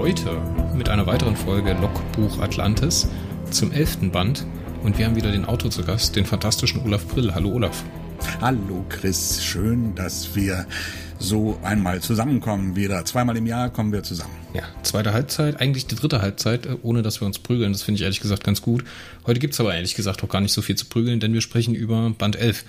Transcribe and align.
Heute 0.00 0.40
mit 0.74 0.88
einer 0.88 1.06
weiteren 1.06 1.36
Folge 1.36 1.74
Logbuch 1.74 2.38
Atlantis 2.38 3.06
zum 3.50 3.70
elften 3.70 4.10
Band. 4.10 4.46
Und 4.82 4.96
wir 4.96 5.04
haben 5.04 5.14
wieder 5.14 5.30
den 5.30 5.44
Autor 5.44 5.70
zu 5.70 5.84
Gast, 5.84 6.16
den 6.16 6.24
fantastischen 6.24 6.80
Olaf 6.80 7.06
Brill. 7.06 7.34
Hallo 7.34 7.50
Olaf. 7.50 7.84
Hallo 8.40 8.82
Chris, 8.88 9.44
schön, 9.44 9.94
dass 9.94 10.34
wir 10.34 10.66
so 11.18 11.58
einmal 11.62 12.00
zusammenkommen 12.00 12.76
wieder. 12.76 13.04
Zweimal 13.04 13.36
im 13.36 13.44
Jahr 13.44 13.68
kommen 13.68 13.92
wir 13.92 14.02
zusammen. 14.02 14.34
Ja, 14.54 14.62
zweite 14.82 15.12
Halbzeit, 15.12 15.60
eigentlich 15.60 15.86
die 15.86 15.96
dritte 15.96 16.22
Halbzeit, 16.22 16.64
äh, 16.64 16.76
ohne 16.80 17.02
dass 17.02 17.20
wir 17.20 17.26
uns 17.26 17.38
prügeln. 17.38 17.74
Das 17.74 17.82
finde 17.82 17.98
ich 17.98 18.04
ehrlich 18.04 18.20
gesagt 18.20 18.42
ganz 18.42 18.62
gut. 18.62 18.84
Heute 19.26 19.38
gibt 19.38 19.52
es 19.52 19.60
aber 19.60 19.74
ehrlich 19.74 19.96
gesagt 19.96 20.24
auch 20.24 20.30
gar 20.30 20.40
nicht 20.40 20.54
so 20.54 20.62
viel 20.62 20.76
zu 20.76 20.86
prügeln, 20.86 21.20
denn 21.20 21.34
wir 21.34 21.42
sprechen 21.42 21.74
über 21.74 22.08
Band 22.08 22.36
11. 22.36 22.64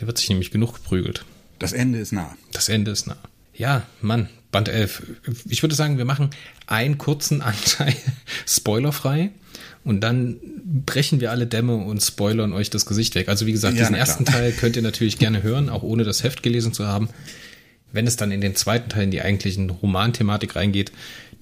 Der 0.00 0.06
wird 0.06 0.16
sich 0.16 0.30
nämlich 0.30 0.50
genug 0.50 0.72
geprügelt. 0.72 1.26
Das 1.58 1.74
Ende 1.74 1.98
ist 1.98 2.12
nah. 2.12 2.34
Das 2.52 2.70
Ende 2.70 2.90
ist 2.90 3.06
nah. 3.06 3.18
Ja, 3.52 3.82
Mann, 4.00 4.30
Band 4.54 4.68
11. 4.68 5.02
Ich 5.48 5.64
würde 5.64 5.74
sagen, 5.74 5.98
wir 5.98 6.04
machen 6.04 6.30
einen 6.68 6.96
kurzen 6.96 7.42
Anteil 7.42 7.92
spoilerfrei 8.46 9.30
und 9.82 10.00
dann 10.00 10.36
brechen 10.86 11.20
wir 11.20 11.32
alle 11.32 11.48
Dämme 11.48 11.74
und 11.74 12.00
spoilern 12.00 12.52
euch 12.52 12.70
das 12.70 12.86
Gesicht 12.86 13.16
weg. 13.16 13.28
Also 13.28 13.46
wie 13.46 13.52
gesagt, 13.52 13.74
ja, 13.74 13.80
diesen 13.80 13.96
ersten 13.96 14.24
Teil 14.24 14.52
könnt 14.52 14.76
ihr 14.76 14.82
natürlich 14.82 15.18
gerne 15.18 15.42
hören, 15.42 15.68
auch 15.68 15.82
ohne 15.82 16.04
das 16.04 16.22
Heft 16.22 16.44
gelesen 16.44 16.72
zu 16.72 16.86
haben. 16.86 17.08
Wenn 17.90 18.06
es 18.06 18.14
dann 18.14 18.30
in 18.30 18.40
den 18.40 18.54
zweiten 18.54 18.90
Teil 18.90 19.02
in 19.02 19.10
die 19.10 19.22
eigentlichen 19.22 19.70
Romanthematik 19.70 20.54
reingeht, 20.54 20.92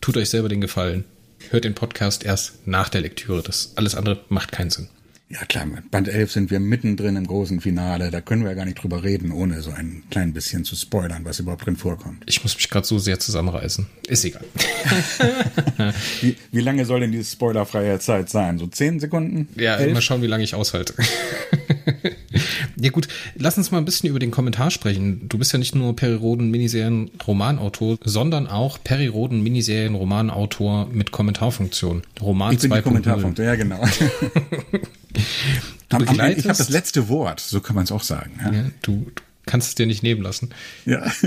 tut 0.01 0.17
euch 0.17 0.31
selber 0.31 0.49
den 0.49 0.63
Gefallen. 0.63 1.05
Hört 1.51 1.65
den 1.65 1.75
Podcast 1.75 2.25
erst 2.25 2.67
nach 2.67 2.89
der 2.89 3.03
Lektüre. 3.03 3.43
Das 3.43 3.73
alles 3.77 3.95
andere 3.95 4.25
macht 4.31 4.53
keinen 4.53 4.71
Sinn. 4.71 4.89
Ja 5.33 5.45
klar, 5.47 5.67
Band 5.91 6.09
11 6.09 6.31
sind 6.31 6.51
wir 6.51 6.61
mittendrin 6.61 7.17
im 7.17 7.27
großen 7.27 7.63
Finale. 7.63 8.11
Da 8.11 8.21
können 8.21 8.43
wir 8.43 8.51
ja 8.51 8.55
gar 8.55 8.67
nicht 8.67 8.83
drüber 8.83 9.03
reden, 9.03 9.33
ohne 9.33 9.63
so 9.63 9.71
ein 9.71 10.03
klein 10.11 10.35
bisschen 10.35 10.65
zu 10.65 10.77
spoilern, 10.77 11.25
was 11.25 11.41
überhaupt 11.41 11.65
drin 11.65 11.77
vorkommt. 11.77 12.23
Ich 12.27 12.43
muss 12.43 12.55
mich 12.55 12.69
gerade 12.69 12.87
so 12.87 12.99
sehr 12.99 13.19
zusammenreißen. 13.19 13.87
Ist 14.09 14.27
egal. 14.27 14.45
wie, 16.21 16.37
wie, 16.51 16.61
lange 16.61 16.85
soll 16.85 17.01
denn 17.01 17.13
diese 17.13 17.33
spoilerfreie 17.33 17.99
Zeit 17.99 18.29
sein? 18.29 18.59
So 18.59 18.67
zehn 18.67 19.01
Sekunden? 19.01 19.49
Ja, 19.57 19.77
Elf? 19.77 19.95
mal 19.95 20.03
schauen, 20.03 20.21
wie 20.21 20.27
lange 20.27 20.45
ich 20.45 20.55
aushalte. 20.55 20.93
ja 22.77 22.91
gut, 22.91 23.09
lass 23.35 23.57
uns 23.57 23.71
mal 23.71 23.79
ein 23.79 23.87
bisschen 23.87 24.11
über 24.11 24.19
den 24.19 24.33
Kommentar 24.33 24.71
sprechen. 24.71 25.31
Du 25.31 25.39
bist 25.39 25.51
ja 25.55 25.59
nicht 25.59 25.75
nur 25.75 25.97
Periroden-Miniserien-Romanautor, 25.97 27.97
sondern 28.05 28.49
auch 28.49 28.79
Periroden-Miniserien-Romanautor 28.85 30.91
mit 30.93 31.11
Kommentarfunktion. 31.11 32.03
Roman 32.21 32.53
ich 32.53 32.61
bin 32.61 32.71
die 32.71 32.83
Kommentarfunktion, 32.83 33.47
ja 33.47 33.55
genau. 33.55 33.83
Du 35.89 35.99
ich 35.99 36.09
habe 36.09 36.35
das 36.45 36.69
letzte 36.71 37.09
Wort, 37.09 37.41
so 37.41 37.61
kann 37.61 37.77
man 37.77 37.85
es 37.85 37.93
auch 37.93 38.03
sagen. 38.03 38.41
Ja. 38.43 38.53
Ja, 38.53 38.65
du, 38.81 39.11
du 39.15 39.23
kannst 39.45 39.69
es 39.69 39.75
dir 39.75 39.87
nicht 39.87 40.03
nehmen 40.03 40.23
lassen. 40.23 40.51
Ja. 40.87 41.11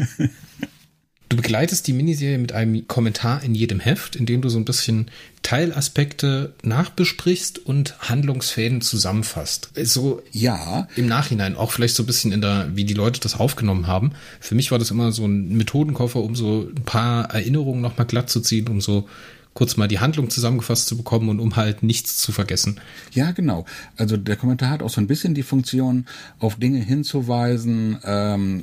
Du 1.28 1.38
begleitest 1.38 1.88
die 1.88 1.94
Miniserie 1.94 2.38
mit 2.38 2.54
einem 2.54 2.88
Kommentar 2.88 3.42
in 3.44 3.56
jedem 3.56 3.80
Heft, 3.80 4.16
in 4.16 4.28
dem 4.28 4.42
du 4.42 4.50
so 4.50 4.60
ein 4.60 4.66
bisschen 4.66 5.10
Teilaspekte 5.42 6.54
nachbesprichst 6.62 7.58
und 7.66 7.98
Handlungsfäden 8.00 8.82
zusammenfasst. 8.82 9.72
So 9.84 10.22
ja. 10.32 10.88
im 10.96 11.08
Nachhinein, 11.08 11.56
auch 11.58 11.72
vielleicht 11.72 11.96
so 11.96 12.04
ein 12.04 12.06
bisschen 12.06 12.32
in 12.32 12.42
der, 12.42 12.70
wie 12.76 12.86
die 12.86 12.94
Leute 12.94 13.20
das 13.20 13.40
aufgenommen 13.40 13.88
haben. 13.88 14.12
Für 14.40 14.54
mich 14.54 14.70
war 14.70 14.78
das 14.78 14.92
immer 14.92 15.12
so 15.12 15.26
ein 15.26 15.50
Methodenkoffer, 15.58 16.20
um 16.22 16.36
so 16.36 16.70
ein 16.70 16.86
paar 16.86 17.34
Erinnerungen 17.34 17.82
nochmal 17.82 18.06
glatt 18.06 18.30
zu 18.30 18.40
ziehen, 18.40 18.68
um 18.68 18.80
so 18.80 19.10
kurz 19.56 19.78
mal 19.78 19.88
die 19.88 20.00
Handlung 20.00 20.30
zusammengefasst 20.30 20.86
zu 20.88 20.98
bekommen 20.98 21.30
und 21.30 21.40
um 21.40 21.56
halt 21.56 21.82
nichts 21.82 22.18
zu 22.18 22.32
vergessen. 22.32 22.80
Ja, 23.14 23.32
genau. 23.32 23.66
Also 23.98 24.18
der 24.18 24.36
Kommentar 24.36 24.70
hat 24.70 24.84
auch 24.84 24.90
so 24.90 25.02
ein 25.02 25.08
bisschen 25.08 25.34
die 25.34 25.44
Funktion, 25.44 26.06
auf 26.40 26.58
Dinge 26.58 26.80
hinzuweisen, 26.80 27.98
ähm, 28.04 28.62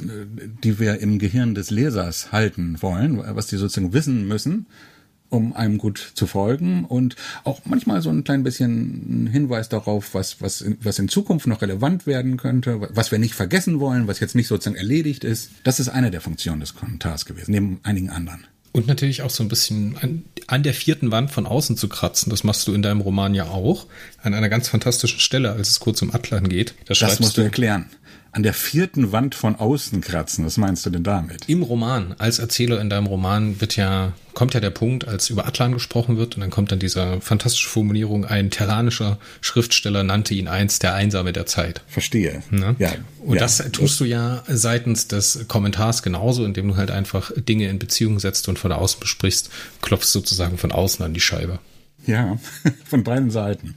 die 0.63 0.79
wir 0.79 1.01
im 1.01 1.19
Gehirn 1.19 1.55
des 1.55 1.71
Lesers 1.71 2.31
halten 2.31 2.77
wollen, 2.81 3.19
was 3.35 3.47
die 3.47 3.57
sozusagen 3.57 3.93
wissen 3.93 4.29
müssen 4.29 4.67
um 5.33 5.55
einem 5.55 5.79
gut 5.79 6.13
zu 6.15 6.27
folgen 6.27 6.85
und 6.85 7.17
auch 7.45 7.63
manchmal 7.65 8.03
so 8.03 8.11
ein 8.11 8.23
klein 8.23 8.43
bisschen 8.43 9.27
Hinweis 9.33 9.71
darauf, 9.71 10.13
was, 10.13 10.43
was, 10.43 10.63
was 10.83 10.99
in 10.99 11.09
Zukunft 11.09 11.47
noch 11.47 11.63
relevant 11.63 12.07
werden 12.07 12.37
könnte, 12.37 12.87
was 12.91 13.11
wir 13.11 13.19
nicht 13.19 13.35
vergessen 13.35 13.81
wollen, 13.81 14.09
was 14.09 14.21
jetzt 14.21 14.35
nicht 14.35 14.47
sozusagen 14.47 14.77
erledigt 14.77 15.25
ist. 15.25 15.51
Das 15.65 15.81
ist 15.81 15.89
eine 15.89 16.11
der 16.11 16.21
Funktionen 16.21 16.61
des 16.61 16.75
Kommentars 16.75 17.25
gewesen, 17.25 17.53
neben 17.53 17.81
einigen 17.83 18.11
anderen. 18.11 18.47
Und 18.73 18.87
natürlich 18.87 19.21
auch 19.21 19.31
so 19.31 19.43
ein 19.43 19.49
bisschen 19.49 19.99
an, 20.01 20.25
an, 20.47 20.63
der 20.63 20.73
vierten 20.73 21.11
Wand 21.11 21.31
von 21.31 21.47
außen 21.47 21.77
zu 21.77 21.89
kratzen. 21.89 22.31
Das 22.31 22.43
machst 22.43 22.67
du 22.67 22.73
in 22.73 22.81
deinem 22.81 23.03
Roman 23.03 23.35
ja 23.35 23.49
auch. 23.49 23.87
An 24.23 24.33
einer 24.33 24.49
ganz 24.49 24.69
fantastischen 24.69 25.21
Stelle, 25.21 25.53
als 25.53 25.69
es 25.69 25.81
kurz 25.81 26.01
um 26.01 26.15
Atlan 26.15 26.49
geht. 26.49 26.75
Da 26.87 26.95
das 26.95 27.21
musst 27.21 27.37
du 27.37 27.43
erklären 27.43 27.91
an 28.33 28.43
der 28.43 28.55
vierten 28.55 29.13
Wand 29.13 29.35
von 29.35 29.57
außen 29.57 30.01
kratzen. 30.01 30.47
Was 30.47 30.57
meinst 30.57 30.87
du 30.87 30.91
denn 30.91 31.05
damit? 31.05 31.49
Im 31.49 31.63
Roman, 31.63 32.15
als 32.19 32.39
Erzähler 32.39 32.81
in 32.81 32.89
deinem 32.89 33.07
Roman 33.07 33.61
wird 33.61 33.77
ja, 33.77 34.15
kommt 34.33 34.55
ja 34.55 34.61
der 34.61 34.71
Punkt, 34.71 35.07
als 35.07 35.29
über 35.29 35.47
Atlan 35.47 35.73
gesprochen 35.73 36.17
wird 36.17 36.35
und 36.35 36.41
dann 36.41 36.49
kommt 36.49 36.73
dann 36.73 36.79
diese 36.79 37.21
fantastische 37.21 37.69
Formulierung, 37.69 38.25
ein 38.25 38.51
terranischer 38.51 39.19
Schriftsteller 39.43 40.03
nannte 40.03 40.33
ihn 40.33 40.49
einst 40.49 40.83
der 40.83 40.95
Einsame 40.95 41.35
der 41.35 41.45
Zeit. 41.45 41.83
Verstehe. 41.87 42.43
Ne? 42.51 42.75
Ja. 42.79 42.93
Und 43.21 43.35
ja, 43.35 43.43
das 43.43 43.59
tust 43.73 44.01
du 44.01 44.07
ja 44.07 44.43
seitens 44.49 45.09
des 45.09 45.45
Kommentars 45.47 46.03
genauso, 46.03 46.47
indem 46.47 46.69
du 46.69 46.77
halt 46.77 46.91
einfach 46.91 47.33
Dinge 47.37 47.69
in 47.69 47.79
Beziehung 47.79 48.19
setzt 48.19 48.49
und 48.49 48.59
von 48.59 48.73
außen 48.73 48.99
besprichst, 48.99 49.51
klopfst 49.83 50.11
sozusagen 50.11 50.57
von 50.57 50.73
außen 50.73 51.05
an 51.05 51.13
die 51.13 51.21
Scheibe. 51.21 51.59
Ja, 52.07 52.39
von 52.85 53.05
beiden 53.05 53.31
Seiten. 53.31 53.75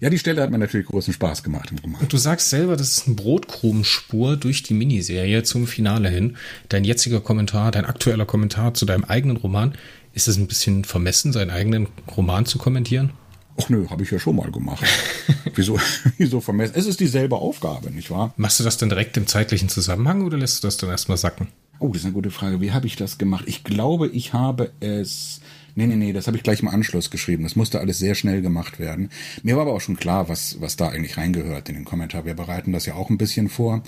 Ja, 0.00 0.10
die 0.10 0.18
Stelle 0.18 0.42
hat 0.42 0.50
mir 0.50 0.58
natürlich 0.58 0.86
großen 0.86 1.12
Spaß 1.12 1.42
gemacht 1.42 1.70
im 1.70 1.78
Roman. 1.78 2.00
Und 2.00 2.12
du 2.12 2.16
sagst 2.16 2.50
selber, 2.50 2.76
das 2.76 2.96
ist 2.96 3.06
eine 3.06 3.16
Brotkrumenspur 3.16 4.36
durch 4.36 4.62
die 4.62 4.74
Miniserie 4.74 5.42
zum 5.42 5.66
Finale 5.66 6.08
hin. 6.08 6.36
Dein 6.68 6.84
jetziger 6.84 7.20
Kommentar, 7.20 7.70
dein 7.70 7.84
aktueller 7.84 8.26
Kommentar 8.26 8.74
zu 8.74 8.86
deinem 8.86 9.04
eigenen 9.04 9.36
Roman, 9.36 9.74
ist 10.14 10.28
es 10.28 10.38
ein 10.38 10.46
bisschen 10.46 10.84
vermessen, 10.84 11.32
seinen 11.32 11.50
eigenen 11.50 11.88
Roman 12.16 12.46
zu 12.46 12.58
kommentieren? 12.58 13.12
Ach 13.58 13.68
nö, 13.68 13.86
habe 13.88 14.02
ich 14.02 14.10
ja 14.10 14.18
schon 14.18 14.36
mal 14.36 14.50
gemacht. 14.50 14.84
wieso, 15.54 15.78
wieso 16.18 16.40
vermessen? 16.40 16.74
Es 16.76 16.86
ist 16.86 17.00
dieselbe 17.00 17.36
Aufgabe, 17.36 17.90
nicht 17.90 18.10
wahr? 18.10 18.32
Machst 18.36 18.60
du 18.60 18.64
das 18.64 18.78
dann 18.78 18.88
direkt 18.88 19.16
im 19.16 19.26
zeitlichen 19.26 19.68
Zusammenhang 19.68 20.22
oder 20.22 20.38
lässt 20.38 20.62
du 20.62 20.66
das 20.66 20.76
dann 20.76 20.90
erstmal 20.90 21.18
sacken? 21.18 21.48
Oh, 21.78 21.88
das 21.88 21.98
ist 21.98 22.04
eine 22.04 22.14
gute 22.14 22.30
Frage. 22.30 22.60
Wie 22.60 22.72
habe 22.72 22.86
ich 22.86 22.96
das 22.96 23.18
gemacht? 23.18 23.44
Ich 23.46 23.64
glaube, 23.64 24.08
ich 24.08 24.32
habe 24.32 24.72
es 24.80 25.40
Nee, 25.78 25.86
nee, 25.86 25.96
nee, 25.96 26.14
das 26.14 26.26
habe 26.26 26.38
ich 26.38 26.42
gleich 26.42 26.60
im 26.60 26.68
Anschluss 26.68 27.10
geschrieben. 27.10 27.42
Das 27.42 27.54
musste 27.54 27.80
alles 27.80 27.98
sehr 27.98 28.14
schnell 28.14 28.40
gemacht 28.40 28.78
werden. 28.78 29.10
Mir 29.42 29.56
war 29.56 29.62
aber 29.62 29.74
auch 29.74 29.82
schon 29.82 29.98
klar, 29.98 30.26
was, 30.30 30.58
was 30.58 30.76
da 30.76 30.88
eigentlich 30.88 31.18
reingehört 31.18 31.68
in 31.68 31.74
den 31.74 31.84
Kommentar. 31.84 32.24
Wir 32.24 32.32
bereiten 32.32 32.72
das 32.72 32.86
ja 32.86 32.94
auch 32.94 33.10
ein 33.10 33.18
bisschen 33.18 33.50
vor. 33.50 33.82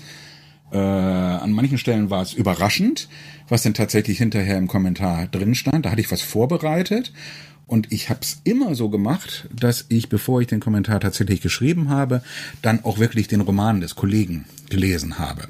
Äh, 0.71 0.77
an 0.77 1.51
manchen 1.51 1.79
Stellen 1.79 2.11
war 2.11 2.21
es 2.21 2.33
überraschend, 2.33 3.09
was 3.47 3.63
denn 3.63 3.73
tatsächlich 3.73 4.19
hinterher 4.19 4.59
im 4.59 4.67
Kommentar 4.67 5.25
drin 5.25 5.55
stand. 5.55 5.87
Da 5.87 5.89
hatte 5.89 6.01
ich 6.01 6.11
was 6.11 6.21
vorbereitet. 6.21 7.11
Und 7.65 7.91
ich 7.91 8.11
habe 8.11 8.19
es 8.21 8.41
immer 8.43 8.75
so 8.75 8.89
gemacht, 8.89 9.47
dass 9.51 9.85
ich, 9.89 10.09
bevor 10.09 10.41
ich 10.41 10.47
den 10.47 10.59
Kommentar 10.59 10.99
tatsächlich 10.99 11.41
geschrieben 11.41 11.89
habe, 11.89 12.21
dann 12.61 12.83
auch 12.83 12.99
wirklich 12.99 13.27
den 13.27 13.41
Roman 13.41 13.81
des 13.81 13.95
Kollegen 13.95 14.45
gelesen 14.69 15.17
habe. 15.17 15.47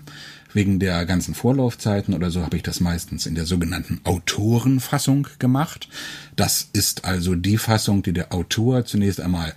Wegen 0.54 0.80
der 0.80 1.06
ganzen 1.06 1.36
Vorlaufzeiten 1.36 2.14
oder 2.14 2.32
so 2.32 2.42
habe 2.42 2.58
ich 2.58 2.64
das 2.64 2.80
meistens 2.80 3.26
in 3.26 3.36
der 3.36 3.46
sogenannten 3.46 4.02
Autorenfassung 4.04 5.28
gemacht. 5.38 5.90
Das 6.36 6.70
ist 6.74 7.06
also 7.06 7.36
die 7.36 7.58
Fassung, 7.58 8.02
die 8.02 8.14
der 8.14 8.34
Autor 8.34 8.86
zunächst 8.86 9.22
einmal 9.22 9.54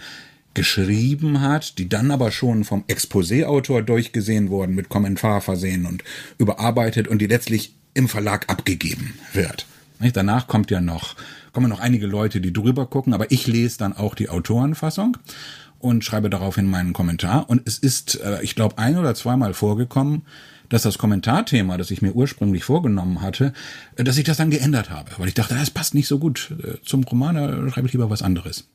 geschrieben 0.54 1.40
hat, 1.40 1.78
die 1.78 1.88
dann 1.88 2.10
aber 2.10 2.30
schon 2.30 2.64
vom 2.64 2.84
Exposé-Autor 2.88 3.82
durchgesehen 3.82 4.50
worden, 4.50 4.74
mit 4.74 4.90
Kommentar 4.90 5.40
versehen 5.40 5.86
und 5.86 6.04
überarbeitet 6.38 7.08
und 7.08 7.20
die 7.20 7.26
letztlich 7.26 7.74
im 7.94 8.08
Verlag 8.08 8.50
abgegeben 8.50 9.14
wird. 9.32 9.66
Danach 10.12 10.48
kommt 10.48 10.70
ja 10.70 10.80
noch, 10.80 11.14
kommen 11.52 11.70
noch 11.70 11.80
einige 11.80 12.06
Leute, 12.06 12.40
die 12.40 12.52
drüber 12.52 12.86
gucken, 12.86 13.14
aber 13.14 13.30
ich 13.30 13.46
lese 13.46 13.78
dann 13.78 13.92
auch 13.92 14.14
die 14.14 14.28
Autorenfassung 14.28 15.16
und 15.78 16.04
schreibe 16.04 16.28
daraufhin 16.28 16.66
meinen 16.66 16.92
Kommentar. 16.92 17.48
Und 17.48 17.62
es 17.66 17.78
ist, 17.78 18.20
äh, 18.20 18.42
ich 18.42 18.54
glaube, 18.54 18.78
ein 18.78 18.96
oder 18.96 19.14
zweimal 19.14 19.54
vorgekommen, 19.54 20.22
dass 20.72 20.82
das 20.82 20.96
Kommentarthema, 20.96 21.76
das 21.76 21.90
ich 21.90 22.00
mir 22.00 22.12
ursprünglich 22.12 22.64
vorgenommen 22.64 23.20
hatte, 23.20 23.52
äh, 23.96 24.04
dass 24.04 24.16
ich 24.16 24.24
das 24.24 24.38
dann 24.38 24.50
geändert 24.50 24.88
habe, 24.88 25.10
weil 25.18 25.28
ich 25.28 25.34
dachte, 25.34 25.54
das 25.54 25.70
passt 25.70 25.94
nicht 25.94 26.08
so 26.08 26.18
gut 26.18 26.54
äh, 26.64 26.82
zum 26.82 27.04
Roman, 27.04 27.34
da 27.34 27.70
schreibe 27.70 27.86
ich 27.86 27.92
lieber 27.92 28.08
was 28.08 28.22
anderes. 28.22 28.68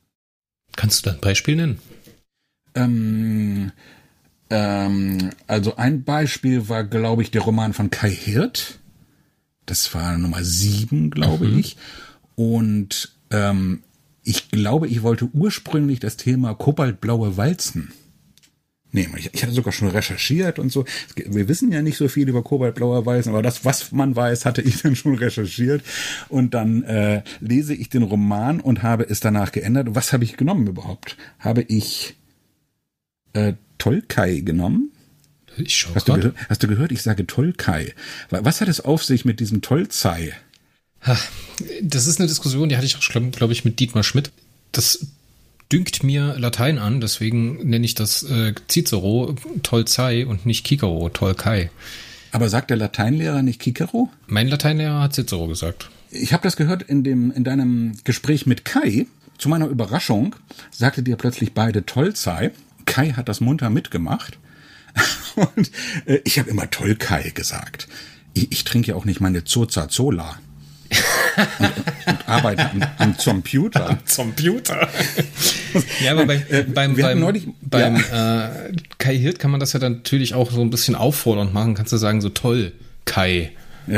Kannst 0.75 0.99
du 0.99 1.09
da 1.09 1.15
ein 1.15 1.21
Beispiel 1.21 1.55
nennen? 1.55 1.79
Ähm, 2.75 3.71
ähm, 4.51 5.31
also 5.47 5.75
ein 5.77 6.03
Beispiel 6.03 6.69
war, 6.69 6.83
glaube 6.83 7.23
ich, 7.23 7.31
der 7.31 7.41
Roman 7.41 7.73
von 7.73 7.89
Kai 7.89 8.11
Hirt. 8.11 8.77
Das 9.65 9.91
war 9.95 10.17
Nummer 10.19 10.43
sieben, 10.43 11.09
glaube 11.09 11.47
mhm. 11.47 11.57
ich. 11.57 11.77
Und 12.35 13.17
ähm, 13.31 13.81
ich 14.21 14.51
glaube, 14.51 14.87
ich 14.87 15.01
wollte 15.01 15.29
ursprünglich 15.33 15.99
das 15.99 16.15
Thema 16.15 16.53
kobaltblaue 16.53 17.37
Walzen 17.37 17.91
nehmen. 18.97 19.13
Ich, 19.17 19.29
ich 19.33 19.43
hatte 19.43 19.53
sogar 19.53 19.71
schon 19.71 19.87
recherchiert 19.87 20.59
und 20.59 20.71
so. 20.71 20.85
Wir 21.15 21.47
wissen 21.47 21.71
ja 21.71 21.81
nicht 21.81 21.97
so 21.97 22.07
viel 22.07 22.27
über 22.27 22.43
kobaltblauer 22.43 23.05
Weißen, 23.05 23.31
aber 23.31 23.43
das, 23.43 23.63
was 23.63 23.91
man 23.91 24.15
weiß, 24.15 24.45
hatte 24.45 24.61
ich 24.61 24.81
dann 24.81 24.95
schon 24.95 25.15
recherchiert. 25.15 25.83
Und 26.29 26.53
dann 26.53 26.83
äh, 26.83 27.21
lese 27.39 27.73
ich 27.73 27.89
den 27.89 28.03
Roman 28.03 28.59
und 28.59 28.83
habe 28.83 29.07
es 29.07 29.19
danach 29.19 29.51
geändert. 29.51 29.89
Was 29.91 30.11
habe 30.11 30.23
ich 30.23 30.35
genommen 30.35 30.67
überhaupt? 30.67 31.15
Habe 31.39 31.61
ich 31.61 32.15
äh, 33.33 33.53
Tolkai 33.77 34.39
genommen? 34.39 34.91
Ich 35.57 35.75
schau 35.75 35.95
hast, 35.95 36.07
du 36.07 36.13
gehört, 36.13 36.35
hast 36.49 36.63
du 36.63 36.67
gehört? 36.67 36.91
Ich 36.91 37.01
sage 37.01 37.25
Tolkai. 37.25 37.93
Was 38.29 38.61
hat 38.61 38.67
es 38.67 38.81
auf 38.81 39.03
sich 39.03 39.25
mit 39.25 39.39
diesem 39.39 39.61
Tolzei? 39.61 40.33
Das 41.81 42.07
ist 42.07 42.19
eine 42.19 42.27
Diskussion, 42.27 42.69
die 42.69 42.75
hatte 42.75 42.85
ich 42.85 42.97
auch, 42.97 43.31
glaube 43.31 43.53
ich, 43.53 43.65
mit 43.65 43.79
Dietmar 43.79 44.03
Schmidt. 44.03 44.31
Das 44.71 45.07
dünkt 45.71 46.03
mir 46.03 46.35
Latein 46.37 46.77
an, 46.77 47.01
deswegen 47.01 47.67
nenne 47.67 47.85
ich 47.85 47.95
das 47.95 48.23
äh, 48.23 48.53
Cicero 48.69 49.35
Tolzei 49.63 50.25
und 50.25 50.45
nicht 50.45 50.67
Cicero 50.67 51.09
Tolkai. 51.09 51.69
Aber 52.31 52.49
sagt 52.49 52.69
der 52.69 52.77
Lateinlehrer 52.77 53.41
nicht 53.41 53.61
Cicero? 53.61 54.09
Mein 54.27 54.47
Lateinlehrer 54.47 55.01
hat 55.01 55.13
Cicero 55.13 55.47
gesagt. 55.47 55.89
Ich 56.09 56.33
habe 56.33 56.43
das 56.43 56.55
gehört 56.55 56.83
in 56.83 57.03
dem 57.03 57.31
in 57.31 57.43
deinem 57.43 57.93
Gespräch 58.03 58.45
mit 58.45 58.65
Kai. 58.65 59.07
Zu 59.37 59.49
meiner 59.49 59.67
Überraschung 59.67 60.35
sagte 60.71 61.03
dir 61.03 61.15
plötzlich 61.15 61.53
beide 61.53 61.85
Tolzei. 61.85 62.51
Kai 62.85 63.11
hat 63.11 63.29
das 63.29 63.41
munter 63.41 63.69
mitgemacht. 63.69 64.39
Und 65.35 65.71
äh, 66.05 66.19
ich 66.23 66.39
habe 66.39 66.49
immer 66.49 66.69
Tolkai 66.69 67.31
gesagt. 67.31 67.87
Ich, 68.33 68.51
ich 68.51 68.63
trinke 68.63 68.89
ja 68.89 68.95
auch 68.95 69.05
nicht 69.05 69.19
meine 69.19 69.43
Zoza 69.43 69.89
Zola 69.89 70.39
und, 71.59 71.73
und 72.07 72.29
arbeite 72.29 72.69
am, 72.71 72.83
am 72.97 73.17
Computer. 73.17 73.89
Am 73.89 73.99
Computer. 74.13 74.87
ja, 76.03 76.11
aber 76.11 76.25
bei, 76.25 76.45
äh, 76.49 76.63
beim, 76.63 76.95
beim, 76.95 77.19
neulich, 77.19 77.47
beim 77.61 77.95
ja. 77.95 78.47
äh, 78.67 78.71
Kai 78.97 79.17
Hirt 79.17 79.39
kann 79.39 79.51
man 79.51 79.59
das 79.59 79.73
ja 79.73 79.79
dann 79.79 79.93
natürlich 79.93 80.33
auch 80.33 80.51
so 80.51 80.61
ein 80.61 80.69
bisschen 80.69 80.95
auffordernd 80.95 81.53
machen. 81.53 81.75
Kannst 81.75 81.93
du 81.93 81.97
sagen, 81.97 82.21
so 82.21 82.29
toll, 82.29 82.71
Kai. 83.05 83.51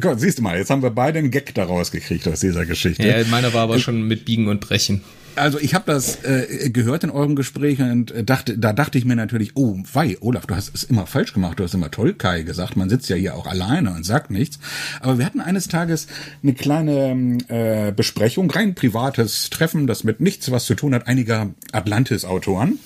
Gott, 0.00 0.20
siehst 0.20 0.38
du 0.38 0.42
mal, 0.42 0.56
jetzt 0.56 0.70
haben 0.70 0.82
wir 0.82 0.90
beide 0.90 1.18
einen 1.18 1.30
Gag 1.30 1.54
daraus 1.54 1.90
gekriegt 1.90 2.26
aus 2.28 2.40
dieser 2.40 2.66
Geschichte. 2.66 3.06
Ja, 3.06 3.24
meiner 3.30 3.52
war 3.52 3.62
aber 3.62 3.78
schon 3.78 4.02
mit 4.02 4.24
Biegen 4.24 4.48
und 4.48 4.60
Brechen. 4.60 5.02
Also 5.34 5.58
ich 5.58 5.74
habe 5.74 5.84
das 5.86 6.24
äh, 6.24 6.70
gehört 6.70 7.04
in 7.04 7.10
eurem 7.10 7.36
Gespräch 7.36 7.80
und 7.80 8.10
äh, 8.10 8.22
dachte, 8.22 8.58
da 8.58 8.72
dachte 8.72 8.98
ich 8.98 9.04
mir 9.04 9.16
natürlich, 9.16 9.52
oh, 9.54 9.78
wei, 9.92 10.18
Olaf, 10.20 10.46
du 10.46 10.54
hast 10.54 10.74
es 10.74 10.84
immer 10.84 11.06
falsch 11.06 11.32
gemacht, 11.32 11.58
du 11.58 11.64
hast 11.64 11.74
immer 11.74 11.90
Tolkai 11.90 12.42
gesagt, 12.42 12.76
man 12.76 12.90
sitzt 12.90 13.08
ja 13.08 13.16
hier 13.16 13.34
auch 13.34 13.46
alleine 13.46 13.92
und 13.92 14.04
sagt 14.04 14.30
nichts. 14.30 14.58
Aber 15.00 15.18
wir 15.18 15.24
hatten 15.24 15.40
eines 15.40 15.68
Tages 15.68 16.06
eine 16.42 16.52
kleine 16.52 17.38
äh, 17.48 17.92
Besprechung, 17.92 18.50
rein 18.50 18.74
privates 18.74 19.48
Treffen, 19.48 19.86
das 19.86 20.04
mit 20.04 20.20
nichts 20.20 20.50
was 20.50 20.66
zu 20.66 20.74
tun 20.74 20.94
hat, 20.94 21.06
einiger 21.06 21.50
Atlantis-Autoren. 21.72 22.78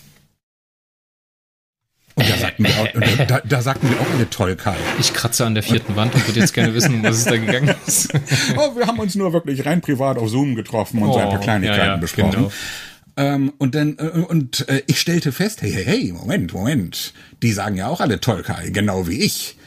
Und 2.18 2.30
da 2.30 2.36
sagten 2.38 2.64
wir 2.64 2.70
auch, 2.78 3.26
da, 3.26 3.40
da 3.40 3.60
sagten 3.60 3.90
wir 3.90 4.00
auch 4.00 4.10
eine 4.14 4.30
Tollkeit. 4.30 4.78
Ich 4.98 5.12
kratze 5.12 5.44
an 5.44 5.52
der 5.52 5.62
vierten 5.62 5.96
Wand 5.96 6.14
und 6.14 6.26
würde 6.26 6.40
jetzt 6.40 6.54
gerne 6.54 6.72
wissen, 6.72 6.94
um 6.94 7.02
was 7.02 7.18
es 7.18 7.24
da 7.24 7.36
gegangen 7.36 7.74
ist. 7.86 8.08
oh, 8.56 8.74
wir 8.74 8.86
haben 8.86 8.98
uns 8.98 9.14
nur 9.16 9.34
wirklich 9.34 9.66
rein 9.66 9.82
privat 9.82 10.16
auf 10.16 10.30
Zoom 10.30 10.54
getroffen 10.54 11.02
und 11.02 11.10
oh, 11.10 11.12
so 11.12 11.18
ein 11.18 11.28
paar 11.28 11.40
oh, 11.40 11.42
Kleinigkeiten 11.42 11.80
ja, 11.80 11.92
ja, 11.92 11.96
besprochen. 11.96 12.30
Genau. 12.30 12.52
Ähm, 13.18 13.52
und 13.58 13.74
dann, 13.74 13.98
äh, 13.98 14.20
und 14.20 14.66
äh, 14.68 14.82
ich 14.86 14.98
stellte 14.98 15.30
fest, 15.30 15.60
hey, 15.60 15.70
hey, 15.70 15.84
hey, 15.84 16.12
Moment, 16.12 16.54
Moment. 16.54 17.12
Die 17.42 17.52
sagen 17.52 17.76
ja 17.76 17.88
auch 17.88 18.00
alle 18.00 18.18
Tolkai, 18.18 18.70
genau 18.70 19.06
wie 19.08 19.20
ich. 19.20 19.58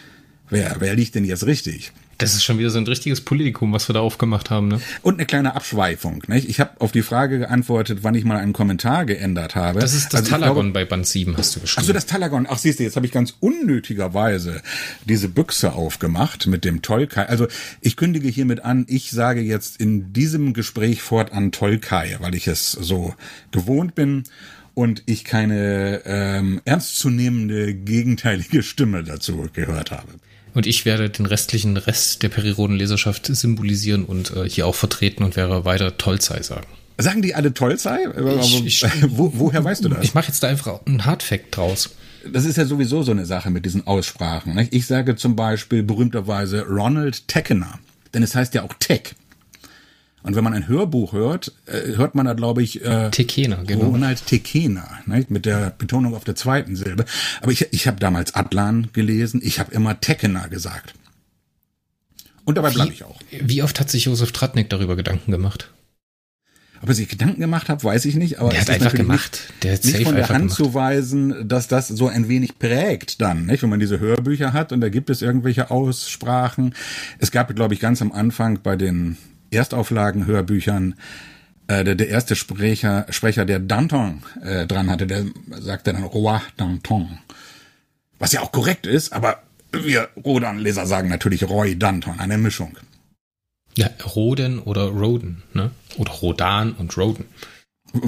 Wer, 0.50 0.78
wer 0.80 0.96
liegt 0.96 1.14
denn 1.14 1.26
jetzt 1.26 1.46
richtig? 1.46 1.92
Das 2.20 2.34
ist 2.34 2.44
schon 2.44 2.60
wieder 2.60 2.70
so 2.70 2.78
ein 2.78 2.86
richtiges 2.86 3.22
Politikum, 3.22 3.72
was 3.72 3.88
wir 3.88 3.94
da 3.94 4.02
aufgemacht 4.02 4.50
haben. 4.50 4.68
Ne? 4.68 4.82
Und 5.02 5.16
eine 5.16 5.26
kleine 5.26 5.56
Abschweifung. 5.56 6.22
Nicht? 6.28 6.50
Ich 6.50 6.60
habe 6.60 6.72
auf 6.80 6.92
die 6.92 7.02
Frage 7.02 7.40
geantwortet, 7.40 8.00
wann 8.02 8.14
ich 8.14 8.26
mal 8.26 8.38
einen 8.38 8.52
Kommentar 8.52 9.06
geändert 9.06 9.56
habe. 9.56 9.80
Das 9.80 9.94
ist 9.94 10.14
das 10.14 10.22
also 10.22 10.32
Talagon 10.32 10.56
glaube, 10.56 10.72
bei 10.72 10.86
Band 10.86 11.08
7, 11.08 11.38
hast 11.38 11.56
du 11.56 11.62
geschrieben. 11.62 11.82
Achso, 11.82 11.94
das 11.94 12.06
Talagon. 12.06 12.46
Ach, 12.50 12.58
siehst 12.58 12.80
du, 12.80 12.84
jetzt 12.84 12.98
habe 12.98 13.06
ich 13.06 13.14
ganz 13.14 13.36
unnötigerweise 13.40 14.62
diese 15.06 15.30
Büchse 15.30 15.72
aufgemacht 15.72 16.46
mit 16.46 16.66
dem 16.66 16.82
Tolkai. 16.82 17.26
Also 17.26 17.48
ich 17.80 17.96
kündige 17.96 18.28
hiermit 18.28 18.66
an, 18.66 18.86
ich 18.90 19.12
sage 19.12 19.40
jetzt 19.40 19.80
in 19.80 20.12
diesem 20.12 20.54
Gespräch 20.54 21.02
fortan 21.02 21.54
Tolkai, 21.54 22.18
weil 22.20 22.36
ich 22.36 22.48
es 22.48 22.74
so 22.74 23.16
gewohnt 23.52 23.96
bin 23.96 24.26
und 24.74 25.04
ich 25.06 25.24
keine 25.24 26.02
ähm, 26.06 26.60
ernstzunehmende 26.66 27.74
gegenteilige 27.74 28.62
Stimme 28.62 29.06
dazu 29.06 29.48
gehört 29.54 29.92
habe. 29.92 30.10
Und 30.54 30.66
ich 30.66 30.86
werde 30.86 31.10
den 31.10 31.26
restlichen 31.26 31.78
Rest 31.78 32.24
der 32.24 32.30
Periroden-Leserschaft 32.30 33.28
symbolisieren 33.28 34.06
und 34.06 34.36
äh, 34.36 34.50
hier 34.50 34.68
auch 34.68 34.76
vertreten 34.76 35.24
und 35.24 35.36
wäre 35.36 35.66
weiter 35.66 35.98
Tollzei 35.98 36.42
sagen. 36.42 36.68
Sagen 36.98 37.22
die 37.22 37.34
alle 37.34 37.54
Tollzei? 37.54 38.00
Ich, 38.42 38.66
ich, 38.66 38.86
Wo, 39.10 39.32
woher 39.36 39.64
weißt 39.64 39.86
du 39.86 39.90
das? 39.90 40.04
Ich 40.04 40.14
mache 40.14 40.28
jetzt 40.28 40.44
da 40.44 40.48
einfach 40.48 40.86
einen 40.86 41.06
Hardfact 41.06 41.56
draus. 41.56 41.92
Das 42.30 42.46
ist 42.46 42.58
ja 42.58 42.66
sowieso 42.66 43.04
so 43.04 43.12
eine 43.12 43.26
Sache 43.26 43.50
mit 43.50 43.66
diesen 43.66 43.88
Aussprachen. 43.88 44.56
Nicht? 44.56 44.74
Ich 44.74 44.86
sage 44.86 45.16
zum 45.16 45.36
Beispiel 45.36 45.84
berühmterweise 45.84 46.66
Ronald 46.66 47.28
Teckener, 47.30 47.80
denn 48.14 48.24
es 48.24 48.36
heißt 48.36 48.54
ja 48.54 48.64
auch 48.64 48.74
Tech. 48.80 49.16
Und 50.22 50.36
wenn 50.36 50.44
man 50.44 50.54
ein 50.54 50.68
Hörbuch 50.68 51.14
hört, 51.14 51.54
äh, 51.66 51.96
hört 51.96 52.14
man 52.14 52.26
da, 52.26 52.34
glaube 52.34 52.62
ich, 52.62 52.84
äh, 52.84 53.10
Tekena, 53.10 53.64
genau. 53.66 53.86
Ronald 53.86 54.26
Tekena, 54.26 54.86
ne? 55.06 55.26
mit 55.30 55.46
der 55.46 55.74
Betonung 55.78 56.14
auf 56.14 56.26
der 56.26 56.36
zweiten 56.36 56.76
Silbe. 56.76 57.06
Aber 57.42 57.52
ich, 57.52 57.72
ich 57.72 57.88
habe 57.88 58.00
damals 58.00 58.36
Atlan 58.36 58.90
gelesen, 58.92 59.42
ich 59.44 59.60
habe 59.60 59.74
immer 59.74 60.00
Tekena 60.02 60.48
gesagt. 60.48 60.94
Und 62.44 62.58
dabei 62.58 62.72
bleibe 62.72 62.92
ich 62.92 63.04
auch. 63.04 63.20
Wie 63.32 63.64
oft 63.64 63.80
hat 63.80 63.90
sich 63.90 64.06
Josef 64.06 64.32
Tratnik 64.32 64.70
darüber 64.70 64.96
Gedanken 64.96 65.32
gemacht? 65.32 65.72
Ob 66.82 66.88
er 66.90 66.96
sich 66.96 67.10
Gedanken 67.10 67.42
gemacht 67.42 67.68
hat, 67.68 67.84
weiß 67.84 68.06
ich 68.06 68.16
nicht. 68.16 68.40
Aber 68.40 68.50
der 68.50 68.62
hat 68.62 68.70
einfach 68.70 68.94
gemacht. 68.94 69.54
Der 69.64 69.74
hat 69.74 69.84
nicht 69.84 70.04
von 70.04 70.16
der 70.16 70.30
Hand 70.30 70.40
gemacht. 70.40 70.56
zu 70.56 70.74
weisen, 70.74 71.48
dass 71.48 71.68
das 71.68 71.90
so 71.90 72.08
ein 72.08 72.30
wenig 72.30 72.58
prägt 72.58 73.22
dann, 73.22 73.46
nicht? 73.46 73.64
wenn 73.64 73.70
man 73.70 73.82
diese 73.82 74.00
Hörbücher 74.00 74.54
hat 74.54 74.72
und 74.72 74.80
da 74.82 74.90
gibt 74.90 75.10
es 75.10 75.22
irgendwelche 75.22 75.72
Aussprachen. 75.72 76.74
Es 77.20 77.32
gab, 77.32 77.54
glaube 77.54 77.74
ich, 77.74 77.80
ganz 77.80 78.02
am 78.02 78.12
Anfang 78.14 78.60
bei 78.64 78.78
den 78.78 79.18
Erstauflagen, 79.52 80.26
Hörbüchern, 80.26 80.96
äh, 81.68 81.84
der, 81.84 81.96
der 81.96 82.10
erste 82.10 82.36
Sprecher, 82.36 83.06
Sprecher, 83.10 83.46
der 83.46 83.60
Danton 83.60 84.24
äh, 84.44 84.66
dran 84.66 84.90
hatte, 84.90 85.08
der 85.08 85.26
sagte 85.60 85.94
dann 85.94 86.04
Roi 86.04 86.40
Danton. 86.58 87.20
Was 88.18 88.34
ja 88.34 88.42
auch 88.42 88.52
korrekt 88.52 88.86
ist, 88.86 89.14
aber 89.14 89.44
wir 89.72 90.10
Rodan-Leser 90.24 90.86
sagen 90.86 91.10
natürlich 91.10 91.48
Roy 91.48 91.78
Danton, 91.78 92.20
eine 92.20 92.38
Mischung. 92.38 92.78
Ja, 93.78 93.90
Roden 94.16 94.60
oder 94.60 94.88
Roden, 94.88 95.44
ne? 95.54 95.72
Oder 95.98 96.12
Rodan 96.12 96.74
und 96.74 96.98
Roden. 96.98 97.26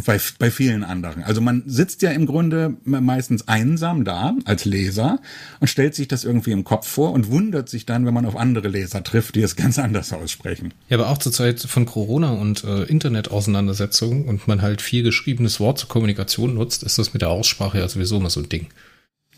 Bei, 0.05 0.19
bei 0.37 0.51
vielen 0.51 0.83
anderen. 0.83 1.23
Also 1.23 1.41
man 1.41 1.63
sitzt 1.65 2.01
ja 2.01 2.11
im 2.11 2.25
Grunde 2.25 2.77
meistens 2.83 3.47
einsam 3.47 4.05
da 4.05 4.35
als 4.45 4.65
Leser 4.65 5.19
und 5.59 5.67
stellt 5.67 5.95
sich 5.95 6.07
das 6.07 6.23
irgendwie 6.23 6.51
im 6.51 6.63
Kopf 6.63 6.87
vor 6.87 7.13
und 7.13 7.29
wundert 7.29 7.67
sich 7.67 7.85
dann, 7.85 8.05
wenn 8.05 8.13
man 8.13 8.25
auf 8.25 8.35
andere 8.35 8.67
Leser 8.67 9.03
trifft, 9.03 9.35
die 9.35 9.41
es 9.41 9.55
ganz 9.61 9.79
anders 9.79 10.13
aussprechen. 10.13 10.73
Ja, 10.89 10.97
aber 10.97 11.09
auch 11.09 11.17
zur 11.17 11.31
Zeit 11.31 11.59
von 11.59 11.85
Corona 11.85 12.31
und 12.31 12.63
äh, 12.63 12.83
Internet-Auseinandersetzungen 12.83 14.25
und 14.25 14.47
man 14.47 14.61
halt 14.61 14.81
viel 14.81 15.03
geschriebenes 15.03 15.59
Wort 15.59 15.79
zur 15.79 15.89
Kommunikation 15.89 16.53
nutzt, 16.53 16.83
ist 16.83 16.99
das 16.99 17.13
mit 17.13 17.21
der 17.21 17.29
Aussprache 17.29 17.79
ja 17.79 17.87
sowieso 17.87 18.17
immer 18.17 18.29
so 18.29 18.39
ein 18.41 18.49
Ding. 18.49 18.67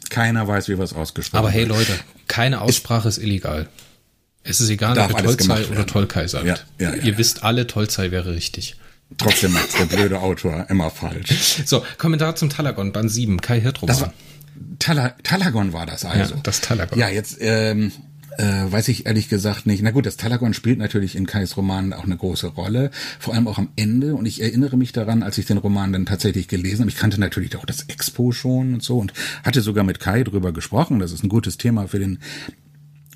Keiner 0.10 0.48
weiß, 0.48 0.68
wie 0.68 0.78
was 0.78 0.94
ausgesprochen 0.94 1.40
Aber 1.40 1.50
hey 1.50 1.64
Leute, 1.64 1.94
keine 2.28 2.62
Aussprache 2.62 3.08
ist, 3.08 3.18
ist 3.18 3.24
illegal. 3.24 3.70
Es 4.44 4.60
ist 4.60 4.70
egal, 4.70 4.98
ob 4.98 5.10
ihr 5.12 5.24
Tolzei 5.24 5.66
oder 5.68 5.86
Tolkai 5.86 6.28
sagt. 6.28 6.46
Ja, 6.46 6.58
ja, 6.80 6.96
ja, 6.96 7.04
ihr 7.04 7.18
wisst 7.18 7.44
alle, 7.44 7.66
Tolzei 7.66 8.12
wäre 8.12 8.36
richtig. 8.36 8.76
Trotzdem 9.18 9.54
macht 9.54 9.78
der 9.80 9.86
blöde 9.86 10.20
Autor 10.20 10.66
immer 10.70 10.90
falsch. 10.90 11.62
So, 11.66 11.84
Kommentar 11.98 12.36
zum 12.36 12.50
Talagon, 12.50 12.92
Band 12.92 13.12
7, 13.12 13.42
Kai 13.42 13.62
Hirtroman. 13.62 13.96
Das 13.96 14.10
Tala 14.80 15.16
Talagon 15.24 15.74
war 15.74 15.86
das 15.86 16.06
also. 16.06 16.36
Ja, 16.36 16.42
das 16.42 16.62
Talagon. 16.62 16.98
Ja, 17.00 17.10
jetzt 17.10 17.38
ähm, 17.40 17.92
äh, 18.38 18.44
weiß 18.44 18.88
ich 18.88 19.06
ehrlich 19.06 19.30
gesagt 19.30 19.66
nicht. 19.66 19.84
Na 19.84 19.92
gut, 19.92 20.06
das 20.06 20.18
Talagon 20.18 20.54
spielt 20.54 20.80
natürlich 20.80 21.16
in 21.16 21.26
Kais 21.26 21.56
Roman 21.58 21.94
auch 21.94 22.04
eine 22.04 22.18
große 22.18 22.48
Rolle, 22.48 22.92
vor 23.20 23.34
allem 23.34 23.48
auch 23.48 23.58
am 23.58 23.70
Ende. 23.76 24.16
Und 24.16 24.26
ich 24.26 24.42
erinnere 24.42 24.78
mich 24.78 24.92
daran, 24.92 25.24
als 25.24 25.38
ich 25.38 25.46
den 25.46 25.58
Roman 25.58 25.94
dann 25.94 26.06
tatsächlich 26.06 26.48
gelesen 26.48 26.82
habe. 26.82 26.90
Ich 26.90 26.98
kannte 26.98 27.20
natürlich 27.20 27.56
auch 27.56 27.66
das 27.66 27.84
Expo 27.84 28.32
schon 28.32 28.76
und 28.76 28.84
so 28.84 28.98
und 28.98 29.14
hatte 29.44 29.62
sogar 29.62 29.84
mit 29.84 30.00
Kai 30.00 30.24
drüber 30.24 30.52
gesprochen. 30.52 31.00
Das 31.00 31.12
ist 31.12 31.24
ein 31.24 31.30
gutes 31.30 31.58
Thema 31.58 31.88
für 31.88 32.00
den 32.00 32.20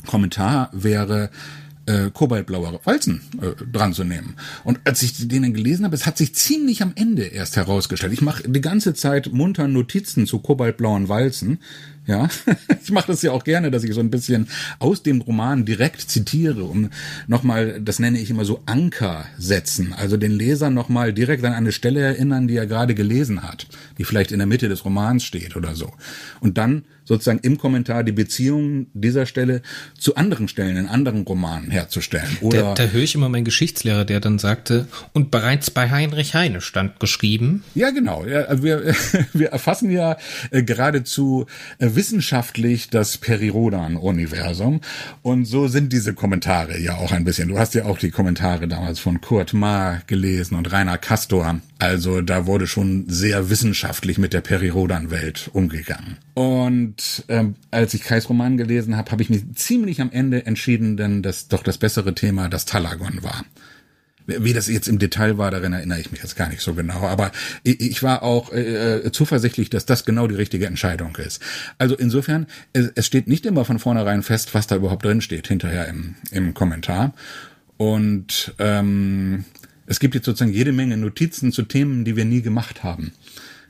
Kommentar 0.06 0.70
wäre 0.72 1.30
äh, 1.88 2.12
kobaltblaue 2.14 2.80
Walzen 2.84 3.22
äh, 3.42 3.66
dran 3.72 3.94
zu 3.94 4.04
nehmen. 4.04 4.36
Und 4.64 4.80
als 4.84 5.02
ich 5.02 5.28
denen 5.28 5.54
gelesen 5.54 5.86
habe, 5.86 5.96
es 5.96 6.06
hat 6.06 6.18
sich 6.18 6.36
ziemlich 6.36 6.82
am 6.82 6.92
Ende 6.96 7.24
erst 7.24 7.56
herausgestellt. 7.56 8.14
Ich 8.14 8.22
mache 8.22 8.48
die 8.48 8.62
ganze 8.62 8.94
Zeit 8.94 9.32
munter 9.32 9.68
Notizen 9.68 10.28
zu 10.28 10.40
kobaltblauen 10.40 11.10
Walzen. 11.10 11.60
Ja, 12.06 12.30
ich 12.84 12.92
mache 12.92 13.08
das 13.08 13.22
ja 13.22 13.32
auch 13.32 13.44
gerne, 13.44 13.72
dass 13.72 13.84
ich 13.84 13.94
so 13.94 14.00
ein 14.00 14.12
bisschen 14.12 14.48
aus 14.80 15.04
dem 15.04 15.22
Roman 15.22 15.66
direkt 15.66 16.02
zitiere, 16.02 16.64
um 16.64 16.90
nochmal, 17.28 17.82
das 17.82 18.00
nenne 18.00 18.20
ich 18.20 18.30
immer 18.30 18.46
so 18.46 18.62
Anker 18.66 19.26
setzen, 19.38 19.94
also 19.94 20.16
den 20.16 20.32
Leser 20.32 20.70
nochmal 20.70 21.12
direkt 21.12 21.44
an 21.44 21.54
eine 21.54 21.74
Stelle 21.74 22.00
erinnern, 22.00 22.48
die 22.48 22.56
er 22.56 22.66
gerade 22.66 22.96
gelesen 22.96 23.44
hat, 23.44 23.68
die 23.98 24.06
vielleicht 24.06 24.32
in 24.32 24.40
der 24.40 24.48
Mitte 24.48 24.70
des 24.70 24.86
Romans 24.86 25.26
steht 25.26 25.58
oder 25.58 25.76
so. 25.76 25.92
Und 26.40 26.58
dann 26.58 26.84
sozusagen 27.08 27.40
im 27.40 27.58
Kommentar 27.58 28.04
die 28.04 28.12
Beziehung 28.12 28.88
dieser 28.94 29.26
Stelle 29.26 29.62
zu 29.98 30.16
anderen 30.16 30.48
Stellen 30.48 30.76
in 30.76 30.88
anderen 30.88 31.24
Romanen 31.24 31.72
herzustellen. 31.72 32.38
Oder 32.42 32.62
da, 32.62 32.74
da 32.74 32.84
höre 32.88 33.04
ich 33.04 33.16
immer 33.16 33.30
meinen 33.30 33.46
Geschichtslehrer, 33.46 34.04
der 34.04 34.20
dann 34.20 34.40
sagte, 34.40 34.88
und 35.14 35.32
bereits 35.32 35.72
bei 35.72 35.90
Heinrich 35.90 36.34
Heine 36.34 36.60
stand 36.60 37.00
geschrieben. 37.00 37.64
Ja, 37.76 37.92
genau. 37.92 38.26
Ja, 38.26 38.62
wir, 38.62 38.94
wir 39.34 39.50
erfassen 39.50 39.90
ja 39.90 40.18
äh, 40.52 40.64
geradezu 40.64 41.46
äh, 41.80 41.90
wissenschaftlich 41.94 42.90
das 42.90 43.18
Perirodan-Universum. 43.18 44.82
Und 45.22 45.46
so 45.46 45.68
sind 45.68 45.94
diese 45.94 46.14
Kommentare 46.14 46.78
ja 46.80 46.96
auch 46.98 47.14
ein 47.14 47.24
bisschen. 47.24 47.48
Du 47.48 47.58
hast 47.58 47.74
ja 47.74 47.86
auch 47.86 47.98
die 47.98 48.12
Kommentare 48.12 48.68
damals 48.68 49.00
von 49.00 49.22
Kurt 49.22 49.54
Ma 49.54 50.02
gelesen 50.08 50.56
und 50.56 50.72
Rainer 50.72 50.98
Castor. 50.98 51.62
Also 51.80 52.22
da 52.22 52.46
wurde 52.48 52.68
schon 52.68 53.06
sehr 53.08 53.50
wissenschaftlich 53.50 54.18
mit 54.18 54.34
der 54.34 54.42
Perirodan-Welt 54.42 55.50
umgegangen. 55.54 56.18
Und 56.34 56.97
ähm, 57.28 57.56
als 57.72 57.94
ich 57.94 58.02
Kais 58.04 58.30
Roman 58.30 58.58
gelesen 58.58 58.98
habe, 58.98 59.12
habe 59.12 59.22
ich 59.22 59.30
mich 59.30 59.44
ziemlich 59.56 60.02
am 60.02 60.12
Ende 60.12 60.46
entschieden, 60.46 60.98
denn 60.98 61.22
das 61.22 61.48
doch 61.48 61.64
das 61.64 61.78
bessere 61.78 62.16
Thema 62.16 62.50
das 62.50 62.66
Talagon 62.66 63.24
war. 63.24 63.46
Wie 64.26 64.52
das 64.52 64.68
jetzt 64.68 64.90
im 64.90 65.00
Detail 65.00 65.38
war, 65.38 65.52
daran 65.52 65.72
erinnere 65.72 66.02
ich 66.02 66.12
mich 66.12 66.22
jetzt 66.22 66.36
gar 66.36 66.50
nicht 66.50 66.60
so 66.60 66.74
genau. 66.74 67.08
Aber 67.08 67.32
ich 67.64 68.04
war 68.04 68.24
auch 68.24 68.52
äh, 68.52 69.10
zuversichtlich, 69.14 69.70
dass 69.70 69.86
das 69.86 70.04
genau 70.04 70.28
die 70.28 70.36
richtige 70.36 70.68
Entscheidung 70.68 71.16
ist. 71.16 71.42
Also 71.78 71.96
insofern, 71.96 72.46
es, 72.74 72.92
es 72.96 73.06
steht 73.06 73.30
nicht 73.30 73.46
immer 73.46 73.64
von 73.64 73.80
vornherein 73.80 74.24
fest, 74.24 74.54
was 74.54 74.68
da 74.68 74.76
überhaupt 74.76 75.06
drin 75.06 75.22
steht, 75.22 75.48
hinterher 75.48 75.88
im, 75.88 76.16
im 76.32 76.54
Kommentar. 76.54 77.14
Und 77.78 78.54
ähm, 78.60 79.46
es 79.86 80.00
gibt 80.00 80.14
jetzt 80.14 80.26
sozusagen 80.26 80.54
jede 80.54 80.74
Menge 80.74 80.98
Notizen 80.98 81.54
zu 81.54 81.64
Themen, 81.64 82.04
die 82.04 82.18
wir 82.18 82.26
nie 82.26 82.42
gemacht 82.42 82.84
haben. 82.84 83.14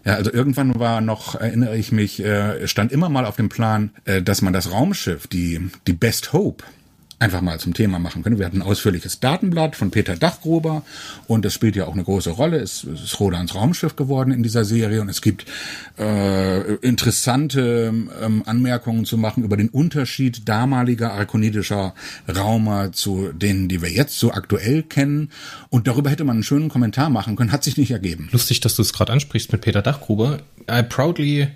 Ja, 0.07 0.15
also 0.15 0.31
irgendwann 0.31 0.79
war 0.79 1.01
noch, 1.01 1.35
erinnere 1.35 1.75
ich 1.75 1.91
mich, 1.91 2.23
äh, 2.23 2.65
stand 2.65 2.93
immer 2.93 3.09
mal 3.09 3.25
auf 3.25 3.35
dem 3.35 3.49
Plan, 3.49 3.89
äh, 4.05 4.21
dass 4.21 4.41
man 4.41 4.53
das 4.53 4.71
Raumschiff, 4.71 5.27
die, 5.27 5.69
die 5.85 5.91
Best 5.91 6.31
Hope, 6.31 6.63
einfach 7.19 7.41
mal 7.41 7.59
zum 7.59 7.73
Thema 7.73 7.97
machen 7.97 8.21
können. 8.21 8.37
Wir 8.37 8.45
hatten 8.45 8.61
ein 8.61 8.67
ausführliches 8.67 9.19
Datenblatt 9.19 9.75
von 9.75 9.89
Peter 9.89 10.15
Dachgruber 10.15 10.83
und 11.27 11.45
das 11.45 11.53
spielt 11.53 11.75
ja 11.75 11.85
auch 11.85 11.93
eine 11.93 12.03
große 12.03 12.29
Rolle. 12.29 12.57
Es 12.59 12.83
ist 12.83 13.19
Rodans 13.19 13.55
Raumschiff 13.55 13.95
geworden 13.95 14.31
in 14.31 14.43
dieser 14.43 14.65
Serie 14.65 15.01
und 15.01 15.09
es 15.09 15.21
gibt 15.21 15.45
äh, 15.97 16.75
interessante 16.75 17.91
ähm, 18.21 18.43
Anmerkungen 18.45 19.05
zu 19.05 19.17
machen 19.17 19.43
über 19.43 19.57
den 19.57 19.69
Unterschied 19.69 20.47
damaliger 20.47 21.13
arkonidischer 21.13 21.95
Raumer 22.27 22.91
zu 22.91 23.31
denen, 23.33 23.67
die 23.67 23.81
wir 23.81 23.89
jetzt 23.89 24.19
so 24.19 24.31
aktuell 24.31 24.83
kennen. 24.83 25.31
Und 25.69 25.87
darüber 25.87 26.11
hätte 26.11 26.23
man 26.23 26.37
einen 26.37 26.43
schönen 26.43 26.69
Kommentar 26.69 27.09
machen 27.09 27.35
können, 27.35 27.51
hat 27.51 27.63
sich 27.63 27.77
nicht 27.77 27.89
ergeben. 27.89 28.29
Lustig, 28.31 28.59
dass 28.61 28.75
du 28.75 28.83
es 28.83 28.93
gerade 28.93 29.11
ansprichst 29.13 29.51
mit 29.51 29.61
Peter 29.61 29.81
Dachgruber. 29.81 30.39
I 30.69 30.83
proudly 30.83 31.47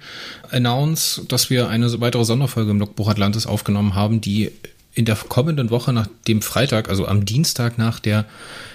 announce, 0.49 1.21
dass 1.27 1.49
wir 1.49 1.69
eine 1.69 2.01
weitere 2.01 2.25
Sonderfolge 2.25 2.71
im 2.71 2.79
Logbuch 2.79 3.09
Atlantis 3.09 3.45
aufgenommen 3.45 3.93
haben, 3.93 4.21
die 4.21 4.51
in 4.93 5.05
der 5.05 5.15
kommenden 5.15 5.69
Woche 5.69 5.93
nach 5.93 6.07
dem 6.27 6.41
Freitag, 6.41 6.89
also 6.89 7.07
am 7.07 7.25
Dienstag 7.25 7.77
nach 7.77 7.99
der 7.99 8.25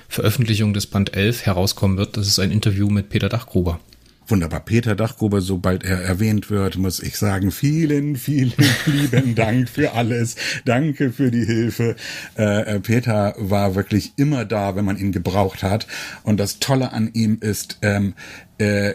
Veröffentlichung 0.08 0.72
des 0.72 0.86
Band 0.86 1.16
11 1.16 1.46
herauskommen 1.46 1.98
wird. 1.98 2.16
Das 2.16 2.26
ist 2.26 2.38
ein 2.38 2.50
Interview 2.50 2.88
mit 2.88 3.08
Peter 3.08 3.28
Dachgruber. 3.28 3.80
Wunderbar. 4.28 4.60
Peter 4.60 4.96
Dachgruber, 4.96 5.40
sobald 5.40 5.84
er 5.84 6.00
erwähnt 6.00 6.50
wird, 6.50 6.76
muss 6.78 7.00
ich 7.00 7.16
sagen, 7.16 7.52
vielen, 7.52 8.16
vielen 8.16 8.52
lieben 8.86 9.36
Dank 9.36 9.68
für 9.68 9.92
alles. 9.92 10.34
Danke 10.64 11.12
für 11.12 11.30
die 11.30 11.44
Hilfe. 11.44 11.94
Äh, 12.34 12.80
Peter 12.80 13.34
war 13.38 13.76
wirklich 13.76 14.14
immer 14.16 14.44
da, 14.44 14.74
wenn 14.74 14.84
man 14.84 14.98
ihn 14.98 15.12
gebraucht 15.12 15.62
hat. 15.62 15.86
Und 16.24 16.40
das 16.40 16.58
Tolle 16.58 16.92
an 16.92 17.10
ihm 17.12 17.38
ist, 17.40 17.78
ähm, 17.82 18.14
äh, 18.14 18.45
äh, 18.58 18.94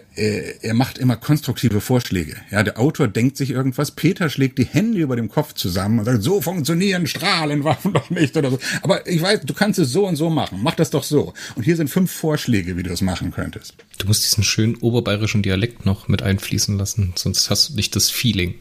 er 0.61 0.73
macht 0.73 0.97
immer 0.97 1.15
konstruktive 1.15 1.81
Vorschläge. 1.81 2.35
Ja, 2.49 2.63
der 2.63 2.79
Autor 2.79 3.07
denkt 3.07 3.37
sich 3.37 3.51
irgendwas, 3.51 3.91
Peter 3.91 4.29
schlägt 4.29 4.57
die 4.57 4.65
Hände 4.65 4.99
über 4.99 5.15
dem 5.15 5.29
Kopf 5.29 5.53
zusammen 5.53 5.99
und 5.99 6.05
sagt, 6.05 6.23
so 6.23 6.41
funktionieren 6.41 7.05
Strahlenwaffen 7.05 7.93
doch 7.93 8.09
nicht 8.09 8.35
oder 8.35 8.49
so. 8.49 8.59
Aber 8.81 9.07
ich 9.07 9.21
weiß, 9.21 9.41
du 9.41 9.53
kannst 9.53 9.77
es 9.77 9.91
so 9.91 10.07
und 10.07 10.15
so 10.15 10.31
machen. 10.31 10.59
Mach 10.63 10.73
das 10.73 10.89
doch 10.89 11.03
so. 11.03 11.33
Und 11.55 11.63
hier 11.63 11.75
sind 11.75 11.89
fünf 11.89 12.11
Vorschläge, 12.11 12.75
wie 12.75 12.83
du 12.83 12.91
es 12.91 13.01
machen 13.01 13.31
könntest. 13.31 13.75
Du 13.99 14.07
musst 14.07 14.23
diesen 14.25 14.43
schönen 14.43 14.75
oberbayerischen 14.77 15.43
Dialekt 15.43 15.85
noch 15.85 16.07
mit 16.07 16.23
einfließen 16.23 16.77
lassen, 16.77 17.13
sonst 17.15 17.51
hast 17.51 17.69
du 17.69 17.75
nicht 17.75 17.95
das 17.95 18.09
Feeling. 18.09 18.55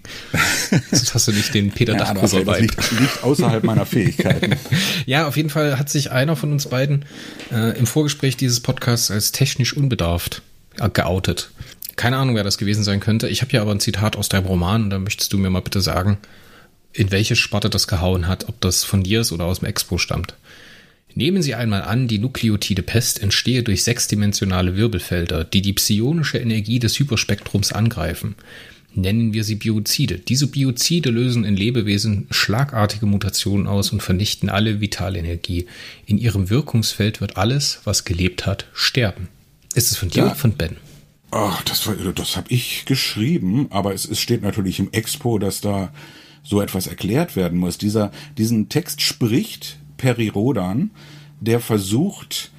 sonst 0.90 1.14
hast 1.14 1.28
du 1.28 1.32
nicht 1.32 1.54
den 1.54 1.70
Peter 1.70 1.94
ja, 1.94 1.98
Dachgruber 1.98 2.44
Das 2.44 2.60
liegt, 2.60 3.00
liegt 3.00 3.24
außerhalb 3.24 3.64
meiner 3.64 3.86
Fähigkeiten. 3.86 4.56
ja, 5.06 5.26
auf 5.26 5.38
jeden 5.38 5.48
Fall 5.48 5.78
hat 5.78 5.88
sich 5.88 6.10
einer 6.10 6.36
von 6.36 6.52
uns 6.52 6.66
beiden 6.66 7.06
äh, 7.50 7.78
im 7.78 7.86
Vorgespräch 7.86 8.36
dieses 8.36 8.60
Podcasts 8.60 9.10
als 9.10 9.32
technisch 9.32 9.74
unbedarft 9.74 10.42
geoutet. 10.92 11.50
Keine 11.96 12.16
Ahnung, 12.16 12.34
wer 12.34 12.44
das 12.44 12.58
gewesen 12.58 12.84
sein 12.84 13.00
könnte. 13.00 13.28
Ich 13.28 13.42
habe 13.42 13.50
hier 13.50 13.60
aber 13.60 13.72
ein 13.72 13.80
Zitat 13.80 14.16
aus 14.16 14.28
deinem 14.28 14.46
Roman 14.46 14.84
und 14.84 14.90
da 14.90 14.98
möchtest 14.98 15.32
du 15.32 15.38
mir 15.38 15.50
mal 15.50 15.60
bitte 15.60 15.80
sagen, 15.80 16.18
in 16.92 17.10
welche 17.10 17.36
Sparte 17.36 17.70
das 17.70 17.86
gehauen 17.86 18.26
hat, 18.26 18.48
ob 18.48 18.60
das 18.60 18.84
von 18.84 19.02
dir 19.02 19.20
ist 19.20 19.32
oder 19.32 19.44
aus 19.44 19.60
dem 19.60 19.68
Expo 19.68 19.98
stammt. 19.98 20.34
Nehmen 21.14 21.42
Sie 21.42 21.54
einmal 21.54 21.82
an, 21.82 22.08
die 22.08 22.18
nukleotide 22.18 22.82
Pest 22.82 23.22
entstehe 23.22 23.62
durch 23.62 23.82
sechsdimensionale 23.82 24.76
Wirbelfelder, 24.76 25.44
die 25.44 25.60
die 25.60 25.72
psionische 25.72 26.38
Energie 26.38 26.78
des 26.78 26.98
Hyperspektrums 26.98 27.72
angreifen. 27.72 28.36
Nennen 28.94 29.32
wir 29.32 29.44
sie 29.44 29.54
Biozide. 29.54 30.18
Diese 30.18 30.48
Biozide 30.48 31.10
lösen 31.10 31.44
in 31.44 31.56
Lebewesen 31.56 32.26
schlagartige 32.30 33.06
Mutationen 33.06 33.66
aus 33.66 33.92
und 33.92 34.02
vernichten 34.02 34.48
alle 34.48 34.80
Vitalenergie. 34.80 35.66
In 36.06 36.18
ihrem 36.18 36.50
Wirkungsfeld 36.50 37.20
wird 37.20 37.36
alles, 37.36 37.80
was 37.84 38.04
gelebt 38.04 38.46
hat, 38.46 38.66
sterben. 38.72 39.28
Ist 39.74 39.90
es 39.90 39.96
von 39.96 40.08
dir 40.08 40.18
ja. 40.18 40.26
oder 40.26 40.34
von 40.34 40.52
Ben? 40.52 40.76
Ach, 41.30 41.62
das, 41.62 41.86
war, 41.86 41.94
das 41.94 42.36
habe 42.36 42.50
ich 42.50 42.84
geschrieben, 42.86 43.68
aber 43.70 43.94
es, 43.94 44.04
es 44.04 44.20
steht 44.20 44.42
natürlich 44.42 44.80
im 44.80 44.90
Expo, 44.92 45.38
dass 45.38 45.60
da 45.60 45.92
so 46.42 46.60
etwas 46.60 46.86
erklärt 46.86 47.36
werden 47.36 47.58
muss. 47.58 47.78
Dieser, 47.78 48.10
diesen 48.36 48.68
Text 48.68 49.00
spricht 49.02 49.78
Peri 49.96 50.28
Rodan, 50.28 50.90
der 51.40 51.60
versucht, 51.60 52.50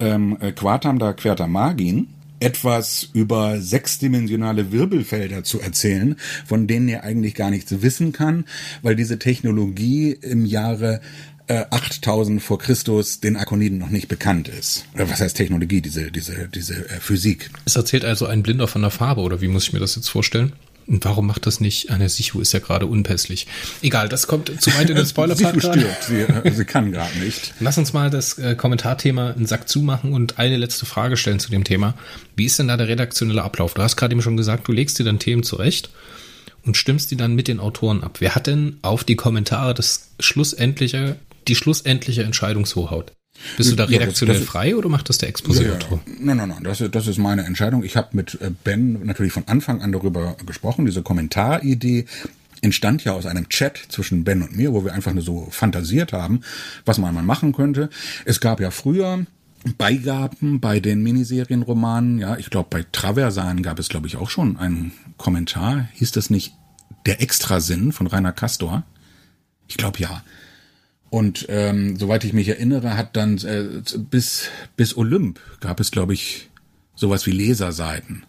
ähm, 0.00 0.38
Quatam 0.54 0.98
da 0.98 1.12
Quertamagin 1.12 2.08
etwas 2.38 3.08
über 3.14 3.60
sechsdimensionale 3.60 4.70
Wirbelfelder 4.70 5.42
zu 5.42 5.60
erzählen, 5.60 6.16
von 6.44 6.66
denen 6.66 6.88
er 6.88 7.02
eigentlich 7.02 7.34
gar 7.34 7.50
nichts 7.50 7.82
wissen 7.82 8.12
kann, 8.12 8.44
weil 8.82 8.94
diese 8.94 9.18
Technologie 9.18 10.10
im 10.12 10.44
Jahre 10.44 11.00
äh, 11.48 11.64
8000 11.70 12.42
vor 12.42 12.58
Christus 12.58 13.20
den 13.20 13.36
Akoniden 13.36 13.78
noch 13.78 13.90
nicht 13.90 14.08
bekannt 14.08 14.48
ist. 14.48 14.84
Oder 14.94 15.08
was 15.08 15.20
heißt 15.20 15.36
Technologie, 15.36 15.80
diese, 15.80 16.10
diese, 16.10 16.48
diese 16.48 16.88
äh, 16.88 17.00
Physik. 17.00 17.50
Es 17.64 17.76
erzählt 17.76 18.04
also 18.04 18.26
ein 18.26 18.42
Blinder 18.42 18.68
von 18.68 18.82
der 18.82 18.90
Farbe, 18.90 19.20
oder 19.20 19.40
wie 19.40 19.48
muss 19.48 19.64
ich 19.64 19.72
mir 19.72 19.80
das 19.80 19.96
jetzt 19.96 20.08
vorstellen? 20.08 20.52
Und 20.88 21.04
warum 21.04 21.26
macht 21.26 21.46
das 21.46 21.58
nicht? 21.58 21.90
Anne 21.90 22.08
Sichu 22.08 22.40
ist 22.40 22.52
ja 22.52 22.60
gerade 22.60 22.86
unpässlich. 22.86 23.48
Egal, 23.82 24.08
das 24.08 24.28
kommt 24.28 24.60
zu 24.60 24.72
weit 24.78 24.88
in 24.88 24.96
den 24.96 25.06
Spoiler-Part 25.06 25.58
stirbt, 25.58 26.04
sie, 26.04 26.20
äh, 26.20 26.52
sie 26.52 26.64
kann 26.64 26.92
gerade 26.92 27.18
nicht. 27.18 27.54
Lass 27.58 27.76
uns 27.76 27.92
mal 27.92 28.08
das 28.08 28.38
äh, 28.38 28.54
Kommentarthema 28.54 29.30
einen 29.30 29.46
Sack 29.46 29.68
zumachen 29.68 30.12
und 30.12 30.38
eine 30.38 30.56
letzte 30.56 30.86
Frage 30.86 31.16
stellen 31.16 31.40
zu 31.40 31.50
dem 31.50 31.64
Thema. 31.64 31.94
Wie 32.36 32.46
ist 32.46 32.58
denn 32.58 32.68
da 32.68 32.76
der 32.76 32.86
redaktionelle 32.86 33.42
Ablauf? 33.42 33.74
Du 33.74 33.82
hast 33.82 33.96
gerade 33.96 34.12
eben 34.12 34.22
schon 34.22 34.36
gesagt, 34.36 34.68
du 34.68 34.72
legst 34.72 34.98
dir 34.98 35.04
dann 35.04 35.18
Themen 35.18 35.42
zurecht 35.42 35.90
und 36.64 36.76
stimmst 36.76 37.10
die 37.10 37.16
dann 37.16 37.34
mit 37.34 37.48
den 37.48 37.58
Autoren 37.58 38.04
ab. 38.04 38.18
Wer 38.20 38.36
hat 38.36 38.46
denn 38.46 38.76
auf 38.82 39.02
die 39.02 39.16
Kommentare 39.16 39.74
das 39.74 40.10
schlussendliche 40.20 41.16
die 41.48 41.54
schlussendliche 41.54 42.22
Entscheidungshoheit. 42.22 43.12
Bist 43.56 43.70
du 43.70 43.76
da 43.76 43.84
redaktionell 43.84 44.36
ja, 44.36 44.40
das, 44.40 44.46
das 44.46 44.52
frei 44.52 44.76
oder 44.76 44.88
macht 44.88 45.08
das 45.08 45.18
der 45.18 45.28
Expositor? 45.28 45.76
Ja, 45.90 46.00
nein, 46.18 46.36
nein, 46.38 46.48
nein, 46.48 46.64
das, 46.64 46.82
das 46.90 47.06
ist 47.06 47.18
meine 47.18 47.44
Entscheidung. 47.44 47.84
Ich 47.84 47.96
habe 47.96 48.08
mit 48.12 48.38
äh, 48.40 48.50
Ben 48.64 49.04
natürlich 49.04 49.32
von 49.32 49.46
Anfang 49.46 49.82
an 49.82 49.92
darüber 49.92 50.36
gesprochen. 50.46 50.86
Diese 50.86 51.02
Kommentaridee 51.02 52.06
entstand 52.62 53.04
ja 53.04 53.12
aus 53.12 53.26
einem 53.26 53.48
Chat 53.48 53.78
zwischen 53.88 54.24
Ben 54.24 54.42
und 54.42 54.56
mir, 54.56 54.72
wo 54.72 54.84
wir 54.84 54.92
einfach 54.92 55.12
nur 55.12 55.22
so 55.22 55.48
fantasiert 55.50 56.12
haben, 56.12 56.40
was 56.84 56.98
man 56.98 57.14
mal 57.14 57.22
machen 57.22 57.52
könnte. 57.52 57.90
Es 58.24 58.40
gab 58.40 58.60
ja 58.60 58.70
früher 58.70 59.26
Beigaben 59.78 60.60
bei 60.60 60.80
den 60.80 61.02
Miniserienromanen. 61.02 62.18
Ja, 62.18 62.36
ich 62.36 62.50
glaube, 62.50 62.68
bei 62.70 62.84
Traversan 62.92 63.62
gab 63.62 63.78
es, 63.78 63.88
glaube 63.88 64.06
ich, 64.06 64.16
auch 64.16 64.30
schon 64.30 64.56
einen 64.56 64.92
Kommentar. 65.16 65.88
Hieß 65.94 66.12
das 66.12 66.30
nicht 66.30 66.54
Der 67.04 67.20
Extrasinn 67.20 67.92
von 67.92 68.06
Rainer 68.06 68.32
Castor? 68.32 68.84
Ich 69.68 69.76
glaube 69.76 69.98
ja. 69.98 70.22
Und 71.10 71.46
ähm, 71.48 71.96
soweit 71.96 72.24
ich 72.24 72.32
mich 72.32 72.48
erinnere, 72.48 72.96
hat 72.96 73.16
dann 73.16 73.38
äh, 73.38 73.64
bis 74.10 74.48
bis 74.76 74.96
Olymp 74.96 75.38
gab 75.60 75.80
es, 75.80 75.90
glaube 75.90 76.14
ich, 76.14 76.50
sowas 76.96 77.26
wie 77.26 77.30
Leserseiten, 77.30 78.24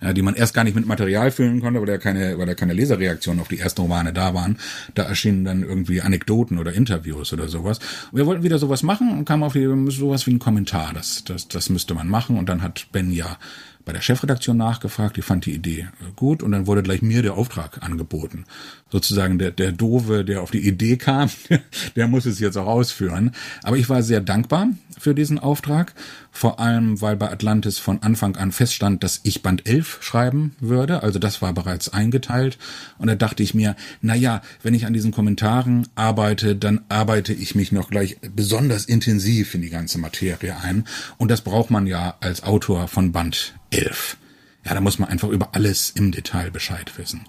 ja, 0.00 0.12
die 0.12 0.22
man 0.22 0.34
erst 0.34 0.54
gar 0.54 0.64
nicht 0.64 0.74
mit 0.74 0.86
Material 0.86 1.30
füllen 1.30 1.60
konnte, 1.60 1.78
weil 1.80 1.86
da 1.86 1.98
keine, 1.98 2.38
weil 2.38 2.46
da 2.46 2.54
keine 2.54 2.72
Leserreaktionen 2.72 3.40
auf 3.40 3.48
die 3.48 3.58
ersten 3.58 3.82
Romane 3.82 4.12
da 4.12 4.34
waren. 4.34 4.58
Da 4.94 5.04
erschienen 5.04 5.44
dann 5.44 5.62
irgendwie 5.62 6.00
Anekdoten 6.00 6.58
oder 6.58 6.72
Interviews 6.72 7.32
oder 7.32 7.48
sowas. 7.48 7.78
Und 8.10 8.18
wir 8.18 8.26
wollten 8.26 8.42
wieder 8.42 8.58
sowas 8.58 8.82
machen 8.82 9.16
und 9.16 9.24
kamen 9.26 9.42
auf 9.42 9.52
die, 9.52 9.68
sowas 9.90 10.26
wie 10.26 10.32
ein 10.32 10.38
Kommentar. 10.38 10.92
Das, 10.94 11.22
das, 11.24 11.48
das 11.48 11.68
müsste 11.68 11.94
man 11.94 12.08
machen. 12.08 12.38
Und 12.38 12.48
dann 12.48 12.62
hat 12.62 12.86
Ben 12.90 13.12
ja 13.12 13.38
bei 13.84 13.92
der 13.92 14.00
Chefredaktion 14.00 14.56
nachgefragt, 14.56 15.16
die 15.16 15.22
fand 15.22 15.46
die 15.46 15.54
Idee 15.54 15.88
äh, 16.00 16.12
gut 16.14 16.42
und 16.42 16.52
dann 16.52 16.66
wurde 16.66 16.82
gleich 16.82 17.02
mir 17.02 17.22
der 17.22 17.34
Auftrag 17.34 17.82
angeboten. 17.82 18.44
Sozusagen 18.90 19.38
der, 19.38 19.50
der 19.50 19.72
Dove, 19.72 20.24
der 20.24 20.42
auf 20.42 20.50
die 20.50 20.66
Idee 20.66 20.96
kam, 20.96 21.30
der 21.96 22.08
muss 22.08 22.26
es 22.26 22.40
jetzt 22.40 22.56
auch 22.56 22.66
ausführen. 22.66 23.32
Aber 23.62 23.76
ich 23.76 23.88
war 23.88 24.02
sehr 24.02 24.20
dankbar 24.20 24.68
für 25.02 25.14
diesen 25.14 25.40
Auftrag, 25.40 25.94
vor 26.30 26.60
allem 26.60 27.00
weil 27.00 27.16
bei 27.16 27.28
Atlantis 27.28 27.78
von 27.78 28.02
Anfang 28.02 28.36
an 28.36 28.52
feststand, 28.52 29.02
dass 29.02 29.20
ich 29.24 29.42
Band 29.42 29.66
11 29.66 29.98
schreiben 30.00 30.54
würde, 30.60 31.02
also 31.02 31.18
das 31.18 31.42
war 31.42 31.52
bereits 31.52 31.88
eingeteilt 31.88 32.56
und 32.98 33.08
da 33.08 33.16
dachte 33.16 33.42
ich 33.42 33.52
mir, 33.52 33.74
na 34.00 34.14
ja, 34.14 34.42
wenn 34.62 34.74
ich 34.74 34.86
an 34.86 34.92
diesen 34.92 35.10
Kommentaren 35.10 35.88
arbeite, 35.96 36.54
dann 36.54 36.82
arbeite 36.88 37.32
ich 37.32 37.56
mich 37.56 37.72
noch 37.72 37.90
gleich 37.90 38.16
besonders 38.34 38.84
intensiv 38.84 39.54
in 39.54 39.62
die 39.62 39.70
ganze 39.70 39.98
Materie 39.98 40.56
ein 40.62 40.84
und 41.18 41.32
das 41.32 41.40
braucht 41.40 41.70
man 41.70 41.88
ja 41.88 42.14
als 42.20 42.44
Autor 42.44 42.86
von 42.86 43.10
Band 43.10 43.54
11. 43.70 44.16
Ja, 44.64 44.74
da 44.74 44.80
muss 44.80 45.00
man 45.00 45.08
einfach 45.08 45.30
über 45.30 45.56
alles 45.56 45.90
im 45.90 46.12
Detail 46.12 46.52
Bescheid 46.52 46.96
wissen. 46.96 47.24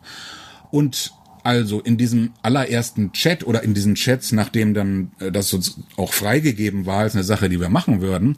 Und 0.70 1.12
also 1.44 1.82
in 1.82 1.98
diesem 1.98 2.32
allerersten 2.42 3.12
Chat 3.12 3.46
oder 3.46 3.64
in 3.64 3.74
diesen 3.74 3.96
Chats, 3.96 4.32
nachdem 4.32 4.74
dann 4.74 5.12
äh, 5.20 5.32
das 5.32 5.54
uns 5.54 5.80
auch 5.98 6.14
freigegeben 6.14 6.86
war 6.86 7.00
als 7.00 7.16
eine 7.16 7.24
Sache, 7.24 7.50
die 7.50 7.60
wir 7.60 7.70
machen 7.70 8.02
würden, 8.02 8.38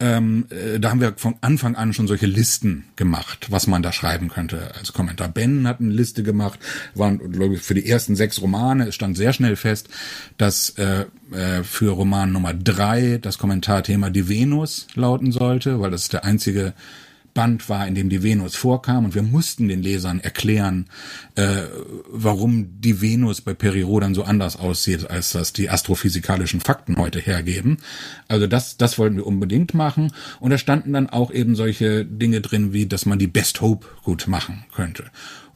ähm, 0.00 0.46
äh, 0.50 0.80
da 0.80 0.90
haben 0.90 1.00
wir 1.00 1.14
von 1.16 1.36
Anfang 1.40 1.76
an 1.76 1.92
schon 1.92 2.08
solche 2.08 2.26
Listen 2.26 2.84
gemacht, 2.96 3.46
was 3.50 3.66
man 3.66 3.82
da 3.82 3.92
schreiben 3.92 4.28
könnte 4.28 4.74
als 4.76 4.92
Kommentar. 4.92 5.28
Ben 5.28 5.68
hat 5.68 5.80
eine 5.80 5.92
Liste 5.92 6.22
gemacht, 6.22 6.58
waren 6.94 7.32
glaube 7.32 7.54
ich 7.54 7.62
für 7.62 7.74
die 7.74 7.88
ersten 7.88 8.16
sechs 8.16 8.42
Romane. 8.42 8.88
Es 8.88 8.96
stand 8.96 9.16
sehr 9.16 9.32
schnell 9.32 9.56
fest, 9.56 9.88
dass 10.36 10.70
äh, 10.70 11.06
äh, 11.30 11.62
für 11.62 11.92
Roman 11.92 12.32
Nummer 12.32 12.54
drei 12.54 13.18
das 13.22 13.38
Kommentarthema 13.38 14.10
die 14.10 14.28
Venus 14.28 14.88
lauten 14.94 15.30
sollte, 15.30 15.80
weil 15.80 15.92
das 15.92 16.02
ist 16.02 16.12
der 16.12 16.24
einzige 16.24 16.74
Band 17.34 17.68
war, 17.68 17.86
in 17.86 17.94
dem 17.94 18.08
die 18.08 18.22
Venus 18.22 18.54
vorkam 18.54 19.04
und 19.04 19.14
wir 19.14 19.22
mussten 19.22 19.68
den 19.68 19.82
Lesern 19.82 20.20
erklären, 20.20 20.86
äh, 21.34 21.62
warum 22.08 22.80
die 22.80 23.00
Venus 23.00 23.40
bei 23.40 23.54
Periro 23.54 23.98
dann 24.00 24.14
so 24.14 24.22
anders 24.22 24.56
aussieht, 24.56 25.10
als 25.10 25.32
das 25.32 25.52
die 25.52 25.68
astrophysikalischen 25.68 26.60
Fakten 26.60 26.96
heute 26.96 27.18
hergeben. 27.18 27.78
Also 28.28 28.46
das, 28.46 28.76
das 28.76 28.98
wollten 28.98 29.16
wir 29.16 29.26
unbedingt 29.26 29.74
machen 29.74 30.12
und 30.40 30.50
da 30.50 30.58
standen 30.58 30.92
dann 30.92 31.10
auch 31.10 31.32
eben 31.32 31.56
solche 31.56 32.04
Dinge 32.04 32.40
drin, 32.40 32.72
wie 32.72 32.86
dass 32.86 33.04
man 33.04 33.18
die 33.18 33.26
Best 33.26 33.60
Hope 33.60 33.86
gut 34.04 34.28
machen 34.28 34.64
könnte 34.72 35.04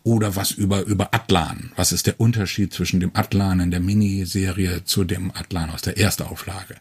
oder 0.03 0.37
was 0.37 0.51
über, 0.51 0.85
über 0.85 1.15
Atlan. 1.15 1.71
Was 1.77 1.93
ist 1.93 2.07
der 2.07 2.19
Unterschied 2.19 2.73
zwischen 2.73 2.99
dem 2.99 3.11
Atlan 3.15 3.61
in 3.61 3.71
der 3.71 3.81
Miniserie 3.81 4.85
zu 4.85 5.05
dem 5.05 5.31
Atlan 5.33 5.71
aus 5.71 5.83
der 5.83 5.99
Erstauflage? 5.99 6.77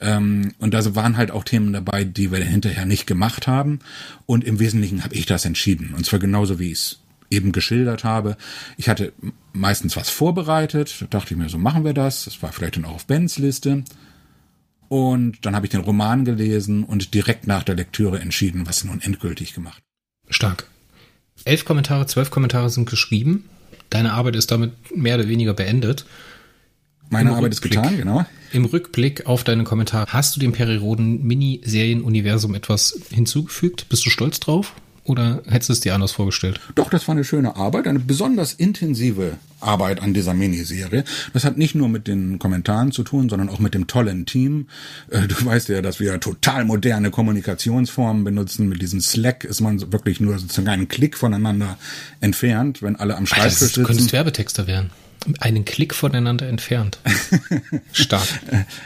Ähm, 0.00 0.52
und 0.58 0.74
da 0.74 0.94
waren 0.94 1.16
halt 1.16 1.30
auch 1.30 1.44
Themen 1.44 1.72
dabei, 1.72 2.04
die 2.04 2.30
wir 2.30 2.38
hinterher 2.44 2.86
nicht 2.86 3.06
gemacht 3.06 3.46
haben. 3.46 3.80
Und 4.26 4.44
im 4.44 4.58
Wesentlichen 4.58 5.04
habe 5.04 5.14
ich 5.14 5.26
das 5.26 5.44
entschieden. 5.44 5.94
Und 5.94 6.06
zwar 6.06 6.18
genauso, 6.18 6.58
wie 6.58 6.72
ich 6.72 6.78
es 6.78 6.98
eben 7.30 7.52
geschildert 7.52 8.04
habe. 8.04 8.36
Ich 8.76 8.88
hatte 8.88 9.12
meistens 9.52 9.96
was 9.96 10.10
vorbereitet. 10.10 10.96
Da 11.00 11.06
dachte 11.06 11.34
ich 11.34 11.40
mir, 11.40 11.48
so 11.48 11.58
machen 11.58 11.84
wir 11.84 11.94
das. 11.94 12.24
Das 12.24 12.42
war 12.42 12.52
vielleicht 12.52 12.76
dann 12.76 12.84
auch 12.84 12.94
auf 12.94 13.06
Bens 13.06 13.38
Liste. 13.38 13.84
Und 14.88 15.44
dann 15.44 15.56
habe 15.56 15.66
ich 15.66 15.70
den 15.70 15.80
Roman 15.80 16.24
gelesen 16.24 16.84
und 16.84 17.14
direkt 17.14 17.46
nach 17.46 17.64
der 17.64 17.74
Lektüre 17.74 18.20
entschieden, 18.20 18.66
was 18.66 18.84
nun 18.84 19.00
endgültig 19.00 19.52
gemacht. 19.54 19.82
Stark. 20.28 20.68
Elf 21.44 21.64
Kommentare, 21.64 22.06
zwölf 22.06 22.30
Kommentare 22.30 22.70
sind 22.70 22.88
geschrieben. 22.88 23.44
Deine 23.90 24.12
Arbeit 24.12 24.36
ist 24.36 24.50
damit 24.50 24.72
mehr 24.96 25.16
oder 25.16 25.28
weniger 25.28 25.54
beendet. 25.54 26.06
Meine 27.10 27.30
Im 27.30 27.36
Arbeit 27.36 27.52
Rückblick, 27.52 27.74
ist 27.74 27.82
getan, 27.82 27.96
genau. 27.96 28.24
Im 28.52 28.64
Rückblick 28.64 29.26
auf 29.26 29.44
deine 29.44 29.64
Kommentare, 29.64 30.06
hast 30.08 30.36
du 30.36 30.40
dem 30.40 30.52
Periroden 30.52 31.24
Miniserien-Universum 31.26 32.54
etwas 32.54 32.98
hinzugefügt? 33.10 33.88
Bist 33.88 34.04
du 34.06 34.10
stolz 34.10 34.40
drauf? 34.40 34.72
Oder 35.06 35.42
hättest 35.46 35.68
du 35.68 35.72
es 35.72 35.80
dir 35.80 35.94
anders 35.94 36.10
vorgestellt? 36.10 36.58
Doch, 36.74 36.90
das 36.90 37.06
war 37.06 37.14
eine 37.14 37.22
schöne 37.22 37.54
Arbeit, 37.54 37.86
eine 37.86 38.00
besonders 38.00 38.52
intensive 38.52 39.34
Arbeit 39.60 40.02
an 40.02 40.14
dieser 40.14 40.34
Miniserie. 40.34 41.04
Das 41.32 41.44
hat 41.44 41.56
nicht 41.56 41.76
nur 41.76 41.88
mit 41.88 42.08
den 42.08 42.40
Kommentaren 42.40 42.90
zu 42.90 43.04
tun, 43.04 43.28
sondern 43.28 43.48
auch 43.48 43.60
mit 43.60 43.74
dem 43.74 43.86
tollen 43.86 44.26
Team. 44.26 44.66
Äh, 45.08 45.28
du 45.28 45.44
weißt 45.44 45.68
ja, 45.68 45.80
dass 45.80 46.00
wir 46.00 46.18
total 46.18 46.64
moderne 46.64 47.12
Kommunikationsformen 47.12 48.24
benutzen. 48.24 48.68
Mit 48.68 48.82
diesem 48.82 49.00
Slack 49.00 49.44
ist 49.44 49.60
man 49.60 49.92
wirklich 49.92 50.18
nur 50.18 50.38
sozusagen 50.40 50.68
einen 50.68 50.88
Klick 50.88 51.16
voneinander 51.16 51.78
entfernt, 52.20 52.82
wenn 52.82 52.96
alle 52.96 53.16
am 53.16 53.26
Schreibtisch 53.26 53.58
sitzen. 53.58 53.82
Du 53.82 53.86
könntest 53.86 54.12
Werbetexter 54.12 54.66
werden 54.66 54.90
einen 55.40 55.64
Klick 55.64 55.94
voneinander 55.94 56.48
entfernt. 56.48 56.98
Stark. 57.92 58.26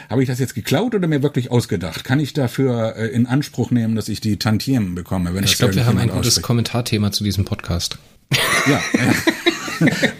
Habe 0.09 0.21
ich 0.23 0.27
das 0.27 0.39
jetzt 0.39 0.55
geklaut 0.55 0.95
oder 0.95 1.07
mir 1.07 1.23
wirklich 1.23 1.51
ausgedacht? 1.51 2.03
Kann 2.03 2.19
ich 2.19 2.33
dafür 2.33 2.95
äh, 2.95 3.07
in 3.07 3.25
Anspruch 3.25 3.71
nehmen, 3.71 3.95
dass 3.95 4.09
ich 4.09 4.21
die 4.21 4.37
Tantiemen 4.37 4.95
bekomme? 4.95 5.33
Wenn 5.33 5.43
ich 5.43 5.57
glaube, 5.57 5.75
wir 5.75 5.85
haben 5.85 5.97
ein 5.97 6.09
gutes 6.09 6.27
ausspricht? 6.27 6.45
Kommentarthema 6.45 7.11
zu 7.11 7.23
diesem 7.23 7.45
Podcast. 7.45 7.97
Ja. 8.67 8.81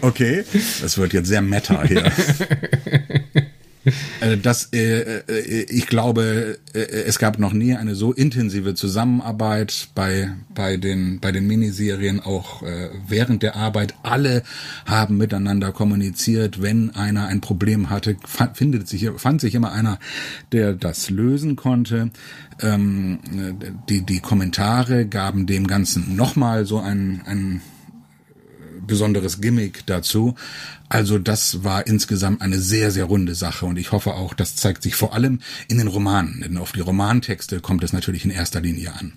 okay. 0.00 0.44
Das 0.80 0.98
wird 0.98 1.12
jetzt 1.12 1.28
sehr 1.28 1.42
meta 1.42 1.82
hier. 1.84 2.10
Äh, 4.20 4.36
das, 4.36 4.68
äh, 4.72 5.22
äh, 5.26 5.62
ich 5.68 5.86
glaube, 5.86 6.58
äh, 6.72 6.78
es 6.78 7.18
gab 7.18 7.38
noch 7.38 7.52
nie 7.52 7.74
eine 7.74 7.94
so 7.94 8.12
intensive 8.12 8.74
Zusammenarbeit 8.74 9.88
bei 9.94 10.30
bei 10.54 10.76
den 10.76 11.20
bei 11.20 11.32
den 11.32 11.46
Miniserien 11.46 12.20
auch 12.20 12.62
äh, 12.62 12.90
während 13.08 13.42
der 13.42 13.56
Arbeit. 13.56 13.94
Alle 14.02 14.42
haben 14.86 15.16
miteinander 15.16 15.72
kommuniziert. 15.72 16.62
Wenn 16.62 16.90
einer 16.90 17.26
ein 17.26 17.40
Problem 17.40 17.90
hatte, 17.90 18.16
findet 18.54 18.88
sich 18.88 19.10
fand 19.16 19.40
sich 19.40 19.54
immer 19.54 19.72
einer, 19.72 19.98
der 20.52 20.74
das 20.74 21.10
lösen 21.10 21.56
konnte. 21.56 22.10
Ähm, 22.60 23.18
die 23.88 24.02
die 24.02 24.20
Kommentare 24.20 25.06
gaben 25.06 25.46
dem 25.46 25.66
Ganzen 25.66 26.14
nochmal 26.14 26.66
so 26.66 26.78
ein 26.78 27.22
ein 27.24 27.62
besonderes 28.86 29.40
Gimmick 29.40 29.86
dazu. 29.86 30.34
Also 30.88 31.18
das 31.18 31.64
war 31.64 31.86
insgesamt 31.86 32.42
eine 32.42 32.58
sehr, 32.58 32.90
sehr 32.90 33.04
runde 33.04 33.34
Sache 33.34 33.66
und 33.66 33.78
ich 33.78 33.92
hoffe 33.92 34.14
auch, 34.14 34.34
das 34.34 34.56
zeigt 34.56 34.82
sich 34.82 34.94
vor 34.94 35.14
allem 35.14 35.40
in 35.68 35.78
den 35.78 35.88
Romanen, 35.88 36.42
denn 36.42 36.58
auf 36.58 36.72
die 36.72 36.80
Romantexte 36.80 37.60
kommt 37.60 37.82
es 37.84 37.92
natürlich 37.92 38.24
in 38.24 38.30
erster 38.30 38.60
Linie 38.60 38.92
an. 38.94 39.14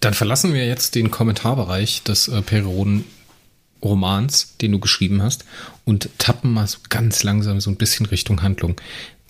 Dann 0.00 0.14
verlassen 0.14 0.52
wir 0.52 0.66
jetzt 0.66 0.96
den 0.96 1.12
Kommentarbereich 1.12 2.02
des 2.02 2.26
äh, 2.26 2.42
Perioden 2.42 3.04
Romans, 3.82 4.56
den 4.60 4.72
du 4.72 4.78
geschrieben 4.78 5.22
hast, 5.22 5.44
und 5.84 6.08
tappen 6.18 6.52
mal 6.52 6.66
so 6.66 6.78
ganz 6.88 7.22
langsam 7.22 7.60
so 7.60 7.70
ein 7.70 7.76
bisschen 7.76 8.06
Richtung 8.06 8.42
Handlung. 8.42 8.80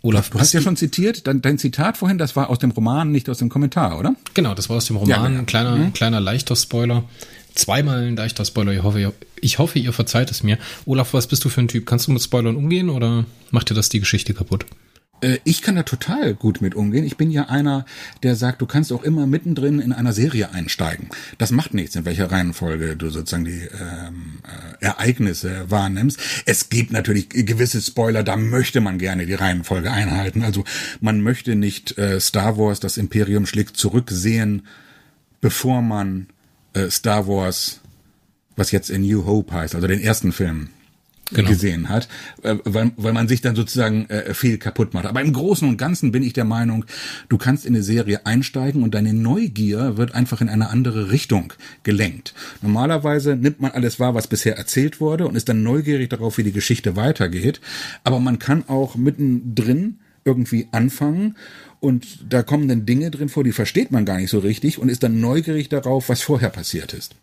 Olaf, 0.02 0.30
du 0.30 0.40
hast 0.40 0.52
ja 0.52 0.60
schon 0.60 0.76
zitiert, 0.76 1.26
dein, 1.26 1.42
dein, 1.42 1.58
Zitat 1.58 1.96
vorhin, 1.96 2.18
das 2.18 2.34
war 2.34 2.50
aus 2.50 2.58
dem 2.58 2.72
Roman, 2.72 3.12
nicht 3.12 3.28
aus 3.28 3.38
dem 3.38 3.48
Kommentar, 3.48 3.98
oder? 3.98 4.16
Genau, 4.34 4.52
das 4.54 4.68
war 4.68 4.78
aus 4.78 4.86
dem 4.86 4.96
Roman, 4.96 5.10
ja, 5.10 5.28
genau. 5.28 5.44
kleiner, 5.44 5.76
mhm. 5.76 5.92
kleiner 5.92 6.20
leichter 6.20 6.56
Spoiler 6.56 7.04
zweimal 7.54 8.04
ein 8.04 8.16
leichter 8.16 8.44
Spoiler. 8.44 8.72
Ich 8.72 8.82
hoffe, 8.82 9.12
ich 9.40 9.58
hoffe, 9.58 9.78
ihr 9.78 9.92
verzeiht 9.92 10.30
es 10.30 10.42
mir. 10.42 10.58
Olaf, 10.86 11.14
was 11.14 11.26
bist 11.26 11.44
du 11.44 11.48
für 11.48 11.60
ein 11.60 11.68
Typ? 11.68 11.86
Kannst 11.86 12.06
du 12.06 12.12
mit 12.12 12.22
Spoilern 12.22 12.56
umgehen 12.56 12.88
oder 12.90 13.24
macht 13.50 13.70
dir 13.70 13.74
das 13.74 13.88
die 13.88 14.00
Geschichte 14.00 14.34
kaputt? 14.34 14.66
Äh, 15.22 15.38
ich 15.44 15.62
kann 15.62 15.76
da 15.76 15.84
total 15.84 16.34
gut 16.34 16.60
mit 16.60 16.74
umgehen. 16.74 17.04
Ich 17.04 17.16
bin 17.16 17.30
ja 17.30 17.48
einer, 17.48 17.86
der 18.22 18.36
sagt, 18.36 18.60
du 18.60 18.66
kannst 18.66 18.92
auch 18.92 19.02
immer 19.02 19.26
mittendrin 19.26 19.78
in 19.78 19.92
einer 19.92 20.12
Serie 20.12 20.50
einsteigen. 20.50 21.08
Das 21.38 21.50
macht 21.50 21.72
nichts, 21.72 21.96
in 21.96 22.04
welcher 22.04 22.30
Reihenfolge 22.30 22.96
du 22.96 23.08
sozusagen 23.08 23.44
die 23.44 23.68
ähm, 23.80 24.40
äh, 24.80 24.84
Ereignisse 24.84 25.70
wahrnimmst. 25.70 26.20
Es 26.44 26.68
gibt 26.68 26.92
natürlich 26.92 27.30
gewisse 27.30 27.80
Spoiler, 27.80 28.22
da 28.22 28.36
möchte 28.36 28.80
man 28.80 28.98
gerne 28.98 29.26
die 29.26 29.34
Reihenfolge 29.34 29.90
einhalten. 29.90 30.42
Also 30.42 30.64
man 31.00 31.22
möchte 31.22 31.54
nicht 31.54 31.96
äh, 31.96 32.20
Star 32.20 32.58
Wars, 32.58 32.80
das 32.80 32.96
Imperium 32.96 33.46
schlägt 33.46 33.76
zurück 33.76 34.10
sehen, 34.10 34.66
bevor 35.40 35.82
man 35.82 36.26
äh, 36.74 36.90
Star 36.90 37.26
Wars, 37.26 37.80
was 38.56 38.70
jetzt 38.70 38.90
in 38.90 39.02
New 39.02 39.24
Hope 39.26 39.52
heißt, 39.52 39.74
also 39.74 39.87
den 39.87 40.00
ersten 40.00 40.32
Film 40.32 40.68
genau. 41.32 41.48
gesehen 41.48 41.88
hat, 41.88 42.08
äh, 42.42 42.56
weil, 42.64 42.92
weil 42.96 43.12
man 43.12 43.28
sich 43.28 43.40
dann 43.40 43.56
sozusagen 43.56 44.08
äh, 44.08 44.35
viel 44.35 44.58
kaputt 44.58 44.94
macht. 44.94 45.06
Aber 45.06 45.20
im 45.20 45.32
Großen 45.32 45.68
und 45.68 45.76
Ganzen 45.76 46.12
bin 46.12 46.22
ich 46.22 46.32
der 46.32 46.44
Meinung, 46.44 46.85
du 47.28 47.38
kannst 47.38 47.66
in 47.66 47.74
eine 47.74 47.82
Serie 47.82 48.26
einsteigen 48.26 48.82
und 48.82 48.94
deine 48.94 49.12
Neugier 49.12 49.96
wird 49.96 50.14
einfach 50.14 50.40
in 50.40 50.48
eine 50.48 50.70
andere 50.70 51.11
Richtung 51.11 51.52
gelenkt. 51.82 52.35
Normalerweise 52.61 53.37
nimmt 53.37 53.61
man 53.61 53.72
alles 53.72 54.00
wahr, 54.00 54.14
was 54.14 54.26
bisher 54.26 54.56
erzählt 54.56 55.00
wurde 55.00 55.26
und 55.26 55.37
ist 55.37 55.48
dann 55.48 55.62
neugierig 55.62 56.11
darauf, 56.11 56.38
wie 56.38 56.44
die 56.44 56.52
Geschichte 56.52 56.96
weitergeht. 56.96 57.61
Aber 58.04 58.20
man 58.20 58.38
kann 58.38 58.68
auch 58.68 58.96
mittendrin 58.96 59.98
irgendwie 60.24 60.68
anfangen 60.72 61.37
und 61.80 62.06
da 62.28 62.42
kommen 62.42 62.68
dann 62.68 62.87
Dinge 62.87 63.11
drin 63.11 63.28
vor, 63.28 63.44
die 63.44 63.52
versteht 63.52 63.90
man 63.90 64.04
gar 64.04 64.18
nicht 64.18 64.30
so 64.30 64.38
richtig 64.38 64.78
und 64.78 64.88
ist 64.88 65.02
dann 65.02 65.20
neugierig 65.20 65.68
darauf, 65.68 66.08
was 66.08 66.22
vorher 66.22 66.50
passiert 66.50 66.92
ist. 66.92 67.14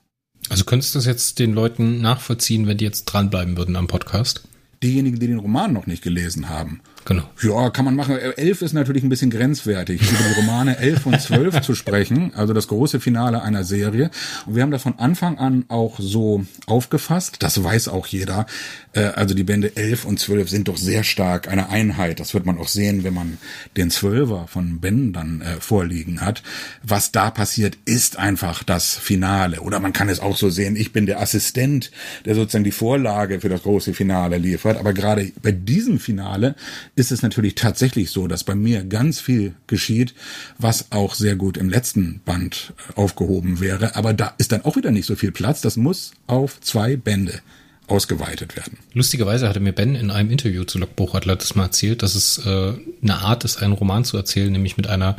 Also 0.49 0.65
könntest 0.65 0.95
du 0.95 0.99
das 0.99 1.05
jetzt 1.05 1.39
den 1.39 1.53
Leuten 1.53 2.01
nachvollziehen, 2.01 2.67
wenn 2.67 2.77
die 2.77 2.85
jetzt 2.85 3.05
dranbleiben 3.05 3.57
würden 3.57 3.75
am 3.75 3.87
Podcast? 3.87 4.43
Diejenigen, 4.81 5.19
die 5.19 5.27
den 5.27 5.39
Roman 5.39 5.73
noch 5.73 5.87
nicht 5.87 6.01
gelesen 6.01 6.49
haben. 6.49 6.81
Genau. 7.05 7.23
Ja, 7.41 7.69
kann 7.69 7.85
man 7.85 7.95
machen. 7.95 8.17
Elf 8.17 8.61
ist 8.61 8.73
natürlich 8.73 9.03
ein 9.03 9.09
bisschen 9.09 9.31
grenzwertig, 9.31 10.01
über 10.01 10.23
die 10.29 10.39
Romane 10.39 10.77
elf 10.77 11.05
und 11.05 11.19
zwölf 11.21 11.61
zu 11.61 11.73
sprechen, 11.73 12.33
also 12.35 12.53
das 12.53 12.67
große 12.67 12.99
Finale 12.99 13.41
einer 13.41 13.63
Serie. 13.63 14.11
Und 14.45 14.55
wir 14.55 14.63
haben 14.63 14.71
das 14.71 14.83
von 14.83 14.99
Anfang 14.99 15.37
an 15.37 15.65
auch 15.69 15.99
so 15.99 16.45
aufgefasst. 16.67 17.37
Das 17.39 17.63
weiß 17.63 17.87
auch 17.87 18.05
jeder. 18.07 18.45
Äh, 18.93 19.05
also 19.15 19.33
die 19.33 19.43
Bände 19.43 19.75
elf 19.75 20.05
und 20.05 20.19
zwölf 20.19 20.49
sind 20.49 20.67
doch 20.67 20.77
sehr 20.77 21.03
stark 21.03 21.47
eine 21.47 21.69
Einheit. 21.69 22.19
Das 22.19 22.33
wird 22.33 22.45
man 22.45 22.57
auch 22.57 22.67
sehen, 22.67 23.03
wenn 23.03 23.13
man 23.13 23.37
den 23.77 23.89
Zwölfer 23.91 24.47
von 24.47 24.79
Ben 24.79 25.13
dann 25.13 25.41
äh, 25.41 25.59
vorliegen 25.59 26.21
hat. 26.21 26.43
Was 26.83 27.11
da 27.11 27.31
passiert, 27.31 27.77
ist 27.85 28.17
einfach 28.17 28.63
das 28.63 28.95
Finale. 28.95 29.61
Oder 29.61 29.79
man 29.79 29.93
kann 29.93 30.09
es 30.09 30.19
auch 30.19 30.37
so 30.37 30.49
sehen, 30.49 30.75
ich 30.75 30.91
bin 30.91 31.05
der 31.05 31.21
Assistent, 31.21 31.91
der 32.25 32.35
sozusagen 32.35 32.63
die 32.63 32.71
Vorlage 32.71 33.39
für 33.39 33.49
das 33.49 33.63
große 33.63 33.93
Finale 33.93 34.37
liefert. 34.37 34.77
Aber 34.77 34.93
gerade 34.93 35.31
bei 35.41 35.51
diesem 35.51 35.99
Finale 35.99 36.55
ist 36.99 37.11
es 37.11 37.21
natürlich 37.21 37.55
tatsächlich 37.55 38.11
so, 38.11 38.27
dass 38.27 38.43
bei 38.43 38.55
mir 38.55 38.83
ganz 38.83 39.19
viel 39.19 39.55
geschieht, 39.67 40.13
was 40.57 40.91
auch 40.91 41.15
sehr 41.15 41.35
gut 41.35 41.57
im 41.57 41.69
letzten 41.69 42.21
Band 42.25 42.73
äh, 42.89 42.99
aufgehoben 42.99 43.59
wäre. 43.59 43.95
Aber 43.95 44.13
da 44.13 44.33
ist 44.37 44.51
dann 44.51 44.65
auch 44.65 44.75
wieder 44.75 44.91
nicht 44.91 45.05
so 45.05 45.15
viel 45.15 45.31
Platz. 45.31 45.61
Das 45.61 45.77
muss 45.77 46.11
auf 46.27 46.59
zwei 46.61 46.97
Bände 46.97 47.39
ausgeweitet 47.87 48.55
werden. 48.55 48.77
Lustigerweise 48.93 49.49
hatte 49.49 49.59
mir 49.59 49.73
Ben 49.73 49.95
in 49.95 50.11
einem 50.11 50.29
Interview 50.29 50.63
zu 50.63 50.77
Logbuch 50.77 51.15
Atlantis 51.15 51.55
mal 51.55 51.63
erzählt, 51.63 52.03
dass 52.03 52.15
es 52.15 52.37
äh, 52.45 52.73
eine 53.01 53.15
Art 53.15 53.43
ist, 53.45 53.63
einen 53.63 53.73
Roman 53.73 54.03
zu 54.05 54.15
erzählen, 54.15 54.51
nämlich 54.51 54.77
mit 54.77 54.87
einer 54.87 55.17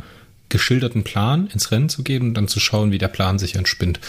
geschilderten 0.49 1.03
Plan 1.03 1.47
ins 1.47 1.71
Rennen 1.71 1.89
zu 1.89 2.03
geben 2.03 2.29
und 2.29 2.33
dann 2.35 2.47
zu 2.47 2.59
schauen, 2.59 2.91
wie 2.91 2.97
der 2.97 3.07
Plan 3.07 3.39
sich 3.39 3.55
entspinnt. 3.55 3.99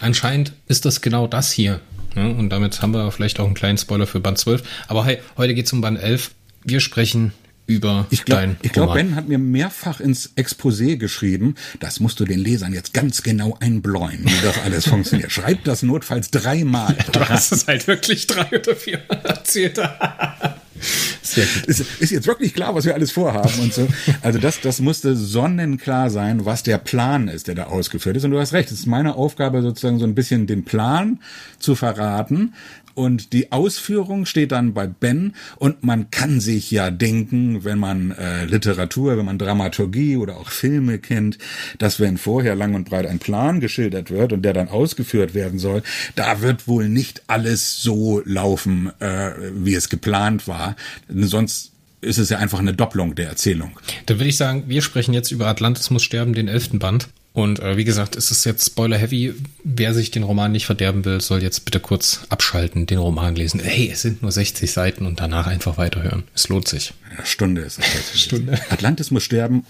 Anscheinend 0.00 0.52
ist 0.68 0.84
das 0.84 1.00
genau 1.00 1.26
das 1.26 1.50
hier, 1.50 1.80
Ja, 2.14 2.26
und 2.26 2.50
damit 2.50 2.82
haben 2.82 2.92
wir 2.92 3.10
vielleicht 3.10 3.40
auch 3.40 3.46
einen 3.46 3.54
kleinen 3.54 3.78
Spoiler 3.78 4.06
für 4.06 4.20
Band 4.20 4.38
12. 4.38 4.62
Aber 4.88 5.04
hey, 5.04 5.18
heute 5.36 5.54
geht's 5.54 5.72
um 5.72 5.80
Band 5.80 5.98
11. 5.98 6.32
Wir 6.64 6.80
sprechen 6.80 7.32
über 7.66 8.06
ich 8.10 8.24
glaub, 8.24 8.40
dein 8.40 8.56
Ich 8.62 8.72
glaube. 8.72 8.94
Ben 8.94 9.14
hat 9.14 9.28
mir 9.28 9.38
mehrfach 9.38 10.00
ins 10.00 10.36
Exposé 10.36 10.96
geschrieben, 10.96 11.54
das 11.80 12.00
musst 12.00 12.20
du 12.20 12.24
den 12.24 12.40
Lesern 12.40 12.72
jetzt 12.72 12.92
ganz 12.92 13.22
genau 13.22 13.56
einbläuen, 13.60 14.24
wie 14.24 14.44
das 14.44 14.58
alles 14.64 14.88
funktioniert. 14.88 15.30
Schreib 15.30 15.64
das 15.64 15.82
notfalls 15.82 16.30
dreimal. 16.30 16.96
Du 17.12 17.20
hast 17.20 17.52
es 17.52 17.66
halt 17.66 17.86
wirklich 17.86 18.26
drei 18.26 18.46
oder 18.58 18.74
vier 18.74 19.00
Mal 19.08 19.18
erzählt. 19.24 19.78
Sehr 21.22 21.46
gut. 21.46 21.66
Ist, 21.66 21.80
ist 22.00 22.10
jetzt 22.10 22.26
wirklich 22.26 22.54
klar, 22.54 22.74
was 22.74 22.84
wir 22.84 22.94
alles 22.94 23.12
vorhaben 23.12 23.58
und 23.60 23.72
so. 23.72 23.86
Also 24.22 24.38
das, 24.38 24.60
das 24.60 24.80
musste 24.80 25.16
sonnenklar 25.16 26.10
sein, 26.10 26.44
was 26.44 26.62
der 26.62 26.78
Plan 26.78 27.28
ist, 27.28 27.48
der 27.48 27.54
da 27.54 27.64
ausgeführt 27.64 28.16
ist. 28.16 28.24
Und 28.24 28.32
du 28.32 28.40
hast 28.40 28.52
recht, 28.52 28.70
es 28.70 28.80
ist 28.80 28.86
meine 28.86 29.14
Aufgabe 29.14 29.62
sozusagen 29.62 29.98
so 29.98 30.04
ein 30.04 30.14
bisschen 30.14 30.46
den 30.46 30.64
Plan 30.64 31.20
zu 31.58 31.74
verraten. 31.74 32.54
Und 32.94 33.32
die 33.32 33.52
Ausführung 33.52 34.26
steht 34.26 34.52
dann 34.52 34.74
bei 34.74 34.86
Ben 34.86 35.34
und 35.56 35.84
man 35.84 36.10
kann 36.10 36.40
sich 36.40 36.70
ja 36.70 36.90
denken, 36.90 37.64
wenn 37.64 37.78
man 37.78 38.12
äh, 38.12 38.44
Literatur, 38.44 39.16
wenn 39.16 39.24
man 39.24 39.38
Dramaturgie 39.38 40.16
oder 40.16 40.36
auch 40.36 40.50
Filme 40.50 40.98
kennt, 40.98 41.38
dass 41.78 42.00
wenn 42.00 42.18
vorher 42.18 42.54
lang 42.54 42.74
und 42.74 42.88
breit 42.88 43.06
ein 43.06 43.18
Plan 43.18 43.60
geschildert 43.60 44.10
wird 44.10 44.32
und 44.32 44.42
der 44.42 44.52
dann 44.52 44.68
ausgeführt 44.68 45.34
werden 45.34 45.58
soll, 45.58 45.82
da 46.14 46.40
wird 46.40 46.68
wohl 46.68 46.88
nicht 46.88 47.22
alles 47.26 47.82
so 47.82 48.22
laufen, 48.24 48.90
äh, 49.00 49.32
wie 49.54 49.74
es 49.74 49.88
geplant 49.88 50.48
war. 50.48 50.76
Sonst 51.08 51.72
ist 52.02 52.18
es 52.18 52.28
ja 52.28 52.38
einfach 52.38 52.58
eine 52.58 52.74
Doppelung 52.74 53.14
der 53.14 53.28
Erzählung. 53.28 53.78
Dann 54.06 54.18
würde 54.18 54.28
ich 54.28 54.36
sagen, 54.36 54.64
wir 54.66 54.82
sprechen 54.82 55.14
jetzt 55.14 55.30
über 55.30 55.46
Atlantis 55.46 55.90
muss 55.90 56.02
sterben, 56.02 56.34
den 56.34 56.48
elften 56.48 56.78
Band. 56.78 57.08
Und 57.32 57.60
äh, 57.60 57.78
wie 57.78 57.84
gesagt, 57.84 58.14
es 58.14 58.30
ist 58.30 58.44
jetzt 58.44 58.66
Spoiler-heavy. 58.66 59.34
Wer 59.64 59.94
sich 59.94 60.10
den 60.10 60.22
Roman 60.22 60.52
nicht 60.52 60.66
verderben 60.66 61.04
will, 61.04 61.20
soll 61.20 61.42
jetzt 61.42 61.64
bitte 61.64 61.80
kurz 61.80 62.20
abschalten, 62.28 62.84
den 62.84 62.98
Roman 62.98 63.34
lesen. 63.34 63.60
Hey, 63.60 63.90
es 63.90 64.02
sind 64.02 64.20
nur 64.20 64.30
60 64.30 64.70
Seiten 64.70 65.06
und 65.06 65.20
danach 65.20 65.46
einfach 65.46 65.78
weiterhören. 65.78 66.24
Es 66.34 66.48
lohnt 66.48 66.68
sich. 66.68 66.92
Eine 67.10 67.24
Stunde 67.24 67.62
ist 67.62 67.78
jetzt. 67.78 68.18
Stunde. 68.18 68.60
Atlantis 68.70 69.10
muss 69.10 69.22
sterben. 69.22 69.64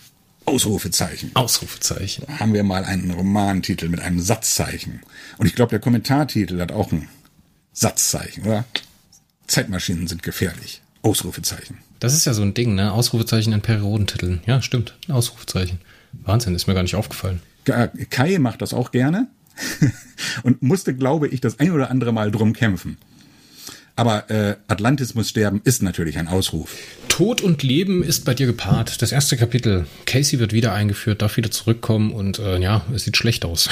Ausrufezeichen. 0.44 1.31
Ausrufezeichen. 1.35 2.25
Da 2.27 2.40
haben 2.40 2.53
wir 2.53 2.64
mal 2.64 2.85
einen 2.85 3.12
Romantitel 3.12 3.88
mit 3.88 4.01
einem 4.01 4.18
Satzzeichen. 4.18 5.01
Und 5.38 5.46
ich 5.46 5.55
glaube, 5.55 5.70
der 5.70 5.79
Kommentartitel 5.79 6.61
hat 6.61 6.72
auch 6.72 6.90
ein 6.90 7.09
Satzzeichen, 7.72 8.44
oder? 8.44 8.64
Zeitmaschinen 9.46 10.09
sind 10.09 10.25
gefährlich. 10.25 10.83
Ausrufezeichen. 11.03 11.79
Das 12.01 12.12
ist 12.12 12.25
ja 12.25 12.35
so 12.35 12.42
ein 12.42 12.55
Ding, 12.55 12.75
ne? 12.75 12.92
Ausrufezeichen 12.92 13.53
in 13.53 13.61
Periodentiteln. 13.61 14.40
Ja, 14.46 14.62
stimmt. 14.62 14.96
Ausrufezeichen. 15.09 15.79
Wahnsinn, 16.12 16.57
ist 16.57 16.66
mir 16.66 16.75
gar 16.75 16.83
nicht 16.83 16.96
aufgefallen. 16.96 17.40
Kai 17.64 18.38
macht 18.38 18.62
das 18.62 18.75
auch 18.75 18.90
gerne 18.90 19.29
und 20.42 20.62
musste, 20.62 20.94
glaube 20.94 21.29
ich, 21.29 21.40
das 21.40 21.61
ein 21.61 21.72
oder 21.72 21.90
andere 21.90 22.12
Mal 22.12 22.31
drum 22.31 22.53
kämpfen. 22.53 22.96
Aber 23.94 24.31
äh, 24.31 24.57
Atlantis 24.68 25.14
muss 25.14 25.29
sterben 25.29 25.61
ist 25.64 25.83
natürlich 25.83 26.18
ein 26.18 26.27
Ausruf. 26.27 26.75
Tod 27.09 27.42
und 27.42 27.62
Leben 27.62 28.03
ist 28.03 28.25
bei 28.25 28.33
dir 28.33 28.46
gepaart. 28.46 29.03
Das 29.03 29.12
erste 29.12 29.37
Kapitel. 29.37 29.87
Casey 30.07 30.38
wird 30.38 30.55
wieder 30.55 30.72
eingeführt, 30.72 31.20
darf 31.20 31.37
wieder 31.37 31.51
zurückkommen 31.51 32.11
und 32.11 32.38
äh, 32.38 32.59
ja, 32.59 32.87
es 32.94 33.05
sieht 33.05 33.18
schlecht 33.18 33.44
aus. 33.44 33.68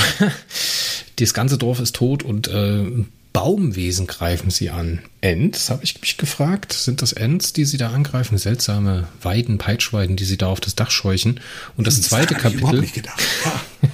das 1.18 1.32
ganze 1.32 1.56
Dorf 1.56 1.80
ist 1.80 1.96
tot 1.96 2.22
und 2.22 2.48
äh, 2.48 2.84
Baumwesen 3.32 4.06
greifen 4.06 4.50
sie 4.50 4.70
an. 4.70 5.00
Ents, 5.20 5.70
habe 5.70 5.84
ich 5.84 6.00
mich 6.00 6.16
gefragt. 6.16 6.72
Sind 6.72 7.00
das 7.00 7.12
Ents, 7.12 7.52
die 7.52 7.64
sie 7.64 7.76
da 7.76 7.90
angreifen? 7.90 8.38
Seltsame 8.38 9.06
Weiden, 9.22 9.58
Peitschweiden, 9.58 10.16
die 10.16 10.24
sie 10.24 10.36
da 10.36 10.48
auf 10.48 10.60
das 10.60 10.74
Dach 10.74 10.90
scheuchen. 10.90 11.40
Und 11.76 11.86
das 11.86 12.02
zweite 12.02 12.34
Daran 12.34 12.44
hab 12.44 12.54
ich 12.54 12.60
Kapitel. 12.60 12.80
nicht 12.80 12.94
gedacht. 12.94 13.22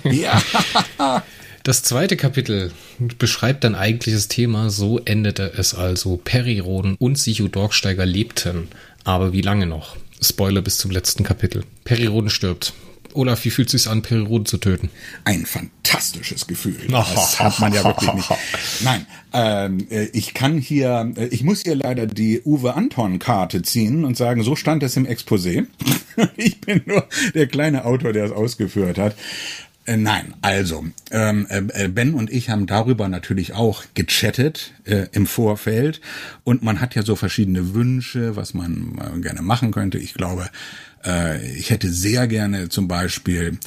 Ja. 0.05 0.42
Das 1.62 1.83
zweite 1.83 2.16
Kapitel 2.16 2.70
beschreibt 3.18 3.64
dann 3.64 3.75
eigentliches 3.75 4.29
Thema. 4.29 4.70
So 4.70 5.01
endete 5.01 5.53
es 5.57 5.75
also. 5.75 6.16
Periroden 6.16 6.94
und 6.94 7.18
Sichu 7.18 7.49
Dorksteiger 7.49 8.07
lebten. 8.07 8.68
Aber 9.03 9.33
wie 9.33 9.40
lange 9.40 9.66
noch? 9.66 9.96
Spoiler 10.22 10.62
bis 10.62 10.79
zum 10.79 10.92
letzten 10.92 11.25
Kapitel. 11.25 11.64
Periroden 11.83 12.31
stirbt. 12.31 12.72
Olaf, 13.16 13.44
wie 13.44 13.50
fühlt 13.50 13.72
es 13.72 13.83
sich 13.83 13.90
an, 13.90 14.02
Periroden 14.02 14.46
zu 14.46 14.59
töten? 14.59 14.90
ein 15.24 15.46
fantastisches 15.46 16.46
Gefühl. 16.46 16.76
Das 16.88 17.40
hat 17.40 17.59
man 17.61 17.72
ja 17.72 17.85
wirklich 17.85 18.12
nicht. 18.12 18.31
Nein, 18.81 19.07
ähm, 19.33 19.87
äh, 19.90 20.05
ich 20.12 20.35
kann 20.35 20.59
hier, 20.59 21.12
äh, 21.16 21.26
ich 21.26 21.42
muss 21.42 21.62
hier 21.62 21.74
leider 21.74 22.07
die 22.07 22.42
Uwe 22.44 22.74
Anton 22.74 23.18
Karte 23.18 23.62
ziehen 23.62 24.05
und 24.05 24.16
sagen, 24.16 24.42
so 24.42 24.57
stand 24.57 24.83
es 24.83 24.96
im 24.96 25.07
Exposé. 25.07 25.66
ich 26.37 26.61
bin 26.61 26.83
nur 26.87 27.07
der 27.35 27.46
kleine 27.46 27.85
Autor, 27.85 28.12
der 28.12 28.24
es 28.24 28.33
ausgeführt 28.33 28.98
hat. 28.98 29.14
Äh, 29.87 29.96
Nein, 29.96 30.35
also 30.42 30.85
ähm, 31.11 31.46
äh, 31.48 31.88
Ben 31.88 32.14
und 32.14 32.31
ich 32.31 32.50
haben 32.50 32.66
darüber 32.66 33.09
natürlich 33.09 33.55
auch 33.55 33.85
gechattet 33.94 34.74
äh, 34.85 35.07
im 35.12 35.26
Vorfeld 35.26 36.00
und 36.44 36.62
man 36.62 36.81
hat 36.81 36.94
ja 36.94 37.02
so 37.02 37.14
verschiedene 37.14 37.72
Wünsche, 37.74 38.37
was 38.37 38.52
man 38.52 38.98
äh, 38.98 39.20
gerne 39.20 39.42
machen 39.42 39.70
könnte. 39.70 39.98
Ich 39.98 40.14
glaube, 40.14 40.48
äh, 41.06 41.56
ich 41.56 41.70
hätte 41.70 41.90
sehr 41.90 42.26
gerne 42.26 42.68
zum 42.68 42.88
Beispiel 42.88 43.58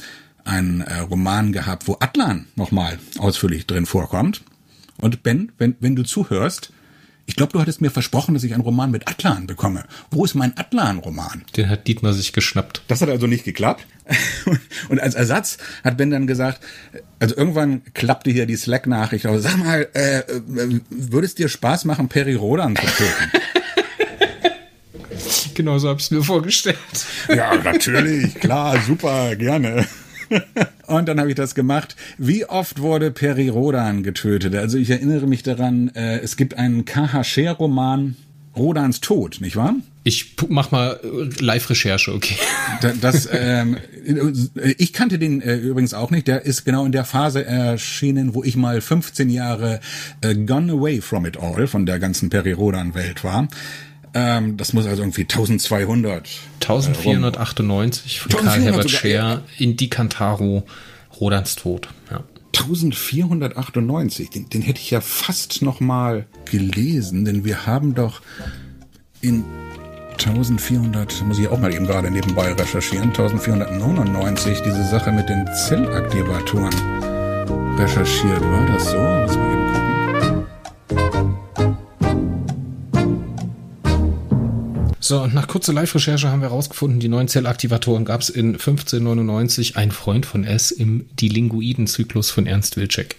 einen 0.44 0.80
äh, 0.80 0.98
Roman 0.98 1.52
gehabt, 1.52 1.88
wo 1.88 1.96
Atlan 2.00 2.46
nochmal 2.56 2.98
ausführlich 3.18 3.66
drin 3.66 3.86
vorkommt. 3.86 4.42
Und 4.98 5.22
Ben, 5.22 5.52
wenn, 5.58 5.76
wenn 5.80 5.96
du 5.96 6.02
zuhörst, 6.02 6.72
ich 7.30 7.36
glaube, 7.36 7.52
du 7.52 7.60
hattest 7.60 7.80
mir 7.80 7.90
versprochen, 7.90 8.34
dass 8.34 8.42
ich 8.42 8.54
einen 8.54 8.62
Roman 8.62 8.90
mit 8.90 9.06
Atlan 9.06 9.46
bekomme. 9.46 9.84
Wo 10.10 10.24
ist 10.24 10.34
mein 10.34 10.58
Atlan-Roman? 10.58 11.44
Den 11.56 11.68
hat 11.68 11.86
Dietmar 11.86 12.12
sich 12.12 12.32
geschnappt. 12.32 12.82
Das 12.88 13.02
hat 13.02 13.08
also 13.08 13.28
nicht 13.28 13.44
geklappt. 13.44 13.86
Und 14.88 15.00
als 15.00 15.14
Ersatz 15.14 15.58
hat 15.84 15.96
Ben 15.96 16.10
dann 16.10 16.26
gesagt, 16.26 16.60
also 17.20 17.36
irgendwann 17.36 17.82
klappte 17.94 18.32
hier 18.32 18.46
die 18.46 18.56
Slack-Nachricht 18.56 19.26
auf. 19.26 19.40
Sag 19.40 19.58
mal, 19.58 19.86
äh, 19.94 20.18
äh, 20.18 20.80
würde 20.88 21.26
es 21.26 21.36
dir 21.36 21.48
Spaß 21.48 21.84
machen, 21.84 22.08
Peri 22.08 22.34
Rodan 22.34 22.74
zu 22.74 22.82
töten? 22.82 23.30
Genau 25.54 25.78
so 25.78 25.88
habe 25.88 25.98
ich 25.98 26.06
es 26.06 26.10
mir 26.10 26.22
vorgestellt. 26.22 26.76
ja, 27.28 27.54
natürlich, 27.56 28.34
klar, 28.34 28.78
super, 28.86 29.34
gerne. 29.36 29.86
Und 30.86 31.08
dann 31.08 31.18
habe 31.18 31.28
ich 31.30 31.34
das 31.34 31.54
gemacht. 31.56 31.96
Wie 32.18 32.44
oft 32.46 32.80
wurde 32.80 33.10
Peri 33.10 33.48
Rodan 33.48 34.02
getötet? 34.04 34.54
Also 34.54 34.78
ich 34.78 34.88
erinnere 34.90 35.26
mich 35.26 35.42
daran, 35.42 35.88
äh, 35.94 36.18
es 36.20 36.36
gibt 36.36 36.54
einen 36.54 36.84
KH-Roman 36.84 38.16
Rodans 38.56 39.00
Tod, 39.00 39.38
nicht 39.40 39.56
wahr? 39.56 39.74
Ich 40.02 40.34
mach 40.48 40.70
mal 40.70 40.98
äh, 41.02 41.42
Live-Recherche, 41.44 42.12
okay. 42.14 42.36
Da- 42.80 42.92
Das, 43.00 43.28
ähm, 43.32 43.76
ich 44.78 44.92
kannte 44.92 45.18
den 45.18 45.40
äh, 45.42 45.56
übrigens 45.56 45.94
auch 45.94 46.10
nicht. 46.10 46.26
Der 46.26 46.44
ist 46.46 46.64
genau 46.64 46.84
in 46.84 46.92
der 46.92 47.04
Phase 47.04 47.44
erschienen, 47.44 48.34
wo 48.34 48.42
ich 48.42 48.56
mal 48.56 48.80
15 48.80 49.30
Jahre 49.30 49.80
äh, 50.22 50.34
gone 50.34 50.72
away 50.72 51.00
from 51.00 51.26
it 51.26 51.36
all, 51.38 51.66
von 51.66 51.86
der 51.86 51.98
ganzen 51.98 52.28
Peri-Rodan-Welt 52.30 53.22
war. 53.24 53.46
Ähm, 54.14 54.56
das 54.56 54.72
muss 54.72 54.86
also 54.86 55.02
irgendwie 55.02 55.22
1200. 55.22 56.28
1498 56.60 58.20
von 58.20 58.30
Karl 58.30 58.42
1400 58.42 58.74
Herbert 58.74 58.90
Scheer 58.90 59.42
in 59.58 59.76
Die 59.76 59.90
Cantaro 59.90 60.64
Rodans 61.20 61.56
Tod. 61.56 61.88
Ja. 62.10 62.22
1498. 62.56 64.30
Den, 64.30 64.48
den 64.48 64.62
hätte 64.62 64.80
ich 64.80 64.90
ja 64.90 65.00
fast 65.00 65.62
noch 65.62 65.80
mal 65.80 66.26
gelesen, 66.50 67.24
denn 67.24 67.44
wir 67.44 67.66
haben 67.66 67.94
doch 67.94 68.20
in 69.20 69.44
1400, 70.12 71.24
muss 71.24 71.38
ich 71.38 71.48
auch 71.48 71.58
mal 71.58 71.72
eben 71.72 71.86
gerade 71.86 72.10
nebenbei 72.10 72.52
recherchieren, 72.52 73.08
1499 73.08 74.60
diese 74.62 74.84
Sache 74.84 75.12
mit 75.12 75.28
den 75.28 75.46
Zellaktivatoren 75.66 76.74
recherchiert. 77.78 78.42
War 78.42 78.66
das 78.66 78.90
so? 78.90 79.49
So, 85.10 85.22
und 85.22 85.34
nach 85.34 85.48
kurzer 85.48 85.72
Live-Recherche 85.72 86.28
haben 86.28 86.40
wir 86.40 86.50
herausgefunden, 86.50 87.00
die 87.00 87.08
neuen 87.08 87.26
Zellaktivatoren 87.26 88.04
gab 88.04 88.20
es 88.20 88.30
in 88.30 88.52
1599 88.52 89.76
ein 89.76 89.90
Freund 89.90 90.24
von 90.24 90.44
S 90.44 90.70
im 90.70 91.06
Die 91.18 91.28
Linguiden-Zyklus 91.28 92.30
von 92.30 92.46
Ernst 92.46 92.76
Wilczek. 92.76 93.16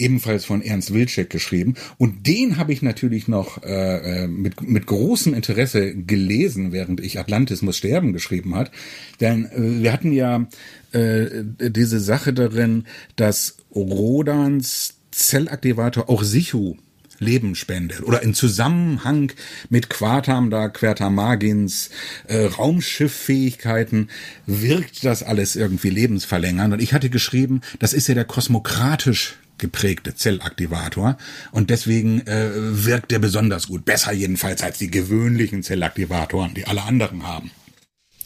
ebenfalls 0.00 0.44
von 0.44 0.62
Ernst 0.62 0.92
Wilczek 0.92 1.30
geschrieben. 1.30 1.76
Und 1.96 2.26
den 2.26 2.56
habe 2.56 2.72
ich 2.72 2.82
natürlich 2.82 3.28
noch 3.28 3.62
äh, 3.62 4.24
äh, 4.24 4.26
mit, 4.26 4.62
mit 4.62 4.86
großem 4.86 5.32
Interesse 5.32 5.94
gelesen, 5.94 6.72
während 6.72 6.98
ich 6.98 7.20
Atlantis 7.20 7.62
muss 7.62 7.76
sterben 7.76 8.12
geschrieben 8.12 8.56
hat. 8.56 8.72
Denn 9.20 9.44
äh, 9.44 9.80
wir 9.80 9.92
hatten 9.92 10.10
ja 10.10 10.48
äh, 10.90 11.44
diese 11.70 12.00
Sache 12.00 12.32
darin, 12.32 12.82
dass 13.14 13.58
Rodans 13.72 14.96
Zellaktivator 15.12 16.10
auch 16.10 16.24
Sichu 16.24 16.74
Leben 17.18 17.54
spendet 17.54 18.02
oder 18.02 18.22
in 18.22 18.34
Zusammenhang 18.34 19.32
mit 19.68 19.90
Quartam 19.90 20.50
da 20.50 20.68
Quertamagins 20.68 21.90
äh, 22.26 22.44
Raumschifffähigkeiten 22.46 24.10
wirkt 24.46 25.04
das 25.04 25.22
alles 25.22 25.56
irgendwie 25.56 25.90
lebensverlängernd 25.90 26.74
und 26.74 26.82
ich 26.82 26.92
hatte 26.92 27.10
geschrieben, 27.10 27.60
das 27.78 27.92
ist 27.92 28.08
ja 28.08 28.14
der 28.14 28.24
kosmokratisch 28.24 29.36
geprägte 29.58 30.14
Zellaktivator 30.14 31.16
und 31.52 31.70
deswegen 31.70 32.26
äh, 32.26 32.50
wirkt 32.54 33.10
der 33.12 33.20
besonders 33.20 33.68
gut, 33.68 33.84
besser 33.84 34.12
jedenfalls 34.12 34.62
als 34.62 34.78
die 34.78 34.90
gewöhnlichen 34.90 35.62
Zellaktivatoren, 35.62 36.54
die 36.54 36.66
alle 36.66 36.82
anderen 36.82 37.26
haben. 37.26 37.50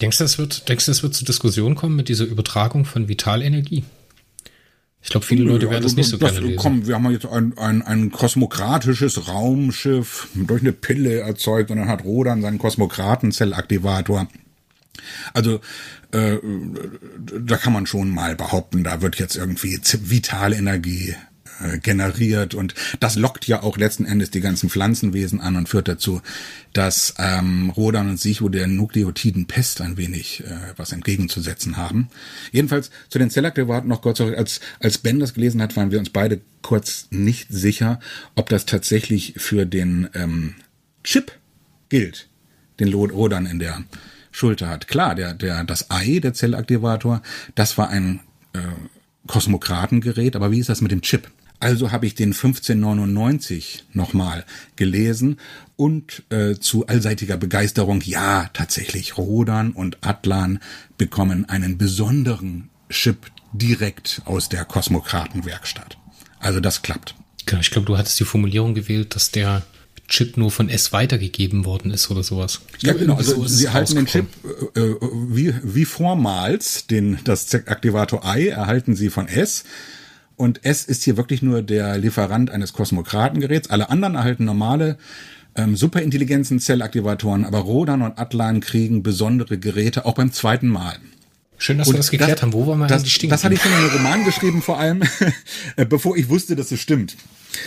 Denkst 0.00 0.18
du, 0.18 0.24
das 0.24 0.38
wird, 0.38 0.68
denkst 0.68 0.86
du, 0.86 0.90
das 0.90 1.02
wird 1.02 1.14
zur 1.14 1.26
Diskussion 1.26 1.74
kommen 1.74 1.96
mit 1.96 2.08
dieser 2.08 2.24
Übertragung 2.24 2.84
von 2.84 3.08
Vitalenergie? 3.08 3.84
Ich 5.06 5.10
glaube, 5.10 5.24
viele 5.24 5.44
Leute 5.44 5.70
werden 5.70 5.84
das 5.84 5.94
nicht 5.94 6.08
so 6.08 6.16
das, 6.16 6.32
gerne 6.32 6.48
lesen. 6.48 6.58
Komm, 6.58 6.88
wir 6.88 6.96
haben 6.96 7.08
jetzt 7.12 7.26
ein, 7.26 7.56
ein, 7.58 7.82
ein 7.82 8.10
kosmokratisches 8.10 9.28
Raumschiff 9.28 10.26
durch 10.34 10.62
eine 10.62 10.72
Pille 10.72 11.20
erzeugt 11.20 11.70
und 11.70 11.76
dann 11.76 11.86
hat 11.86 12.02
Rodan 12.02 12.42
seinen 12.42 12.58
Kosmokratenzellaktivator. 12.58 14.26
Also 15.32 15.60
äh, 16.10 16.38
da 17.40 17.56
kann 17.56 17.72
man 17.72 17.86
schon 17.86 18.10
mal 18.10 18.34
behaupten, 18.34 18.82
da 18.82 19.00
wird 19.00 19.20
jetzt 19.20 19.36
irgendwie 19.36 19.78
vitale 19.80 20.56
Energie 20.56 21.14
äh, 21.60 21.78
generiert 21.78 22.54
und 22.54 22.74
das 23.00 23.16
lockt 23.16 23.46
ja 23.46 23.62
auch 23.62 23.76
letzten 23.76 24.04
Endes 24.04 24.30
die 24.30 24.40
ganzen 24.40 24.70
Pflanzenwesen 24.70 25.40
an 25.40 25.56
und 25.56 25.68
führt 25.68 25.88
dazu, 25.88 26.20
dass 26.72 27.14
ähm, 27.18 27.70
Rodan 27.70 28.10
und 28.10 28.20
Sicho 28.20 28.48
der 28.48 28.66
Nukleotidenpest 28.66 29.80
ein 29.80 29.96
wenig 29.96 30.44
äh, 30.44 30.74
was 30.76 30.92
entgegenzusetzen 30.92 31.76
haben. 31.76 32.08
Jedenfalls 32.52 32.90
zu 33.08 33.18
den 33.18 33.30
Zellaktivaten 33.30 33.88
noch 33.88 34.02
kurz, 34.02 34.20
als, 34.20 34.60
als 34.80 34.98
Ben 34.98 35.18
das 35.18 35.34
gelesen 35.34 35.62
hat, 35.62 35.76
waren 35.76 35.90
wir 35.90 35.98
uns 35.98 36.10
beide 36.10 36.40
kurz 36.62 37.06
nicht 37.10 37.48
sicher, 37.50 38.00
ob 38.34 38.48
das 38.48 38.66
tatsächlich 38.66 39.34
für 39.36 39.66
den 39.66 40.08
ähm, 40.14 40.54
Chip 41.04 41.32
gilt, 41.88 42.28
den 42.80 42.92
Rodan 42.92 43.46
in 43.46 43.58
der 43.58 43.84
Schulter 44.30 44.68
hat. 44.68 44.88
Klar, 44.88 45.14
der, 45.14 45.32
der, 45.32 45.64
das 45.64 45.90
Ei, 45.90 46.18
der 46.22 46.34
Zellaktivator, 46.34 47.22
das 47.54 47.78
war 47.78 47.88
ein 47.88 48.20
äh, 48.52 48.58
Kosmokratengerät, 49.26 50.36
aber 50.36 50.50
wie 50.50 50.58
ist 50.58 50.68
das 50.68 50.80
mit 50.80 50.92
dem 50.92 51.00
Chip? 51.00 51.30
Also 51.58 51.90
habe 51.90 52.06
ich 52.06 52.14
den 52.14 52.32
1599 52.32 53.84
nochmal 53.92 54.44
gelesen 54.76 55.38
und 55.76 56.22
äh, 56.30 56.54
zu 56.54 56.86
allseitiger 56.86 57.36
Begeisterung, 57.36 58.00
ja, 58.02 58.50
tatsächlich, 58.52 59.16
Rodan 59.16 59.72
und 59.72 59.98
Atlan 60.02 60.60
bekommen 60.98 61.48
einen 61.48 61.78
besonderen 61.78 62.68
Chip 62.90 63.30
direkt 63.52 64.22
aus 64.24 64.48
der 64.48 64.64
Kosmokratenwerkstatt. 64.64 65.98
Also 66.38 66.60
das 66.60 66.82
klappt. 66.82 67.14
Genau, 67.46 67.60
ich 67.60 67.70
glaube, 67.70 67.86
du 67.86 67.96
hattest 67.96 68.18
die 68.20 68.24
Formulierung 68.24 68.74
gewählt, 68.74 69.14
dass 69.14 69.30
der 69.30 69.62
Chip 70.08 70.36
nur 70.36 70.50
von 70.50 70.68
S 70.68 70.92
weitergegeben 70.92 71.64
worden 71.64 71.90
ist 71.90 72.10
oder 72.10 72.22
sowas. 72.22 72.60
Ich 72.78 72.84
ja, 72.84 72.92
genau. 72.92 73.16
Also 73.16 73.34
so 73.34 73.46
sie 73.46 73.66
erhalten 73.66 73.96
den 73.96 74.06
Chip 74.06 74.26
äh, 74.74 74.80
äh, 74.80 74.96
wie, 75.28 75.54
wie 75.62 75.84
vormals, 75.84 76.86
den, 76.86 77.18
das 77.24 77.52
Aktivator 77.54 78.22
I 78.24 78.48
erhalten 78.48 78.94
sie 78.94 79.10
von 79.10 79.26
S. 79.26 79.64
Und 80.36 80.64
S 80.64 80.84
ist 80.84 81.02
hier 81.02 81.16
wirklich 81.16 81.42
nur 81.42 81.62
der 81.62 81.96
Lieferant 81.98 82.50
eines 82.50 82.72
Kosmokratengeräts. 82.72 83.70
Alle 83.70 83.88
anderen 83.88 84.16
erhalten 84.16 84.44
normale 84.44 84.98
ähm, 85.54 85.76
Superintelligenzen, 85.76 86.60
Zellaktivatoren, 86.60 87.44
aber 87.44 87.58
Rodan 87.58 88.02
und 88.02 88.18
Atlan 88.18 88.60
kriegen 88.60 89.02
besondere 89.02 89.58
Geräte, 89.58 90.04
auch 90.04 90.14
beim 90.14 90.32
zweiten 90.32 90.68
Mal. 90.68 90.96
Schön, 91.58 91.78
dass 91.78 91.88
und 91.88 91.94
wir 91.94 91.98
das 91.98 92.10
geklärt 92.10 92.32
das, 92.32 92.42
haben. 92.42 92.52
Wo 92.52 92.66
war 92.66 92.76
man 92.76 92.88
das, 92.88 93.02
die 93.02 93.28
Das 93.28 93.44
hatte 93.44 93.54
ich 93.54 93.62
schon 93.62 93.72
in 93.72 93.78
einem 93.78 93.88
Roman 93.88 94.24
geschrieben, 94.24 94.60
vor 94.60 94.78
allem, 94.78 95.02
bevor 95.88 96.16
ich 96.16 96.28
wusste, 96.28 96.54
dass 96.54 96.70
es 96.70 96.80
stimmt. 96.80 97.16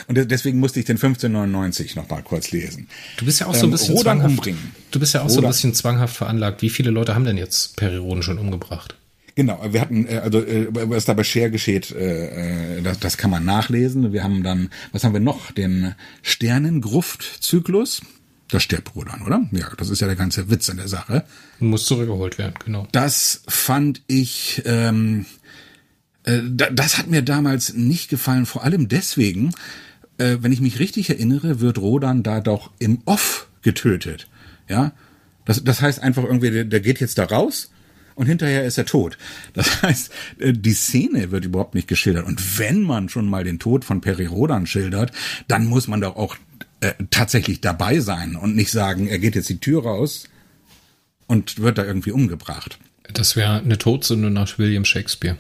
Und 0.07 0.15
deswegen 0.29 0.59
musste 0.59 0.79
ich 0.79 0.85
den 0.85 0.97
1599 0.97 1.95
noch 1.95 2.07
mal 2.09 2.21
kurz 2.21 2.51
lesen. 2.51 2.87
Du 3.17 3.25
bist 3.25 3.39
ja 3.39 3.47
auch 3.47 3.55
so 3.55 3.61
ein 3.61 3.65
ähm, 3.65 3.71
bisschen 3.71 3.95
ähm, 3.95 4.01
zwanghaft. 4.01 4.29
Umbringen. 4.29 4.71
Du 4.91 4.99
bist 4.99 5.15
ja 5.15 5.21
auch 5.21 5.23
Rodan. 5.23 5.35
so 5.35 5.41
ein 5.41 5.49
bisschen 5.49 5.73
zwanghaft 5.73 6.15
veranlagt. 6.15 6.61
Wie 6.61 6.69
viele 6.69 6.91
Leute 6.91 7.15
haben 7.15 7.25
denn 7.25 7.37
jetzt 7.37 7.75
Periroden 7.77 8.21
schon 8.21 8.37
umgebracht? 8.37 8.95
Genau, 9.35 9.59
wir 9.71 9.81
hatten, 9.81 10.07
äh, 10.07 10.17
also 10.17 10.39
äh, 10.39 10.67
was 10.71 11.05
da 11.05 11.13
bei 11.13 11.23
Share 11.23 11.51
geschieht, 11.51 11.91
äh, 11.91 12.81
das, 12.81 12.99
das 12.99 13.17
kann 13.17 13.31
man 13.31 13.45
nachlesen. 13.45 14.13
Wir 14.13 14.23
haben 14.23 14.43
dann, 14.43 14.69
was 14.91 15.03
haben 15.03 15.13
wir 15.13 15.19
noch? 15.19 15.51
Den 15.51 15.95
Sternengruft-Zyklus. 16.21 18.01
Das 18.49 18.63
stirbt 18.63 18.95
Rodan, 18.95 19.21
oder? 19.21 19.47
Ja, 19.51 19.69
das 19.77 19.89
ist 19.89 20.01
ja 20.01 20.07
der 20.07 20.15
ganze 20.15 20.49
Witz 20.49 20.69
an 20.69 20.77
der 20.77 20.87
Sache. 20.87 21.23
Muss 21.59 21.85
zurückgeholt 21.85 22.37
werden, 22.37 22.55
genau. 22.65 22.87
Das 22.91 23.43
fand 23.47 24.01
ich, 24.07 24.63
ähm, 24.65 25.25
äh, 26.23 26.39
das 26.49 26.97
hat 26.97 27.07
mir 27.07 27.21
damals 27.21 27.75
nicht 27.75 28.09
gefallen, 28.09 28.47
vor 28.47 28.63
allem 28.63 28.87
deswegen, 28.87 29.51
äh, 30.17 30.37
wenn 30.41 30.51
ich 30.51 30.61
mich 30.61 30.79
richtig 30.79 31.11
erinnere, 31.11 31.59
wird 31.59 31.77
Rodan 31.77 32.23
da 32.23 32.41
doch 32.41 32.71
im 32.79 33.01
Off 33.05 33.47
getötet. 33.61 34.27
Ja, 34.67 34.93
das, 35.45 35.63
das 35.63 35.81
heißt 35.81 36.01
einfach 36.01 36.23
irgendwie, 36.23 36.49
der, 36.49 36.65
der 36.65 36.79
geht 36.79 36.99
jetzt 36.99 37.19
da 37.19 37.25
raus 37.25 37.69
und 38.19 38.25
hinterher 38.25 38.65
ist 38.65 38.77
er 38.77 38.85
tot. 38.85 39.17
Das 39.53 39.81
heißt, 39.81 40.11
äh, 40.39 40.51
die 40.51 40.73
Szene 40.73 41.31
wird 41.31 41.45
überhaupt 41.45 41.73
nicht 41.73 41.87
geschildert. 41.87 42.25
Und 42.25 42.59
wenn 42.59 42.83
man 42.83 43.07
schon 43.07 43.29
mal 43.29 43.45
den 43.45 43.59
Tod 43.59 43.85
von 43.85 44.01
Peri 44.01 44.25
Rodan 44.25 44.67
schildert, 44.67 45.13
dann 45.47 45.65
muss 45.65 45.87
man 45.87 46.01
doch 46.01 46.17
auch 46.17 46.35
äh, 46.81 46.91
tatsächlich 47.11 47.61
dabei 47.61 48.01
sein 48.01 48.35
und 48.35 48.57
nicht 48.57 48.71
sagen, 48.71 49.07
er 49.07 49.19
geht 49.19 49.35
jetzt 49.35 49.47
die 49.47 49.59
Tür 49.59 49.83
raus 49.83 50.25
und 51.27 51.59
wird 51.59 51.77
da 51.77 51.85
irgendwie 51.85 52.11
umgebracht. 52.11 52.77
Das 53.13 53.37
wäre 53.37 53.59
eine 53.59 53.77
Todsünde 53.77 54.29
nach 54.29 54.59
William 54.59 54.83
Shakespeare. 54.83 55.37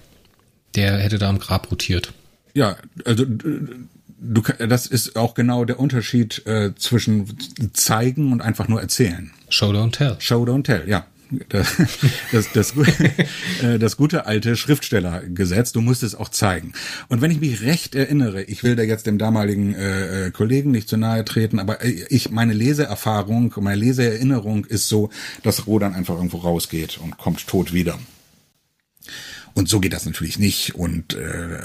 Der 0.75 0.99
hätte 0.99 1.17
da 1.17 1.29
am 1.29 1.39
Grab 1.39 1.69
rotiert. 1.71 2.13
Ja, 2.53 2.77
also 3.03 3.25
du, 3.25 4.41
das 4.69 4.87
ist 4.87 5.17
auch 5.17 5.33
genau 5.33 5.65
der 5.65 5.81
Unterschied 5.81 6.45
äh, 6.47 6.73
zwischen 6.75 7.37
zeigen 7.73 8.31
und 8.31 8.39
einfach 8.39 8.69
nur 8.69 8.79
erzählen. 8.79 9.31
Show 9.49 9.71
don't 9.71 9.91
tell. 9.91 10.15
Show 10.19 10.43
don't 10.45 10.63
tell, 10.63 10.87
ja 10.87 11.05
das, 11.49 11.77
das, 12.31 12.51
das, 12.53 12.73
äh, 13.63 13.79
das 13.79 13.97
gute 13.97 14.25
alte 14.25 14.55
Schriftstellergesetz, 14.55 15.71
du 15.71 15.81
musst 15.81 16.03
es 16.03 16.15
auch 16.15 16.29
zeigen. 16.29 16.73
Und 17.07 17.21
wenn 17.21 17.31
ich 17.31 17.39
mich 17.39 17.61
recht 17.61 17.95
erinnere, 17.95 18.43
ich 18.43 18.63
will 18.63 18.75
da 18.75 18.83
jetzt 18.83 19.05
dem 19.05 19.17
damaligen 19.17 19.75
äh, 19.75 20.27
äh 20.27 20.31
Kollegen 20.31 20.71
nicht 20.71 20.89
zu 20.89 20.97
nahe 20.97 21.25
treten, 21.25 21.59
aber 21.59 21.83
äh, 21.83 22.05
ich 22.09 22.31
meine 22.31 22.53
Leseerfahrung, 22.53 23.53
meine 23.59 23.79
Leseerinnerung 23.79 24.65
ist 24.65 24.89
so, 24.89 25.09
dass 25.43 25.67
Rodan 25.67 25.93
einfach 25.93 26.15
irgendwo 26.15 26.37
rausgeht 26.37 26.99
und 27.01 27.17
kommt 27.17 27.47
tot 27.47 27.73
wieder. 27.73 27.99
Und 29.53 29.67
so 29.67 29.79
geht 29.79 29.93
das 29.93 30.05
natürlich 30.05 30.39
nicht. 30.39 30.75
Und 30.75 31.15
äh, 31.15 31.59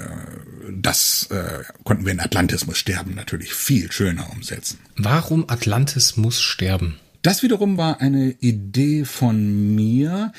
das 0.72 1.28
äh, 1.30 1.62
konnten 1.84 2.04
wir 2.04 2.12
in 2.12 2.20
Atlantis 2.20 2.66
muss 2.66 2.78
sterben 2.78 3.14
natürlich 3.14 3.54
viel 3.54 3.92
schöner 3.92 4.30
umsetzen. 4.32 4.78
Warum 4.96 5.48
Atlantis 5.48 6.16
muss 6.16 6.40
sterben? 6.40 6.96
Das 7.24 7.42
wiederum 7.42 7.78
war 7.78 8.02
eine 8.02 8.36
Idee 8.40 9.06
von 9.06 9.74
mir. 9.74 10.30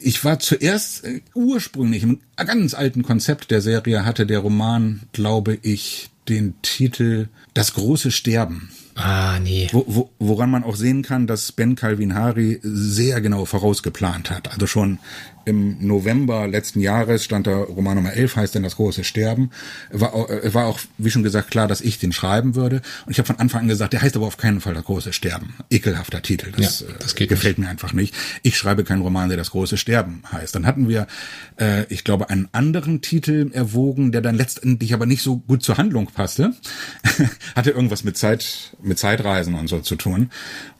Ich 0.00 0.24
war 0.24 0.38
zuerst 0.38 1.04
äh, 1.04 1.20
ursprünglich 1.34 2.04
im 2.04 2.20
ganz 2.36 2.72
alten 2.72 3.02
Konzept 3.02 3.50
der 3.50 3.60
Serie 3.60 4.06
hatte 4.06 4.26
der 4.26 4.38
Roman, 4.38 5.02
glaube 5.12 5.58
ich, 5.60 6.08
den 6.28 6.54
Titel 6.62 7.28
Das 7.52 7.74
große 7.74 8.10
Sterben. 8.10 8.70
Ah, 8.94 9.38
nee. 9.40 9.68
Wo, 9.72 9.84
wo, 9.86 10.10
woran 10.18 10.50
man 10.50 10.64
auch 10.64 10.76
sehen 10.76 11.02
kann, 11.02 11.26
dass 11.26 11.52
Ben 11.52 11.76
Calvin 11.76 12.14
Hari 12.14 12.60
sehr 12.62 13.20
genau 13.20 13.44
vorausgeplant 13.44 14.30
hat. 14.30 14.50
Also 14.50 14.66
schon 14.66 14.98
im 15.46 15.86
November 15.86 16.48
letzten 16.48 16.80
Jahres 16.80 17.24
stand 17.24 17.46
da 17.46 17.56
Roman 17.56 17.94
Nummer 17.94 18.12
11, 18.12 18.36
heißt 18.36 18.54
denn 18.56 18.64
das 18.64 18.76
große 18.76 19.04
Sterben. 19.04 19.50
War, 19.92 20.28
äh, 20.28 20.52
war 20.52 20.66
auch, 20.66 20.80
wie 20.98 21.10
schon 21.10 21.22
gesagt, 21.22 21.52
klar, 21.52 21.68
dass 21.68 21.80
ich 21.80 22.00
den 22.00 22.12
schreiben 22.12 22.56
würde. 22.56 22.82
Und 23.06 23.12
ich 23.12 23.18
habe 23.18 23.28
von 23.28 23.38
Anfang 23.38 23.62
an 23.62 23.68
gesagt, 23.68 23.92
der 23.92 24.02
heißt 24.02 24.16
aber 24.16 24.26
auf 24.26 24.36
keinen 24.36 24.60
Fall 24.60 24.74
das 24.74 24.84
große 24.84 25.12
Sterben. 25.12 25.54
Ekelhafter 25.70 26.20
Titel. 26.20 26.50
Das, 26.50 26.80
ja, 26.80 26.86
das 26.98 27.14
äh, 27.14 27.26
gefällt 27.26 27.58
nicht. 27.58 27.64
mir 27.64 27.70
einfach 27.70 27.92
nicht. 27.92 28.12
Ich 28.42 28.58
schreibe 28.58 28.82
keinen 28.82 29.02
Roman, 29.02 29.28
der 29.28 29.38
das 29.38 29.52
große 29.52 29.76
Sterben 29.76 30.24
heißt. 30.32 30.52
Dann 30.54 30.66
hatten 30.66 30.88
wir, 30.88 31.06
äh, 31.60 31.84
ich 31.90 32.02
glaube, 32.02 32.28
einen 32.28 32.48
anderen 32.50 33.00
Titel 33.00 33.50
erwogen, 33.52 34.10
der 34.10 34.22
dann 34.22 34.34
letztendlich 34.34 34.94
aber 34.94 35.06
nicht 35.06 35.22
so 35.22 35.36
gut 35.36 35.62
zur 35.62 35.78
Handlung 35.78 36.06
passte. 36.06 36.54
Hatte 37.54 37.70
irgendwas 37.70 38.02
mit 38.02 38.16
Zeit, 38.16 38.76
mit 38.82 38.98
Zeitreisen 38.98 39.54
und 39.54 39.68
so 39.68 39.78
zu 39.78 39.94
tun. 39.94 40.30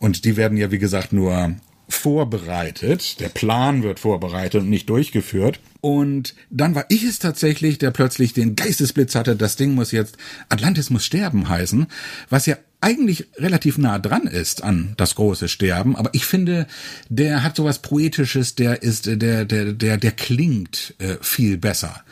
Und 0.01 0.25
die 0.25 0.37
werden 0.37 0.59
ja, 0.59 0.73
wie 0.73 0.79
gesagt, 0.79 1.13
nur 1.13 1.55
vorbereitet. 1.89 3.21
Der 3.21 3.29
Plan 3.29 3.83
wird 3.83 4.01
vorbereitet 4.01 4.63
und 4.63 4.71
nicht 4.71 4.89
durchgeführt. 4.89 5.61
Und 5.81 6.35
dann 6.51 6.75
war 6.75 6.85
ich 6.89 7.05
es 7.05 7.19
tatsächlich, 7.19 7.79
der 7.79 7.93
plötzlich 7.93 8.33
den 8.33 8.57
Geistesblitz 8.57 9.15
hatte, 9.15 9.37
das 9.37 9.57
Ding 9.57 9.75
muss 9.75 9.93
jetzt 9.93 10.17
Atlantis 10.49 10.91
muss 10.91 11.05
sterben 11.05 11.49
heißen, 11.49 11.87
was 12.29 12.47
ja 12.47 12.57
eigentlich 12.81 13.27
relativ 13.37 13.79
nah 13.79 13.99
dran 13.99 14.27
ist 14.27 14.63
an 14.63 14.95
das 14.97 15.15
große 15.15 15.49
Sterben, 15.49 15.97
aber 15.97 16.11
ich 16.13 16.27
finde, 16.27 16.67
der 17.09 17.43
hat 17.43 17.57
sowas 17.57 17.81
poetisches, 17.81 18.55
der 18.55 18.83
ist 18.83 19.07
der 19.07 19.45
der 19.45 19.73
der 19.73 19.97
der 19.97 20.13
klingt 20.13 20.95
äh, 20.99 21.17
viel 21.21 21.57
besser. 21.57 22.05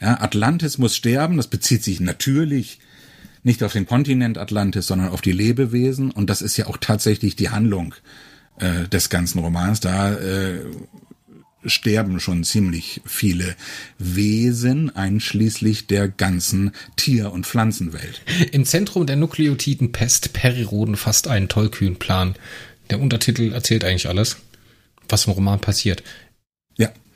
Ja, 0.00 0.20
Atlantis 0.20 0.78
muss 0.78 0.94
sterben, 0.94 1.36
das 1.36 1.46
bezieht 1.46 1.82
sich 1.82 2.00
natürlich 2.00 2.80
nicht 3.42 3.62
auf 3.62 3.72
den 3.72 3.86
Kontinent 3.86 4.38
Atlantis, 4.38 4.86
sondern 4.86 5.08
auf 5.08 5.20
die 5.20 5.32
Lebewesen 5.32 6.10
und 6.10 6.30
das 6.30 6.42
ist 6.42 6.56
ja 6.56 6.66
auch 6.66 6.76
tatsächlich 6.76 7.36
die 7.36 7.50
Handlung 7.50 7.94
äh, 8.58 8.88
des 8.88 9.10
ganzen 9.10 9.38
Romans. 9.40 9.80
Da 9.80 10.14
äh, 10.14 10.60
sterben 11.66 12.20
schon 12.20 12.44
ziemlich 12.44 13.00
viele 13.04 13.56
Wesen, 13.98 14.94
einschließlich 14.94 15.86
der 15.86 16.08
ganzen 16.08 16.72
Tier- 16.96 17.32
und 17.32 17.46
Pflanzenwelt. 17.46 18.22
Im 18.52 18.64
Zentrum 18.64 19.06
der 19.06 19.16
Nukleotidenpest 19.16 20.32
Periroden 20.32 20.96
fast 20.96 21.28
einen 21.28 21.48
tollkühnen 21.48 21.98
Plan. 21.98 22.34
Der 22.90 23.00
Untertitel 23.00 23.52
erzählt 23.52 23.84
eigentlich 23.84 24.08
alles, 24.08 24.36
was 25.08 25.26
im 25.26 25.32
Roman 25.32 25.60
passiert. 25.60 26.02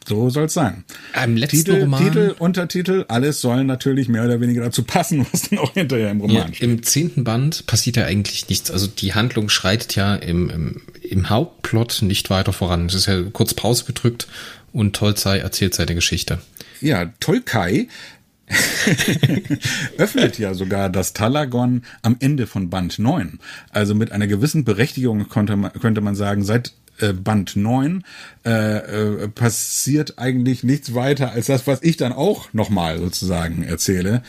So 0.09 0.31
soll 0.31 0.45
es 0.45 0.55
sein. 0.55 0.85
Im 1.23 1.37
letzten 1.37 1.59
Titel, 1.59 1.81
Roman, 1.83 2.03
Titel, 2.03 2.35
Untertitel, 2.39 3.05
alles 3.09 3.41
soll 3.41 3.65
natürlich 3.65 4.09
mehr 4.09 4.25
oder 4.25 4.41
weniger 4.41 4.63
dazu 4.63 4.83
passen, 4.83 5.27
was 5.33 5.51
dann 5.51 5.59
auch 5.59 5.75
hinterher 5.75 6.11
im 6.11 6.21
Roman 6.21 6.37
ja, 6.37 6.49
steht. 6.49 6.63
Im 6.63 6.83
zehnten 6.83 7.25
Band 7.25 7.67
passiert 7.67 7.97
ja 7.97 8.05
eigentlich 8.05 8.49
nichts. 8.49 8.71
Also 8.71 8.87
die 8.87 9.15
Handlung 9.15 9.49
schreitet 9.51 9.95
ja 9.97 10.15
im, 10.15 10.49
im, 10.49 10.83
im 11.03 11.29
Hauptplot 11.29 12.01
nicht 12.03 12.31
weiter 12.31 12.53
voran. 12.53 12.87
Es 12.87 12.95
ist 12.95 13.07
ja 13.07 13.23
kurz 13.33 13.53
Pause 13.53 13.85
gedrückt 13.85 14.29
und 14.73 14.97
Tolzei 14.97 15.39
erzählt 15.39 15.75
seine 15.75 15.95
Geschichte. 15.95 16.39
Ja, 16.81 17.07
Tolkai 17.21 17.89
öffnet 19.99 20.39
ja 20.39 20.55
sogar 20.55 20.89
das 20.89 21.13
Talagon 21.13 21.83
am 22.01 22.17
Ende 22.21 22.47
von 22.47 22.71
Band 22.71 22.99
9. 22.99 23.39
Also 23.71 23.95
mit 23.95 24.13
einer 24.13 24.27
gewissen 24.27 24.65
Berechtigung 24.65 25.29
konnte 25.29 25.57
man, 25.57 25.73
könnte 25.73 26.01
man 26.01 26.15
sagen, 26.15 26.45
seit 26.45 26.73
äh, 27.01 27.13
Band 27.13 27.57
9 27.57 28.05
äh, 28.45 28.51
äh, 28.51 29.29
passiert 29.29 30.19
eigentlich 30.19 30.65
nichts 30.65 30.95
weiter 30.95 31.33
als 31.33 31.47
das, 31.47 31.67
was 31.67 31.83
ich 31.83 31.97
dann 31.97 32.13
auch 32.13 32.53
nochmal 32.53 32.99
sozusagen 32.99 33.63
erzähle. 33.63 34.23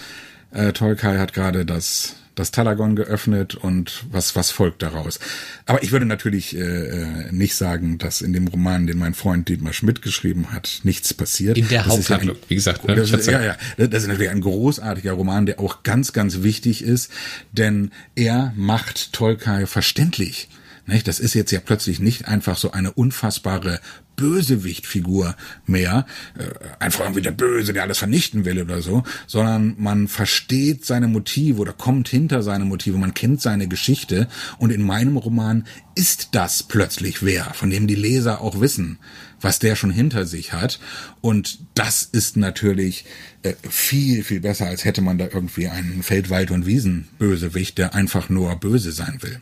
Äh, 0.51 0.73
Tolkai 0.73 1.17
hat 1.17 1.33
gerade 1.33 1.65
das 1.65 2.15
das 2.39 2.51
Talagon 2.51 2.95
geöffnet 2.95 3.55
und 3.55 4.05
was, 4.11 4.35
was 4.35 4.49
folgt 4.49 4.81
daraus. 4.81 5.19
Aber 5.65 5.83
ich 5.83 5.91
würde 5.91 6.05
natürlich 6.05 6.55
äh, 6.55 6.61
äh, 6.61 7.31
nicht 7.31 7.53
sagen, 7.53 7.97
dass 7.97 8.21
in 8.21 8.31
dem 8.31 8.47
Roman, 8.47 8.87
den 8.87 8.97
mein 8.97 9.13
Freund 9.13 9.49
Dietmar 9.49 9.73
Schmidt 9.73 10.01
geschrieben 10.01 10.53
hat, 10.53 10.79
nichts 10.83 11.13
passiert. 11.13 11.57
In 11.57 11.67
der 11.67 11.85
Haupthandlung, 11.85 12.37
ja 12.37 12.41
wie 12.47 12.55
gesagt. 12.55 12.87
Ne? 12.87 12.95
Das 12.95 13.11
ist, 13.11 13.27
ja, 13.27 13.43
ja, 13.43 13.57
das 13.75 14.03
ist 14.03 14.07
natürlich 14.07 14.31
ein 14.31 14.41
großartiger 14.41 15.11
Roman, 15.11 15.45
der 15.45 15.59
auch 15.59 15.83
ganz, 15.83 16.13
ganz 16.13 16.41
wichtig 16.41 16.81
ist, 16.81 17.11
denn 17.51 17.91
er 18.15 18.53
macht 18.55 19.11
Tolkai 19.11 19.65
verständlich. 19.65 20.47
Nicht? 20.89 21.07
Das 21.07 21.19
ist 21.19 21.33
jetzt 21.33 21.51
ja 21.51 21.59
plötzlich 21.59 21.99
nicht 21.99 22.27
einfach 22.27 22.57
so 22.57 22.71
eine 22.71 22.91
unfassbare 22.91 23.79
Bösewichtfigur 24.19 25.35
mehr, 25.65 26.05
äh, 26.37 26.49
einfach 26.79 27.01
irgendwie 27.01 27.21
der 27.21 27.31
Böse, 27.31 27.71
der 27.71 27.83
alles 27.83 27.99
vernichten 27.99 28.43
will 28.43 28.61
oder 28.61 28.81
so, 28.81 29.03
sondern 29.27 29.75
man 29.77 30.09
versteht 30.09 30.85
seine 30.85 31.07
Motive 31.07 31.61
oder 31.61 31.71
kommt 31.71 32.09
hinter 32.09 32.43
seine 32.43 32.65
Motive, 32.65 32.97
man 32.97 33.13
kennt 33.13 33.41
seine 33.41 33.69
Geschichte 33.69 34.27
und 34.57 34.71
in 34.71 34.81
meinem 34.81 35.15
Roman 35.15 35.65
ist 35.95 36.29
das 36.33 36.63
plötzlich 36.63 37.23
wer, 37.23 37.45
von 37.53 37.69
dem 37.69 37.87
die 37.87 37.95
Leser 37.95 38.41
auch 38.41 38.59
wissen, 38.59 38.99
was 39.39 39.59
der 39.59 39.77
schon 39.77 39.91
hinter 39.91 40.25
sich 40.25 40.51
hat 40.51 40.81
und 41.21 41.59
das 41.73 42.03
ist 42.03 42.35
natürlich 42.35 43.05
äh, 43.43 43.53
viel, 43.69 44.25
viel 44.25 44.41
besser, 44.41 44.65
als 44.65 44.83
hätte 44.83 45.01
man 45.01 45.17
da 45.17 45.29
irgendwie 45.31 45.69
einen 45.69 46.03
Feldwald- 46.03 46.51
und 46.51 46.65
Wiesenbösewicht, 46.65 47.77
der 47.77 47.95
einfach 47.95 48.27
nur 48.27 48.53
böse 48.57 48.91
sein 48.91 49.19
will. 49.21 49.39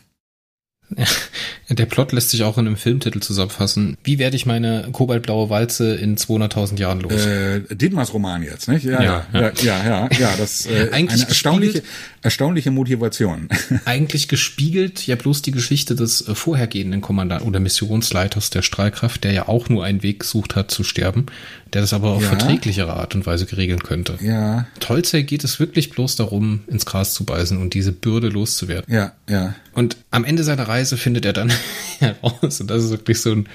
Der 1.69 1.85
Plot 1.85 2.13
lässt 2.13 2.29
sich 2.29 2.43
auch 2.43 2.57
in 2.57 2.65
einem 2.65 2.77
Filmtitel 2.77 3.19
zusammenfassen. 3.19 3.97
Wie 4.03 4.19
werde 4.19 4.37
ich 4.37 4.45
meine 4.45 4.87
kobaltblaue 4.93 5.49
Walze 5.49 5.95
in 5.95 6.15
200.000 6.15 6.79
Jahren 6.79 7.01
los? 7.01 7.25
Äh, 7.25 7.61
Dietmars 7.75 8.13
Roman 8.13 8.41
jetzt, 8.41 8.69
nicht? 8.69 8.85
Ja, 8.85 9.03
ja, 9.03 9.25
ja, 9.33 9.51
ja, 9.61 9.85
ja, 9.85 10.09
ja, 10.17 10.35
das 10.37 10.65
äh, 10.65 10.89
Eigentlich 10.93 11.21
eine 11.21 11.29
erstaunliche, 11.29 11.83
erstaunliche 12.21 12.71
Motivation. 12.71 13.49
Eigentlich 13.85 14.29
gespiegelt 14.29 15.05
ja 15.05 15.17
bloß 15.17 15.41
die 15.41 15.51
Geschichte 15.51 15.93
des 15.93 16.25
äh, 16.25 16.35
vorhergehenden 16.35 17.01
Kommandanten 17.01 17.47
oder 17.47 17.59
Missionsleiters 17.59 18.49
der 18.49 18.61
Strahlkraft, 18.61 19.25
der 19.25 19.33
ja 19.33 19.47
auch 19.49 19.67
nur 19.67 19.83
einen 19.83 20.03
Weg 20.03 20.21
gesucht 20.21 20.55
hat 20.55 20.71
zu 20.71 20.83
sterben, 20.83 21.25
der 21.73 21.81
das 21.81 21.93
aber 21.93 22.09
auf 22.09 22.21
ja. 22.21 22.29
verträglichere 22.29 22.93
Art 22.93 23.15
und 23.15 23.25
Weise 23.25 23.45
regeln 23.55 23.79
könnte. 23.79 24.17
Ja. 24.21 24.67
Tolzei 24.79 25.21
geht 25.21 25.43
es 25.43 25.59
wirklich 25.59 25.89
bloß 25.89 26.15
darum, 26.15 26.61
ins 26.67 26.85
Gras 26.85 27.13
zu 27.13 27.23
beißen 27.23 27.57
und 27.57 27.73
diese 27.73 27.91
Bürde 27.91 28.29
loszuwerden. 28.29 28.93
Ja, 28.93 29.13
ja. 29.29 29.55
Und 29.73 29.97
am 30.11 30.25
Ende 30.25 30.43
seiner 30.43 30.67
Reise 30.67 30.97
findet 30.97 31.25
er 31.25 31.33
dann 31.33 31.51
heraus, 31.99 32.61
und 32.61 32.69
das 32.69 32.83
ist 32.83 32.91
wirklich 32.91 33.21
so 33.21 33.31
ein 33.31 33.47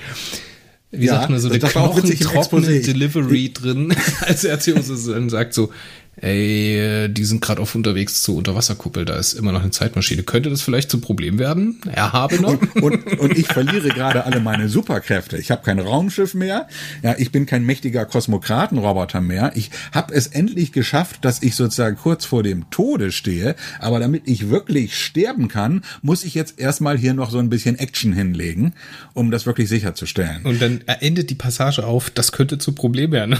wie 0.94 1.06
ja, 1.06 1.14
sagt 1.14 1.30
man 1.30 1.40
so, 1.40 1.48
eine 1.48 1.58
knochentrockene 1.58 2.80
Delivery 2.80 3.50
drin, 3.50 3.94
als 4.20 4.44
er 4.44 4.60
zu 4.60 4.74
uns 4.74 4.88
sagt 5.30 5.54
so, 5.54 5.72
ey, 6.16 7.08
die 7.08 7.24
sind 7.24 7.40
gerade 7.40 7.60
auf 7.60 7.74
unterwegs 7.74 8.22
zur 8.22 8.36
Unterwasserkuppel, 8.36 9.04
da 9.04 9.16
ist 9.16 9.32
immer 9.32 9.52
noch 9.52 9.62
eine 9.62 9.70
Zeitmaschine. 9.70 10.22
Könnte 10.22 10.50
das 10.50 10.62
vielleicht 10.62 10.90
zum 10.90 11.00
Problem 11.00 11.38
werden? 11.38 11.80
Er 11.90 12.12
habe 12.12 12.40
noch. 12.40 12.52
Und, 12.52 12.82
und, 12.82 13.18
und 13.18 13.38
ich 13.38 13.46
verliere 13.46 13.88
gerade 13.88 14.24
alle 14.24 14.40
meine 14.40 14.68
Superkräfte. 14.68 15.38
Ich 15.38 15.50
habe 15.50 15.62
kein 15.62 15.78
Raumschiff 15.78 16.34
mehr. 16.34 16.68
Ja, 17.02 17.14
ich 17.18 17.32
bin 17.32 17.46
kein 17.46 17.64
mächtiger 17.64 18.04
Kosmokratenroboter 18.04 19.20
mehr. 19.20 19.52
Ich 19.54 19.70
habe 19.92 20.14
es 20.14 20.26
endlich 20.26 20.72
geschafft, 20.72 21.24
dass 21.24 21.42
ich 21.42 21.54
sozusagen 21.54 21.96
kurz 21.96 22.24
vor 22.24 22.42
dem 22.42 22.68
Tode 22.70 23.10
stehe. 23.10 23.56
Aber 23.80 23.98
damit 23.98 24.22
ich 24.26 24.50
wirklich 24.50 24.96
sterben 24.96 25.48
kann, 25.48 25.82
muss 26.02 26.24
ich 26.24 26.34
jetzt 26.34 26.58
erstmal 26.58 26.98
hier 26.98 27.14
noch 27.14 27.30
so 27.30 27.38
ein 27.38 27.48
bisschen 27.48 27.78
Action 27.78 28.12
hinlegen, 28.12 28.74
um 29.14 29.30
das 29.30 29.46
wirklich 29.46 29.68
sicherzustellen. 29.68 30.44
Und 30.44 30.60
dann 30.60 30.82
endet 30.86 31.30
die 31.30 31.34
Passage 31.34 31.84
auf, 31.86 32.10
das 32.10 32.32
könnte 32.32 32.58
zu 32.58 32.72
Problem 32.72 33.12
werden. 33.12 33.38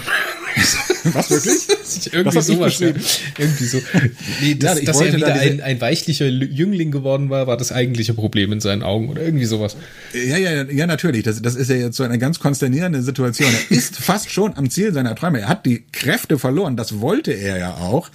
Was 1.03 1.29
wirklich? 1.29 1.67
Irgendwie 2.13 2.41
sowas. 2.69 3.19
Ja. 3.37 3.43
Irgendwie 3.43 3.65
so. 3.65 3.81
Nee, 4.41 4.55
das, 4.59 4.79
ja, 4.79 4.85
dass 4.85 5.01
er 5.01 5.13
wieder 5.13 5.33
ein, 5.33 5.61
ein 5.61 5.81
weichlicher 5.81 6.27
Jüngling 6.27 6.91
geworden 6.91 7.29
war, 7.29 7.47
war 7.47 7.57
das 7.57 7.71
eigentliche 7.71 8.13
Problem 8.13 8.51
in 8.51 8.59
seinen 8.59 8.83
Augen 8.83 9.09
oder 9.09 9.21
irgendwie 9.21 9.45
sowas. 9.45 9.75
Ja, 10.13 10.37
ja, 10.37 10.63
ja, 10.63 10.87
natürlich. 10.87 11.23
Das, 11.23 11.41
das 11.41 11.55
ist 11.55 11.69
ja 11.69 11.75
jetzt 11.75 11.97
so 11.97 12.03
eine 12.03 12.17
ganz 12.17 12.39
konsternierende 12.39 13.01
Situation. 13.01 13.49
Er 13.69 13.77
ist 13.77 13.97
fast 13.97 14.31
schon 14.31 14.55
am 14.57 14.69
Ziel 14.69 14.93
seiner 14.93 15.15
Träume. 15.15 15.41
Er 15.41 15.49
hat 15.49 15.65
die 15.65 15.83
Kräfte 15.91 16.39
verloren. 16.39 16.77
Das 16.77 16.99
wollte 16.99 17.31
er 17.31 17.57
ja 17.57 17.75
auch. 17.75 18.09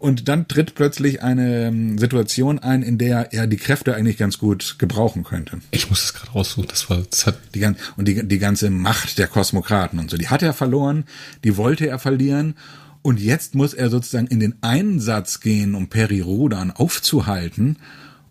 Und 0.00 0.28
dann 0.28 0.48
tritt 0.48 0.74
plötzlich 0.74 1.22
eine 1.22 1.66
ähm, 1.66 1.98
Situation 1.98 2.58
ein, 2.58 2.82
in 2.82 2.96
der 2.96 3.34
er 3.34 3.46
die 3.46 3.58
Kräfte 3.58 3.94
eigentlich 3.94 4.16
ganz 4.16 4.38
gut 4.38 4.76
gebrauchen 4.78 5.24
könnte. 5.24 5.60
Ich 5.72 5.90
muss 5.90 6.02
es 6.02 6.14
gerade 6.14 6.32
raussuchen. 6.32 6.68
Das 6.68 6.88
war, 6.88 7.02
das 7.10 7.26
hat 7.26 7.36
die, 7.54 7.62
und 7.98 8.08
die, 8.08 8.26
die 8.26 8.38
ganze 8.38 8.70
Macht 8.70 9.18
der 9.18 9.26
Kosmokraten 9.26 9.98
und 9.98 10.10
so, 10.10 10.16
die 10.16 10.28
hat 10.28 10.42
er 10.42 10.54
verloren, 10.54 11.04
die 11.44 11.58
wollte 11.58 11.86
er 11.86 11.98
verlieren. 11.98 12.54
Und 13.02 13.18
jetzt 13.20 13.54
muss 13.54 13.74
er 13.74 13.88
sozusagen 13.88 14.26
in 14.26 14.40
den 14.40 14.56
Einsatz 14.60 15.40
gehen, 15.40 15.74
um 15.74 15.88
Peri 15.88 16.20
Rodan 16.20 16.70
aufzuhalten. 16.70 17.78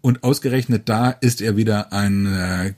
Und 0.02 0.24
ausgerechnet 0.24 0.88
da 0.88 1.10
ist 1.10 1.42
er 1.42 1.58
wieder 1.58 1.92
ein 1.92 2.26
äh, 2.26 2.74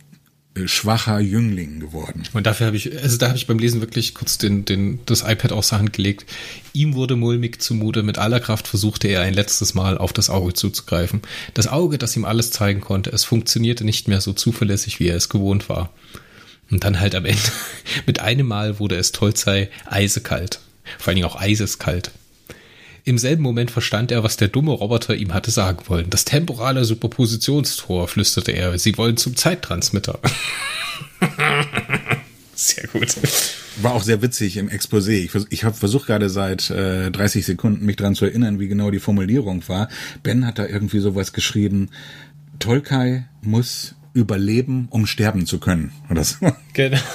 schwacher 0.65 1.19
Jüngling 1.19 1.79
geworden. 1.79 2.23
Und 2.33 2.45
dafür 2.45 2.67
habe 2.67 2.77
ich, 2.77 3.01
also 3.01 3.17
da 3.17 3.27
habe 3.27 3.37
ich 3.37 3.47
beim 3.47 3.59
Lesen 3.59 3.81
wirklich 3.81 4.13
kurz 4.13 4.37
den, 4.37 4.65
den, 4.65 4.99
das 5.05 5.21
iPad 5.21 5.51
aus 5.51 5.69
der 5.69 5.79
Hand 5.79 5.93
gelegt. 5.93 6.25
Ihm 6.73 6.93
wurde 6.93 7.15
mulmig 7.15 7.61
zumute, 7.61 8.03
mit 8.03 8.17
aller 8.17 8.39
Kraft 8.39 8.67
versuchte 8.67 9.07
er 9.07 9.21
ein 9.21 9.33
letztes 9.33 9.73
Mal 9.73 9.97
auf 9.97 10.13
das 10.13 10.29
Auge 10.29 10.53
zuzugreifen. 10.53 11.21
Das 11.53 11.67
Auge, 11.67 11.97
das 11.97 12.15
ihm 12.15 12.25
alles 12.25 12.51
zeigen 12.51 12.81
konnte, 12.81 13.11
es 13.11 13.23
funktionierte 13.23 13.85
nicht 13.85 14.07
mehr 14.07 14.21
so 14.21 14.33
zuverlässig, 14.33 14.99
wie 14.99 15.07
er 15.07 15.17
es 15.17 15.29
gewohnt 15.29 15.69
war. 15.69 15.93
Und 16.69 16.83
dann 16.83 16.99
halt 16.99 17.15
am 17.15 17.25
Ende, 17.25 17.41
mit 18.05 18.19
einem 18.19 18.47
Mal 18.47 18.79
wurde 18.79 18.95
es 18.95 19.11
Tolzei 19.11 19.69
eisekalt. 19.85 20.59
Vor 20.97 21.09
allen 21.09 21.15
Dingen 21.15 21.27
auch 21.27 21.39
eiseskalt. 21.39 22.11
Im 23.03 23.17
selben 23.17 23.41
Moment 23.41 23.71
verstand 23.71 24.11
er, 24.11 24.23
was 24.23 24.37
der 24.37 24.47
dumme 24.47 24.71
Roboter 24.71 25.15
ihm 25.15 25.33
hatte 25.33 25.49
sagen 25.49 25.79
wollen. 25.87 26.09
Das 26.09 26.23
temporale 26.23 26.85
Superpositionstor, 26.85 28.07
flüsterte 28.07 28.51
er. 28.51 28.77
Sie 28.77 28.97
wollen 28.97 29.17
zum 29.17 29.35
Zeittransmitter. 29.35 30.19
Sehr 32.55 32.87
gut. 32.87 33.15
War 33.81 33.93
auch 33.93 34.03
sehr 34.03 34.21
witzig 34.21 34.57
im 34.57 34.69
Exposé. 34.69 35.13
Ich, 35.13 35.31
ich 35.49 35.63
habe 35.63 35.75
versucht 35.75 36.05
gerade 36.05 36.29
seit 36.29 36.69
äh, 36.69 37.09
30 37.09 37.43
Sekunden 37.43 37.85
mich 37.85 37.95
dran 37.95 38.13
zu 38.13 38.25
erinnern, 38.25 38.59
wie 38.59 38.67
genau 38.67 38.91
die 38.91 38.99
Formulierung 38.99 39.67
war. 39.67 39.89
Ben 40.21 40.45
hat 40.45 40.59
da 40.59 40.67
irgendwie 40.67 40.99
sowas 40.99 41.33
geschrieben. 41.33 41.89
Tolkai 42.59 43.25
muss 43.41 43.95
überleben, 44.13 44.87
um 44.89 45.05
sterben 45.05 45.45
zu 45.45 45.59
können. 45.59 45.91
Oder 46.09 46.23
so. 46.23 46.37
Genau. 46.73 46.97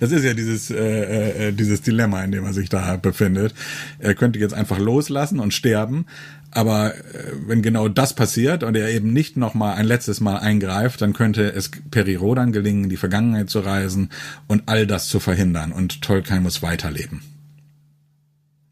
Das 0.00 0.10
ist 0.10 0.24
ja 0.24 0.34
dieses, 0.34 0.70
äh, 0.70 1.48
äh, 1.48 1.52
dieses 1.52 1.82
Dilemma, 1.82 2.24
in 2.24 2.32
dem 2.32 2.44
er 2.44 2.52
sich 2.52 2.68
da 2.68 2.96
befindet. 2.96 3.54
Er 3.98 4.14
könnte 4.14 4.38
jetzt 4.38 4.54
einfach 4.54 4.78
loslassen 4.78 5.38
und 5.38 5.52
sterben, 5.54 6.06
aber 6.50 6.94
äh, 6.94 7.00
wenn 7.46 7.62
genau 7.62 7.88
das 7.88 8.14
passiert 8.14 8.62
und 8.64 8.76
er 8.76 8.88
eben 8.88 9.12
nicht 9.12 9.36
nochmal 9.36 9.76
ein 9.76 9.86
letztes 9.86 10.20
Mal 10.20 10.38
eingreift, 10.38 11.00
dann 11.00 11.12
könnte 11.12 11.52
es 11.52 11.70
Peri 11.90 12.16
Rodan 12.16 12.52
gelingen, 12.52 12.88
die 12.88 12.96
Vergangenheit 12.96 13.50
zu 13.50 13.60
reisen 13.60 14.10
und 14.48 14.64
all 14.66 14.86
das 14.86 15.08
zu 15.08 15.20
verhindern. 15.20 15.70
Und 15.70 16.02
Tolkien 16.02 16.42
muss 16.42 16.62
weiterleben. 16.62 17.22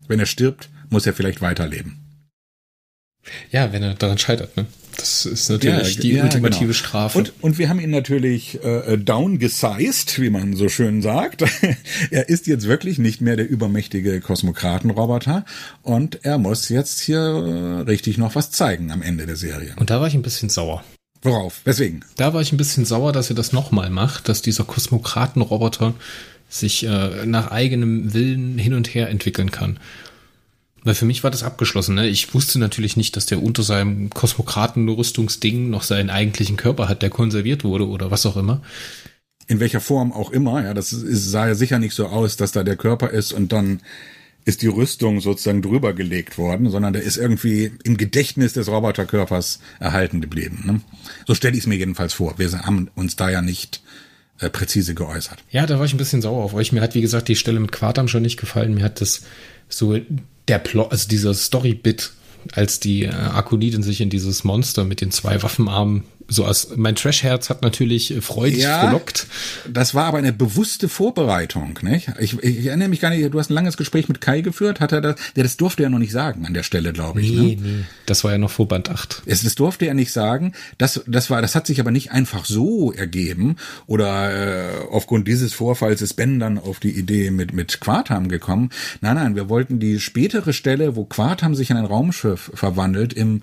Wenn 0.08 0.18
er 0.18 0.26
stirbt, 0.26 0.70
muss 0.90 1.06
er 1.06 1.12
vielleicht 1.12 1.40
weiterleben. 1.40 1.98
Ja, 3.50 3.72
wenn 3.72 3.82
er 3.82 3.94
daran 3.94 4.18
scheitert, 4.18 4.56
ne? 4.56 4.66
Das 4.98 5.26
ist 5.26 5.48
natürlich 5.48 5.94
ja, 5.94 6.00
die 6.00 6.12
ja, 6.14 6.24
ultimative 6.24 6.60
genau. 6.60 6.72
Strafe. 6.72 7.18
Und, 7.18 7.32
und 7.40 7.58
wir 7.58 7.68
haben 7.68 7.78
ihn 7.78 7.90
natürlich 7.90 8.62
äh, 8.64 8.98
downgesized, 8.98 10.20
wie 10.20 10.28
man 10.28 10.56
so 10.56 10.68
schön 10.68 11.02
sagt. 11.02 11.44
er 12.10 12.28
ist 12.28 12.48
jetzt 12.48 12.66
wirklich 12.66 12.98
nicht 12.98 13.20
mehr 13.20 13.36
der 13.36 13.48
übermächtige 13.48 14.20
Kosmokratenroboter 14.20 15.44
und 15.82 16.24
er 16.24 16.38
muss 16.38 16.68
jetzt 16.68 17.00
hier 17.00 17.18
äh, 17.18 17.80
richtig 17.82 18.18
noch 18.18 18.34
was 18.34 18.50
zeigen 18.50 18.90
am 18.90 19.02
Ende 19.02 19.26
der 19.26 19.36
Serie. 19.36 19.72
Und 19.76 19.90
da 19.90 20.00
war 20.00 20.08
ich 20.08 20.14
ein 20.14 20.22
bisschen 20.22 20.48
sauer. 20.48 20.82
Worauf? 21.22 21.60
Weswegen? 21.64 22.04
Da 22.16 22.34
war 22.34 22.42
ich 22.42 22.52
ein 22.52 22.58
bisschen 22.58 22.84
sauer, 22.84 23.12
dass 23.12 23.30
er 23.30 23.36
das 23.36 23.52
nochmal 23.52 23.90
macht, 23.90 24.28
dass 24.28 24.42
dieser 24.42 24.64
Kosmokratenroboter 24.64 25.94
sich 26.48 26.84
äh, 26.84 27.24
nach 27.24 27.52
eigenem 27.52 28.14
Willen 28.14 28.58
hin 28.58 28.74
und 28.74 28.92
her 28.94 29.10
entwickeln 29.10 29.52
kann. 29.52 29.78
Weil 30.88 30.94
für 30.94 31.04
mich 31.04 31.22
war 31.22 31.30
das 31.30 31.42
abgeschlossen. 31.42 31.96
Ne? 31.96 32.08
Ich 32.08 32.32
wusste 32.32 32.58
natürlich 32.58 32.96
nicht, 32.96 33.14
dass 33.14 33.26
der 33.26 33.42
unter 33.42 33.62
seinem 33.62 34.08
Kosmokraten-Rüstungsding 34.08 35.68
noch 35.68 35.82
seinen 35.82 36.08
eigentlichen 36.08 36.56
Körper 36.56 36.88
hat, 36.88 37.02
der 37.02 37.10
konserviert 37.10 37.62
wurde 37.62 37.86
oder 37.86 38.10
was 38.10 38.24
auch 38.24 38.38
immer. 38.38 38.62
In 39.46 39.60
welcher 39.60 39.82
Form 39.82 40.14
auch 40.14 40.30
immer. 40.30 40.64
Ja, 40.64 40.72
das 40.72 40.94
ist, 40.94 41.30
sah 41.30 41.46
ja 41.46 41.54
sicher 41.54 41.78
nicht 41.78 41.92
so 41.92 42.06
aus, 42.06 42.38
dass 42.38 42.52
da 42.52 42.64
der 42.64 42.76
Körper 42.76 43.10
ist 43.10 43.34
und 43.34 43.52
dann 43.52 43.82
ist 44.46 44.62
die 44.62 44.66
Rüstung 44.68 45.20
sozusagen 45.20 45.60
drüber 45.60 45.92
gelegt 45.92 46.38
worden, 46.38 46.70
sondern 46.70 46.94
der 46.94 47.02
ist 47.02 47.18
irgendwie 47.18 47.70
im 47.84 47.98
Gedächtnis 47.98 48.54
des 48.54 48.68
Roboterkörpers 48.68 49.60
erhalten 49.80 50.22
geblieben. 50.22 50.62
Ne? 50.64 50.80
So 51.26 51.34
stelle 51.34 51.52
ich 51.52 51.64
es 51.64 51.66
mir 51.66 51.76
jedenfalls 51.76 52.14
vor. 52.14 52.38
Wir 52.38 52.50
haben 52.50 52.88
uns 52.94 53.14
da 53.14 53.28
ja 53.28 53.42
nicht 53.42 53.82
äh, 54.40 54.48
präzise 54.48 54.94
geäußert. 54.94 55.44
Ja, 55.50 55.66
da 55.66 55.78
war 55.78 55.84
ich 55.84 55.92
ein 55.92 55.98
bisschen 55.98 56.22
sauer 56.22 56.42
auf 56.42 56.54
euch. 56.54 56.72
Mir 56.72 56.80
hat, 56.80 56.94
wie 56.94 57.02
gesagt, 57.02 57.28
die 57.28 57.36
Stelle 57.36 57.60
mit 57.60 57.72
Quartam 57.72 58.08
schon 58.08 58.22
nicht 58.22 58.40
gefallen. 58.40 58.72
Mir 58.72 58.84
hat 58.84 59.02
das 59.02 59.24
so 59.68 59.96
der 60.46 60.58
Plot, 60.58 60.90
also 60.90 61.08
dieser 61.08 61.34
Story-Bit, 61.34 62.12
als 62.52 62.80
die 62.80 63.04
äh, 63.04 63.10
Akonidin 63.10 63.82
sich 63.82 64.00
in 64.00 64.10
dieses 64.10 64.44
Monster 64.44 64.84
mit 64.84 65.00
den 65.00 65.10
zwei 65.10 65.42
Waffenarmen 65.42 66.04
so 66.28 66.44
aus, 66.44 66.68
mein 66.76 66.94
Trashherz 66.94 67.48
hat 67.48 67.62
natürlich 67.62 68.14
freudig 68.20 68.58
ja, 68.58 68.86
gelockt. 68.86 69.26
Das 69.66 69.94
war 69.94 70.04
aber 70.04 70.18
eine 70.18 70.32
bewusste 70.32 70.90
Vorbereitung, 70.90 71.78
nicht? 71.82 72.12
Ich, 72.18 72.42
ich, 72.42 72.66
erinnere 72.66 72.88
mich 72.88 73.00
gar 73.00 73.08
nicht, 73.10 73.32
du 73.32 73.38
hast 73.38 73.50
ein 73.50 73.54
langes 73.54 73.78
Gespräch 73.78 74.08
mit 74.08 74.20
Kai 74.20 74.42
geführt, 74.42 74.80
hat 74.80 74.92
er 74.92 75.00
das, 75.00 75.16
der 75.36 75.44
das 75.44 75.56
durfte 75.56 75.82
er 75.82 75.88
noch 75.88 75.98
nicht 75.98 76.12
sagen 76.12 76.44
an 76.44 76.52
der 76.52 76.62
Stelle, 76.62 76.92
glaube 76.92 77.22
ich. 77.22 77.30
Nee, 77.30 77.56
ne? 77.56 77.62
nee. 77.62 77.84
Das 78.04 78.24
war 78.24 78.32
ja 78.32 78.38
noch 78.38 78.50
vor 78.50 78.68
Band 78.68 78.90
8. 78.90 79.22
Es, 79.24 79.42
das 79.42 79.54
durfte 79.54 79.86
er 79.86 79.94
nicht 79.94 80.12
sagen. 80.12 80.52
Das, 80.76 81.00
das 81.06 81.30
war, 81.30 81.40
das 81.40 81.54
hat 81.54 81.66
sich 81.66 81.80
aber 81.80 81.90
nicht 81.90 82.12
einfach 82.12 82.44
so 82.44 82.92
ergeben 82.92 83.56
oder 83.86 84.30
äh, 84.30 84.86
aufgrund 84.90 85.26
dieses 85.28 85.54
Vorfalls 85.54 86.02
ist 86.02 86.14
Ben 86.14 86.38
dann 86.38 86.58
auf 86.58 86.78
die 86.78 86.90
Idee 86.90 87.30
mit, 87.30 87.54
mit 87.54 87.80
Quartam 87.80 88.28
gekommen. 88.28 88.68
Nein, 89.00 89.14
nein, 89.14 89.34
wir 89.34 89.48
wollten 89.48 89.80
die 89.80 89.98
spätere 89.98 90.52
Stelle, 90.52 90.94
wo 90.94 91.04
Quartam 91.04 91.54
sich 91.54 91.70
in 91.70 91.78
ein 91.78 91.86
Raumschiff 91.86 92.50
verwandelt, 92.52 93.14
im, 93.14 93.42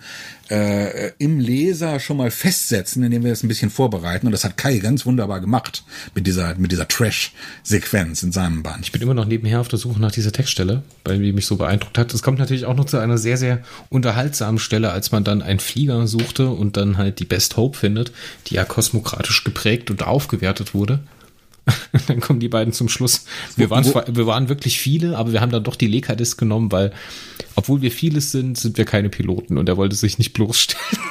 äh, 0.49 1.11
im 1.17 1.39
Leser 1.39 1.99
schon 1.99 2.17
mal 2.17 2.31
festsetzen 2.31 2.85
setzen, 2.85 3.03
indem 3.03 3.23
wir 3.23 3.31
das 3.31 3.43
ein 3.43 3.47
bisschen 3.47 3.69
vorbereiten. 3.69 4.25
Und 4.25 4.31
das 4.31 4.43
hat 4.43 4.57
Kai 4.57 4.77
ganz 4.77 5.05
wunderbar 5.05 5.39
gemacht 5.39 5.83
mit 6.13 6.27
dieser, 6.27 6.55
mit 6.55 6.71
dieser 6.71 6.87
Trash-Sequenz 6.87 8.23
in 8.23 8.31
seinem 8.31 8.63
Band. 8.63 8.85
Ich 8.85 8.91
bin 8.91 9.01
immer 9.01 9.13
noch 9.13 9.25
nebenher 9.25 9.61
auf 9.61 9.67
der 9.67 9.79
Suche 9.79 9.99
nach 9.99 10.11
dieser 10.11 10.31
Textstelle, 10.31 10.83
weil 11.03 11.19
die 11.19 11.33
mich 11.33 11.45
so 11.45 11.55
beeindruckt 11.55 11.97
hat. 11.97 12.13
Es 12.13 12.21
kommt 12.21 12.39
natürlich 12.39 12.65
auch 12.65 12.75
noch 12.75 12.85
zu 12.85 12.97
einer 12.97 13.17
sehr, 13.17 13.37
sehr 13.37 13.61
unterhaltsamen 13.89 14.59
Stelle, 14.59 14.91
als 14.91 15.11
man 15.11 15.23
dann 15.23 15.41
einen 15.41 15.59
Flieger 15.59 16.07
suchte 16.07 16.49
und 16.49 16.77
dann 16.77 16.97
halt 16.97 17.19
die 17.19 17.25
Best 17.25 17.57
Hope 17.57 17.77
findet, 17.77 18.11
die 18.47 18.55
ja 18.55 18.65
kosmokratisch 18.65 19.43
geprägt 19.43 19.89
und 19.89 20.03
aufgewertet 20.03 20.73
wurde. 20.73 20.99
dann 22.07 22.19
kommen 22.19 22.39
die 22.39 22.49
beiden 22.49 22.73
zum 22.73 22.89
Schluss. 22.89 23.25
Wir 23.55 23.69
waren, 23.69 23.83
zwar, 23.83 24.05
wir 24.07 24.27
waren 24.27 24.49
wirklich 24.49 24.79
viele, 24.79 25.17
aber 25.17 25.31
wir 25.31 25.41
haben 25.41 25.51
dann 25.51 25.63
doch 25.63 25.75
die 25.75 25.87
Lekadis 25.87 26.37
genommen, 26.37 26.71
weil, 26.71 26.91
obwohl 27.55 27.81
wir 27.81 27.91
vieles 27.91 28.31
sind, 28.31 28.57
sind 28.57 28.77
wir 28.77 28.85
keine 28.85 29.09
Piloten 29.09 29.57
und 29.57 29.67
er 29.67 29.77
wollte 29.77 29.95
sich 29.95 30.17
nicht 30.17 30.33
bloßstellen. 30.33 30.85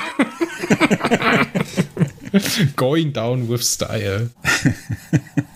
Going 2.77 3.13
down 3.13 3.49
with 3.49 3.63
style. 3.63 4.31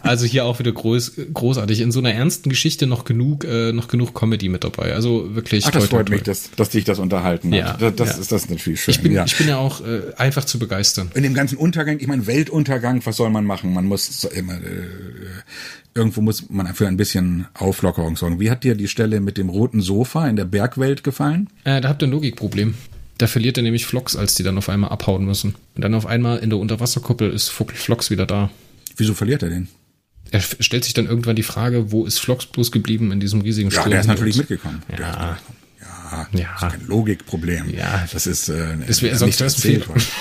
Also 0.09 0.27
hier 0.27 0.45
auch 0.45 0.59
wieder 0.59 0.73
groß, 0.73 1.13
großartig. 1.35 1.81
In 1.81 1.93
so 1.93 1.99
einer 1.99 2.13
ernsten 2.13 2.51
Geschichte 2.51 2.87
noch 2.87 3.05
genug, 3.05 3.45
äh, 3.45 3.73
noch 3.73 3.89
genug 3.89 4.15
Comedy 4.15 4.49
mit 4.49 4.65
dabei. 4.65 4.95
Also 4.95 5.35
wirklich. 5.35 5.67
Ach, 5.67 5.71
das 5.71 5.87
freut 5.87 6.07
toll. 6.07 6.17
mich, 6.17 6.25
dass, 6.25 6.51
dass 6.53 6.71
dich 6.71 6.85
das 6.85 6.99
unterhalten 6.99 7.53
ja, 7.53 7.75
hat. 7.75 7.83
Das, 7.83 7.95
das 7.97 8.09
ja. 8.11 8.19
ist 8.19 8.33
das 8.33 8.49
natürlich 8.49 8.81
schön. 8.81 8.95
Ich 8.95 9.03
bin 9.03 9.13
ja, 9.13 9.25
ich 9.25 9.37
bin 9.37 9.49
ja 9.49 9.59
auch 9.59 9.81
äh, 9.81 10.15
einfach 10.17 10.45
zu 10.45 10.59
begeistern. 10.59 11.11
In 11.15 11.23
dem 11.23 11.35
ganzen 11.35 11.59
Untergang, 11.59 11.99
ich 12.01 12.07
meine, 12.07 12.27
Weltuntergang, 12.27 13.05
was 13.05 13.17
soll 13.17 13.31
man 13.31 13.45
machen? 13.45 13.73
Man 13.73 13.85
muss 13.85 14.25
immer, 14.25 14.55
äh, 14.55 14.87
irgendwo 15.95 16.21
muss 16.21 16.49
man 16.49 16.75
für 16.75 16.89
ein 16.89 16.97
bisschen 16.97 17.47
Auflockerung 17.55 18.17
sorgen. 18.17 18.41
Wie 18.41 18.51
hat 18.51 18.65
dir 18.65 18.75
die 18.75 18.89
Stelle 18.89 19.21
mit 19.21 19.37
dem 19.37 19.49
roten 19.49 19.81
Sofa 19.81 20.27
in 20.27 20.37
der 20.37 20.45
Bergwelt 20.45 21.05
gefallen? 21.05 21.49
Äh, 21.65 21.81
da 21.81 21.89
habt 21.89 22.03
ihr 22.03 22.09
ein 22.09 22.13
Logikproblem. 22.13 22.75
Da 23.19 23.27
verliert 23.27 23.57
er 23.57 23.65
nämlich 23.65 23.85
Flox, 23.85 24.15
als 24.15 24.37
die 24.37 24.45
dann 24.45 24.57
auf 24.59 24.69
einmal 24.69 24.91
abhauen 24.91 25.25
müssen. 25.25 25.57
Und 25.75 25.83
dann 25.83 25.95
auf 25.95 26.07
einmal 26.07 26.39
in 26.39 26.51
der 26.51 26.59
Unterwasserkuppel 26.59 27.31
ist 27.31 27.49
Flox 27.49 28.11
wieder 28.11 28.27
da. 28.27 28.51
Wieso 28.97 29.15
verliert 29.15 29.43
er 29.43 29.51
den? 29.51 29.69
Er 30.31 30.41
stellt 30.41 30.85
sich 30.85 30.95
dann 30.95 31.07
irgendwann 31.07 31.37
die 31.37 31.43
Frage, 31.43 31.91
wo 31.91 32.05
ist 32.05 32.19
Flox 32.19 32.47
bloß 32.47 32.73
geblieben 32.73 33.13
in 33.13 33.21
diesem 33.21 33.41
riesigen 33.41 33.71
Sturm? 33.71 33.87
Ja, 33.87 33.91
der 33.91 34.01
ist 34.01 34.07
natürlich 34.07 34.37
mitgekommen. 34.37 34.83
Ja. 34.91 34.99
ja, 34.99 35.39
ja. 36.33 36.49
Das 36.61 36.63
ist 36.63 36.79
kein 36.79 36.87
Logikproblem. 36.87 37.71
Ja, 37.75 38.07
das 38.13 38.27
ist, 38.27 38.49
äh, 38.49 38.77
das 38.87 39.03
wäre 39.03 39.17
sonst 39.17 39.41
nicht 39.41 39.53
erzählt 39.53 39.89
worden. 39.89 40.03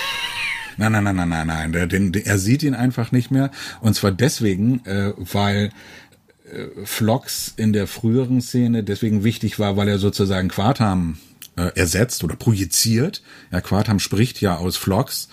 Nein, 0.79 0.91
nein, 0.91 1.03
nein, 1.05 1.15
nein, 1.15 1.29
nein, 1.29 1.47
nein. 1.47 1.71
Der, 1.71 1.87
den, 1.87 2.13
er 2.13 2.37
sieht 2.37 2.61
ihn 2.61 2.75
einfach 2.75 3.11
nicht 3.11 3.31
mehr. 3.31 3.49
Und 3.81 3.95
zwar 3.95 4.11
deswegen, 4.11 4.85
äh, 4.85 5.11
weil 5.17 5.71
äh, 6.51 6.85
Flox 6.85 7.51
in 7.57 7.73
der 7.73 7.87
früheren 7.87 8.41
Szene 8.41 8.83
deswegen 8.83 9.23
wichtig 9.23 9.57
war, 9.57 9.75
weil 9.75 9.87
er 9.87 9.97
sozusagen 9.97 10.49
Quartam 10.49 11.17
äh, 11.55 11.71
ersetzt 11.75 12.23
oder 12.23 12.35
projiziert. 12.35 13.23
Ja, 13.51 13.61
Quartam 13.61 13.99
spricht 13.99 14.39
ja 14.39 14.57
aus 14.57 14.77
Flox. 14.77 15.29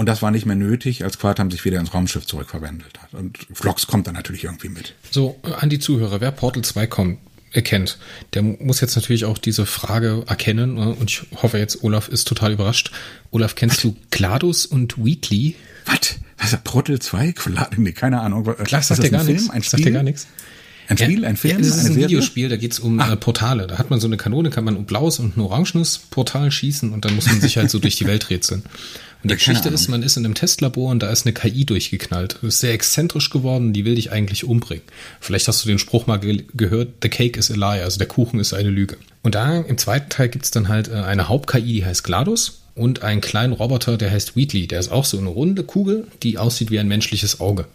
Und 0.00 0.06
das 0.06 0.22
war 0.22 0.30
nicht 0.30 0.46
mehr 0.46 0.56
nötig, 0.56 1.04
als 1.04 1.18
Quartam 1.18 1.50
sich 1.50 1.62
wieder 1.66 1.78
ins 1.78 1.92
Raumschiff 1.92 2.24
zurückverwandelt 2.24 3.02
hat. 3.02 3.12
Und 3.12 3.36
Flox 3.52 3.86
kommt 3.86 4.06
dann 4.06 4.14
natürlich 4.14 4.44
irgendwie 4.44 4.70
mit. 4.70 4.94
So, 5.10 5.38
an 5.42 5.68
die 5.68 5.78
Zuhörer, 5.78 6.22
wer 6.22 6.30
Portal 6.30 6.64
2 6.64 6.86
kommt, 6.86 7.18
erkennt, 7.52 7.98
der 8.32 8.40
muss 8.40 8.80
jetzt 8.80 8.96
natürlich 8.96 9.26
auch 9.26 9.36
diese 9.36 9.66
Frage 9.66 10.24
erkennen. 10.26 10.76
Ne? 10.76 10.94
Und 10.94 11.10
ich 11.10 11.20
hoffe 11.42 11.58
jetzt, 11.58 11.84
Olaf 11.84 12.08
ist 12.08 12.26
total 12.26 12.52
überrascht. 12.52 12.92
Olaf, 13.30 13.56
kennst 13.56 13.76
Was? 13.76 13.82
du 13.82 13.96
GLaDOS 14.10 14.64
und 14.64 14.96
Wheatley? 14.96 15.56
Was? 15.84 16.14
Was 16.38 16.54
ist 16.54 16.64
Portal 16.64 16.98
2? 16.98 17.34
Nee, 17.76 17.92
keine 17.92 18.22
Ahnung. 18.22 18.44
Klar, 18.44 18.80
sagt 18.80 19.02
dir 19.02 19.10
gar 19.10 19.22
nichts. 19.22 19.50
Ein 19.50 19.62
Spiel? 19.62 19.70
Sagt 19.70 19.84
dir 19.84 19.92
gar 19.92 20.02
nichts. 20.02 20.28
Ein 20.88 20.96
Spiel, 20.96 21.24
ein 21.26 21.36
Film? 21.36 21.52
Ja, 21.52 21.58
das 21.58 21.68
ist 21.68 21.80
ein 21.80 21.92
Serie? 21.92 22.08
Videospiel, 22.08 22.48
da 22.48 22.56
geht's 22.56 22.80
um 22.80 22.98
ah. 22.98 23.12
äh, 23.12 23.16
Portale. 23.16 23.66
Da 23.66 23.78
hat 23.78 23.90
man 23.90 24.00
so 24.00 24.08
eine 24.08 24.16
Kanone, 24.16 24.50
kann 24.50 24.64
man 24.64 24.76
ein 24.76 24.86
blaues 24.86 25.20
und 25.20 25.36
ein 25.36 25.40
orangenes 25.40 25.98
Portal 25.98 26.50
schießen 26.50 26.90
und 26.92 27.04
dann 27.04 27.14
muss 27.14 27.26
man 27.26 27.40
sich 27.40 27.58
halt 27.58 27.70
so 27.70 27.78
durch 27.78 27.96
die 27.96 28.06
Welt 28.06 28.30
rätseln. 28.30 28.64
Und 29.22 29.30
die 29.30 29.34
Geschichte 29.34 29.68
ist, 29.68 29.88
man 29.88 30.02
ist 30.02 30.16
in 30.16 30.24
einem 30.24 30.34
Testlabor 30.34 30.90
und 30.90 31.02
da 31.02 31.10
ist 31.10 31.26
eine 31.26 31.34
KI 31.34 31.66
durchgeknallt. 31.66 32.38
Ist 32.42 32.60
sehr 32.60 32.72
exzentrisch 32.72 33.28
geworden, 33.30 33.72
die 33.72 33.84
will 33.84 33.96
dich 33.96 34.12
eigentlich 34.12 34.44
umbringen. 34.44 34.84
Vielleicht 35.20 35.46
hast 35.46 35.62
du 35.62 35.68
den 35.68 35.78
Spruch 35.78 36.06
mal 36.06 36.16
ge 36.16 36.44
gehört, 36.54 36.88
the 37.02 37.08
cake 37.10 37.38
is 37.38 37.50
a 37.50 37.54
lie, 37.54 37.82
also 37.82 37.98
der 37.98 38.08
Kuchen 38.08 38.40
ist 38.40 38.54
eine 38.54 38.70
Lüge. 38.70 38.96
Und 39.22 39.34
da 39.34 39.60
im 39.60 39.76
zweiten 39.76 40.08
Teil 40.08 40.30
gibt's 40.30 40.50
dann 40.50 40.68
halt 40.68 40.88
äh, 40.88 40.94
eine 40.94 41.28
Haupt-KI, 41.28 41.60
die 41.60 41.84
heißt 41.84 42.04
GLaDOS 42.04 42.62
und 42.74 43.02
einen 43.02 43.20
kleinen 43.20 43.52
Roboter, 43.52 43.98
der 43.98 44.10
heißt 44.10 44.36
Wheatley. 44.36 44.66
Der 44.66 44.80
ist 44.80 44.90
auch 44.90 45.04
so 45.04 45.18
eine 45.18 45.28
runde 45.28 45.64
Kugel, 45.64 46.06
die 46.22 46.38
aussieht 46.38 46.70
wie 46.70 46.78
ein 46.78 46.88
menschliches 46.88 47.40
Auge. 47.40 47.66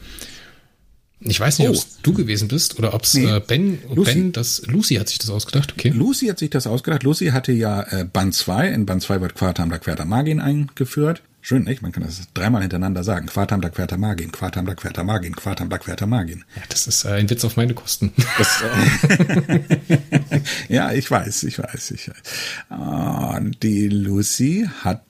Ich 1.20 1.40
weiß 1.40 1.60
nicht, 1.60 1.70
oh. 1.70 1.72
ob 1.72 1.78
es 1.78 2.02
du 2.02 2.14
gewesen 2.14 2.48
bist 2.48 2.78
oder 2.78 2.94
ob 2.94 3.04
es 3.04 3.14
nee. 3.14 3.26
äh, 3.26 3.40
Ben, 3.40 3.80
Lucy. 3.94 4.14
Ben, 4.14 4.32
das 4.32 4.64
Lucy 4.66 4.96
hat 4.96 5.10
sich 5.10 5.20
das 5.20 5.30
ausgedacht, 5.30 5.74
okay. 5.74 5.90
Lucy 5.90 6.28
hat 6.28 6.40
sich 6.40 6.50
das 6.50 6.68
ausgedacht. 6.68 7.04
Lucy 7.04 7.28
hatte 7.28 7.52
ja 7.52 7.84
äh, 7.84 8.06
Band 8.06 8.34
2, 8.34 8.70
in 8.70 8.86
Band 8.86 9.02
2 9.02 9.22
wird 9.22 9.36
Quartam 9.36 9.70
da 9.70 9.78
Querta 9.78 10.06
Magin 10.06 10.40
eingeführt. 10.40 11.22
Schön, 11.48 11.64
nicht? 11.64 11.84
Man 11.84 11.92
kann 11.92 12.02
das 12.02 12.24
dreimal 12.34 12.64
hintereinander 12.64 13.04
sagen. 13.04 13.28
Quartam 13.28 13.62
da 13.62 13.70
Querta 13.70 13.98
Magin, 13.98 14.32
Quartam 14.32 14.66
da 14.66 14.74
Querta 14.74 15.04
Magin, 15.04 15.36
Quartam 15.36 15.70
da 15.70 15.78
Querta 15.78 16.08
Magin. 16.08 16.44
Ja, 16.56 16.64
das 16.70 16.88
ist 16.88 17.06
äh, 17.06 17.10
ein 17.10 17.30
Witz 17.30 17.46
auf 17.46 17.56
meine 17.56 17.76
Kosten. 17.76 18.12
Das, 18.40 18.64
äh, 18.64 20.40
ja, 20.74 20.92
ich 20.92 21.12
weiß, 21.12 21.44
ich 21.44 21.60
weiß, 21.60 21.92
ich 21.92 22.10
weiß. 22.10 23.38
Und 23.38 23.62
die 23.62 23.90
Lucy 23.90 24.68
hat 24.84 25.04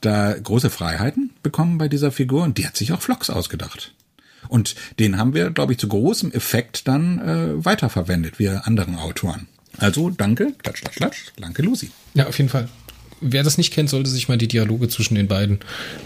da 0.00 0.32
große 0.32 0.70
Freiheiten 0.70 1.28
bekommen 1.42 1.76
bei 1.76 1.88
dieser 1.88 2.10
Figur 2.10 2.44
und 2.44 2.56
die 2.56 2.66
hat 2.66 2.78
sich 2.78 2.94
auch 2.94 3.02
Vlogs 3.02 3.28
ausgedacht. 3.28 3.92
Und 4.48 4.74
den 4.98 5.18
haben 5.18 5.34
wir, 5.34 5.50
glaube 5.50 5.72
ich, 5.72 5.78
zu 5.78 5.88
großem 5.88 6.32
Effekt 6.32 6.88
dann 6.88 7.18
äh, 7.18 7.64
weiterverwendet, 7.66 8.38
wir 8.38 8.66
anderen 8.66 8.96
Autoren. 8.96 9.46
Also 9.76 10.08
danke, 10.08 10.54
klatsch, 10.62 10.80
klatsch, 10.80 10.96
klatsch, 10.96 11.32
danke 11.36 11.60
Lucy. 11.60 11.90
Ja, 12.14 12.28
auf 12.28 12.38
jeden 12.38 12.48
Fall. 12.48 12.70
Wer 13.22 13.42
das 13.42 13.56
nicht 13.56 13.72
kennt, 13.72 13.88
sollte 13.88 14.10
sich 14.10 14.28
mal 14.28 14.36
die 14.36 14.48
Dialoge 14.48 14.88
zwischen 14.88 15.14
den 15.14 15.28
beiden 15.28 15.60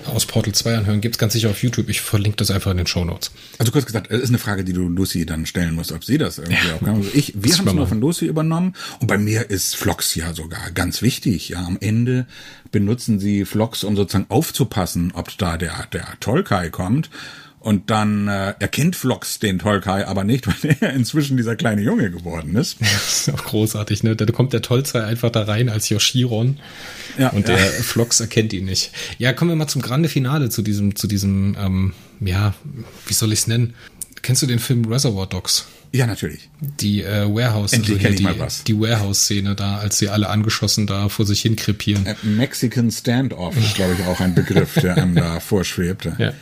aus 0.06 0.26
Portal 0.26 0.54
2 0.54 0.76
anhören. 0.76 1.00
Gibt's 1.00 1.18
ganz 1.18 1.32
sicher 1.32 1.50
auf 1.50 1.62
YouTube. 1.62 1.88
Ich 1.88 2.00
verlinke 2.00 2.36
das 2.36 2.50
einfach 2.50 2.70
in 2.70 2.76
den 2.76 2.86
Show 2.86 3.04
Notes. 3.04 3.30
Also 3.58 3.72
kurz 3.72 3.86
gesagt, 3.86 4.10
es 4.10 4.22
ist 4.22 4.28
eine 4.28 4.38
Frage, 4.38 4.64
die 4.64 4.72
du 4.72 4.88
Lucy 4.88 5.26
dann 5.26 5.46
stellen 5.46 5.74
musst, 5.74 5.92
ob 5.92 6.04
sie 6.04 6.18
das 6.18 6.38
irgendwie 6.38 6.68
ja, 6.68 6.74
auch 6.74 6.80
kann. 6.80 6.96
Also 6.96 7.10
ich, 7.14 7.32
wir 7.34 7.56
haben 7.56 7.66
es 7.66 7.74
nur 7.74 7.86
von 7.86 8.00
Lucy 8.00 8.26
übernommen 8.26 8.74
und 9.00 9.06
bei 9.06 9.18
mir 9.18 9.50
ist 9.50 9.76
Vlogs 9.76 10.14
ja 10.14 10.34
sogar 10.34 10.70
ganz 10.72 11.02
wichtig. 11.02 11.48
Ja, 11.48 11.64
am 11.64 11.78
Ende 11.80 12.26
benutzen 12.70 13.18
sie 13.18 13.44
Vlogs, 13.44 13.84
um 13.84 13.96
sozusagen 13.96 14.26
aufzupassen, 14.28 15.12
ob 15.14 15.36
da 15.38 15.56
der, 15.56 15.86
der 15.92 16.06
Tolkai 16.20 16.70
kommt. 16.70 17.10
Und 17.66 17.90
dann 17.90 18.28
äh, 18.28 18.54
erkennt 18.60 18.94
Flox 18.94 19.40
den 19.40 19.58
Tolkai 19.58 20.06
aber 20.06 20.22
nicht, 20.22 20.46
weil 20.62 20.76
er 20.78 20.92
inzwischen 20.92 21.36
dieser 21.36 21.56
kleine 21.56 21.82
Junge 21.82 22.12
geworden 22.12 22.54
ist. 22.54 22.76
Das 22.80 23.26
ist 23.26 23.34
auch 23.34 23.42
großartig, 23.42 24.04
ne? 24.04 24.14
Da 24.14 24.24
kommt 24.26 24.52
der 24.52 24.62
Tolzei 24.62 25.02
einfach 25.02 25.30
da 25.30 25.42
rein 25.42 25.68
als 25.68 25.88
Yoshiron. 25.88 26.58
Ja, 27.18 27.30
und 27.30 27.48
der 27.48 27.58
ja. 27.58 27.64
Flox 27.82 28.20
erkennt 28.20 28.52
ihn 28.52 28.66
nicht. 28.66 28.92
Ja, 29.18 29.32
kommen 29.32 29.50
wir 29.50 29.56
mal 29.56 29.66
zum 29.66 29.82
Grande 29.82 30.08
Finale, 30.08 30.48
zu 30.48 30.62
diesem, 30.62 30.94
zu 30.94 31.08
diesem, 31.08 31.56
ähm, 31.58 31.92
ja, 32.20 32.54
wie 33.08 33.14
soll 33.14 33.32
ich 33.32 33.40
es 33.40 33.46
nennen? 33.48 33.74
Kennst 34.22 34.42
du 34.42 34.46
den 34.46 34.60
Film 34.60 34.84
Reservoir 34.84 35.26
Dogs? 35.26 35.66
Ja, 35.90 36.06
natürlich. 36.06 36.48
Die 36.60 37.02
äh, 37.02 37.26
Warehouse, 37.28 37.72
Endlich 37.72 38.06
also 38.06 38.16
die, 38.16 38.74
die 38.74 38.80
Warehouse-Szene 38.80 39.56
da, 39.56 39.78
als 39.78 39.98
sie 39.98 40.08
alle 40.08 40.28
angeschossen 40.28 40.86
da 40.86 41.08
vor 41.08 41.26
sich 41.26 41.40
hin 41.42 41.56
krepieren. 41.56 42.06
Äh, 42.06 42.14
Mexican 42.22 42.92
Standoff 42.92 43.56
ist, 43.56 43.74
glaube 43.74 43.96
ich, 43.98 44.06
auch 44.06 44.20
ein 44.20 44.36
Begriff, 44.36 44.74
der 44.74 44.98
einem 44.98 45.16
da 45.16 45.40
vorschwebt. 45.40 46.08
Ja. 46.18 46.32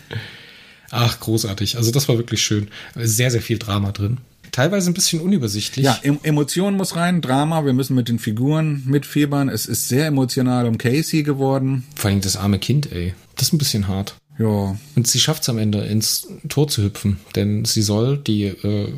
Ach, 0.94 1.18
großartig. 1.18 1.76
Also 1.76 1.90
das 1.90 2.08
war 2.08 2.16
wirklich 2.16 2.42
schön. 2.42 2.68
Sehr, 2.94 3.30
sehr 3.30 3.42
viel 3.42 3.58
Drama 3.58 3.90
drin. 3.90 4.18
Teilweise 4.52 4.88
ein 4.88 4.94
bisschen 4.94 5.20
unübersichtlich. 5.20 5.84
Ja, 5.84 5.98
Emotion 6.22 6.76
muss 6.76 6.94
rein, 6.94 7.20
Drama, 7.20 7.64
wir 7.64 7.72
müssen 7.72 7.96
mit 7.96 8.08
den 8.08 8.20
Figuren 8.20 8.84
mitfiebern. 8.86 9.48
Es 9.48 9.66
ist 9.66 9.88
sehr 9.88 10.06
emotional 10.06 10.66
um 10.66 10.78
Casey 10.78 11.24
geworden. 11.24 11.84
Vor 11.96 12.10
allem 12.10 12.20
das 12.20 12.36
arme 12.36 12.60
Kind, 12.60 12.92
ey. 12.92 13.14
Das 13.34 13.48
ist 13.48 13.52
ein 13.52 13.58
bisschen 13.58 13.88
hart. 13.88 14.14
Ja. 14.38 14.76
Und 14.94 15.06
sie 15.08 15.18
schafft 15.18 15.42
es 15.42 15.48
am 15.48 15.58
Ende, 15.58 15.80
ins 15.80 16.28
Tor 16.48 16.68
zu 16.68 16.84
hüpfen. 16.84 17.18
Denn 17.34 17.64
sie 17.64 17.82
soll 17.82 18.16
die 18.16 18.44
äh, 18.44 18.92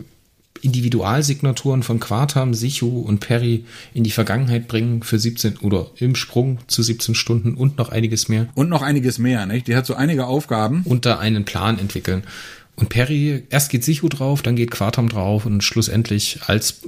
Individualsignaturen 0.63 1.83
von 1.83 2.01
Quartam, 2.01 2.55
Sichu 2.55 3.01
und 3.01 3.21
Perry 3.21 3.65
in 3.95 4.05
die 4.05 4.11
Vergangenheit 4.11 4.69
bringen 4.69 5.03
für 5.03 5.19
17 5.19 5.59
oder 5.59 5.91
im 5.97 6.15
Sprung 6.15 6.59
zu 6.67 6.83
17 6.83 7.15
Stunden 7.15 7.55
und 7.55 7.79
noch 7.79 7.89
einiges 7.89 8.29
mehr. 8.29 8.49
Und 8.55 8.69
noch 8.69 8.83
einiges 8.83 9.19
mehr, 9.19 9.47
nicht? 9.47 9.69
Die 9.69 9.77
hat 9.77 9.87
so 9.87 9.95
einige 9.95 10.27
Aufgaben. 10.27 10.83
Und 10.85 11.07
da 11.07 11.19
einen 11.19 11.45
Plan 11.45 11.79
entwickeln. 11.79 12.23
Und 12.77 12.91
Perry, 12.91 13.45
erst 13.49 13.71
geht 13.71 13.85
Sichu 13.85 14.09
drauf, 14.09 14.43
dann 14.43 14.55
geht 14.55 14.71
Quartam 14.71 15.09
drauf 15.09 15.47
und 15.47 15.65
schlussendlich 15.65 16.41
als 16.47 16.83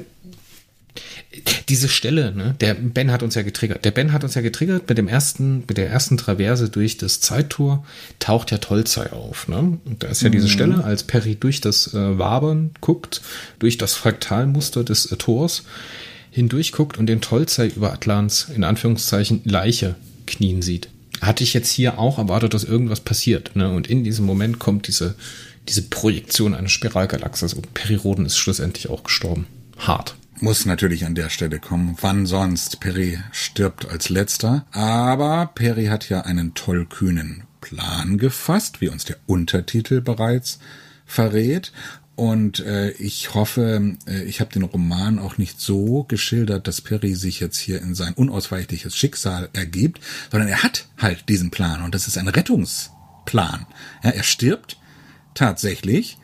Diese 1.69 1.89
Stelle, 1.89 2.35
ne, 2.35 2.55
der 2.61 2.75
Ben 2.75 3.13
hat 3.13 3.23
uns 3.23 3.35
ja 3.35 3.43
getriggert. 3.43 3.85
Der 3.85 3.91
Ben 3.91 4.13
hat 4.13 4.25
uns 4.25 4.35
ja 4.35 4.41
getriggert 4.41 4.89
mit 4.89 4.99
dem 4.99 5.09
ersten, 5.09 5.65
mit 5.69 5.77
der 5.77 5.89
ersten 5.89 6.17
Traverse 6.17 6.69
durch 6.69 6.97
das 6.97 7.21
Zeittor 7.21 7.85
taucht 8.19 8.51
ja 8.51 8.59
Tolzei 8.59 9.13
auf, 9.13 9.49
ne? 9.49 9.79
Und 9.85 10.03
da 10.03 10.09
ist 10.09 10.23
ja 10.23 10.29
mhm. 10.29 10.33
diese 10.33 10.49
Stelle, 10.49 10.85
als 10.85 11.03
Perry 11.05 11.37
durch 11.37 11.61
das 11.61 11.95
äh, 11.95 12.19
Wabern 12.19 12.71
guckt, 12.81 13.21
durch 13.59 13.79
das 13.79 13.95
Fraktalmuster 13.95 14.85
des 14.85 15.07
äh, 15.13 15.17
Tors 15.17 15.65
hindurch 16.31 16.73
guckt 16.73 16.99
und 16.99 17.07
den 17.07 17.21
Tolzei 17.21 17.69
über 17.69 17.93
Atlans 17.93 18.49
in 18.55 18.65
Anführungszeichen 18.65 19.43
Leiche 19.45 19.97
knien 20.27 20.63
sieht. 20.63 20.89
Hatte 21.21 21.43
ich 21.43 21.53
jetzt 21.53 21.71
hier 21.71 21.99
auch 21.99 22.19
erwartet, 22.19 22.55
dass 22.55 22.65
irgendwas 22.65 23.01
passiert, 23.01 23.57
ne? 23.57 23.71
Und 23.71 23.87
in 23.89 24.05
diesem 24.05 24.25
Moment 24.25 24.59
kommt 24.59 24.89
diese 24.89 25.15
diese 25.69 25.83
Projektion 25.83 26.55
eines 26.55 26.73
Spiralgalaxis 26.73 27.53
und 27.53 27.75
Periroden 27.75 28.27
ist 28.27 28.39
schlussendlich 28.39 28.89
auch 28.89 29.05
gestorben. 29.05 29.47
Hart. 29.77 30.17
Muss 30.41 30.67
natürlich 30.67 31.05
an 31.05 31.17
der 31.17 31.31
Stelle 31.31 31.59
kommen. 31.59 31.97
Wann 32.01 32.25
sonst? 32.25 32.79
Perry 32.79 33.19
stirbt 33.33 33.89
als 33.89 34.09
letzter. 34.09 34.67
Aber 34.71 35.51
Perry 35.55 35.87
hat 35.87 36.09
ja 36.09 36.21
einen 36.21 36.55
tollkühnen 36.55 37.43
Plan 37.61 38.19
gefasst, 38.19 38.81
wie 38.81 38.89
uns 38.89 39.05
der 39.05 39.17
Untertitel 39.27 40.01
bereits 40.01 40.61
verrät. 41.07 41.73
Und 42.15 42.61
äh, 42.61 42.91
ich 42.93 43.35
hoffe, 43.35 43.97
äh, 44.07 44.23
ich 44.25 44.41
habe 44.41 44.53
den 44.53 44.63
Roman 44.63 45.19
auch 45.19 45.39
nicht 45.39 45.61
so 45.61 46.05
geschildert, 46.05 46.69
dass 46.69 46.81
Perry 46.83 47.15
sich 47.15 47.41
jetzt 47.41 47.59
hier 47.59 47.83
in 47.83 47.97
sein 47.97 48.13
unausweichliches 48.15 48.97
Schicksal 48.97 49.49
ergibt, 49.53 50.01
sondern 50.31 50.49
er 50.49 50.63
hat 50.63 50.87
halt 50.99 51.29
diesen 51.29 51.51
Plan 51.51 51.83
und 51.83 51.95
das 51.95 52.07
ist 52.07 52.19
ein 52.19 52.29
Rettungsplan. 52.29 53.67
Ja, 54.03 54.11
er 54.11 54.25
stirbt 54.25 54.79
tatsächlich, 55.35 56.19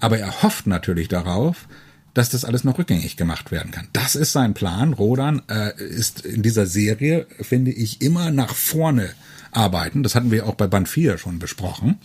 aber 0.00 0.18
er 0.18 0.42
hofft 0.42 0.66
natürlich 0.66 1.08
darauf, 1.08 1.66
dass 2.14 2.30
das 2.30 2.44
alles 2.44 2.64
noch 2.64 2.78
rückgängig 2.78 3.16
gemacht 3.16 3.50
werden 3.50 3.70
kann. 3.70 3.88
Das 3.92 4.16
ist 4.16 4.32
sein 4.32 4.54
Plan. 4.54 4.92
Rodan 4.92 5.42
äh, 5.48 5.80
ist 5.82 6.24
in 6.24 6.42
dieser 6.42 6.66
Serie, 6.66 7.26
finde 7.40 7.70
ich, 7.70 8.00
immer 8.00 8.30
nach 8.30 8.54
vorne 8.54 9.10
arbeiten. 9.52 10.02
Das 10.02 10.14
hatten 10.14 10.30
wir 10.30 10.46
auch 10.46 10.54
bei 10.54 10.66
Band 10.66 10.88
4 10.88 11.18
schon 11.18 11.38
besprochen. 11.38 11.98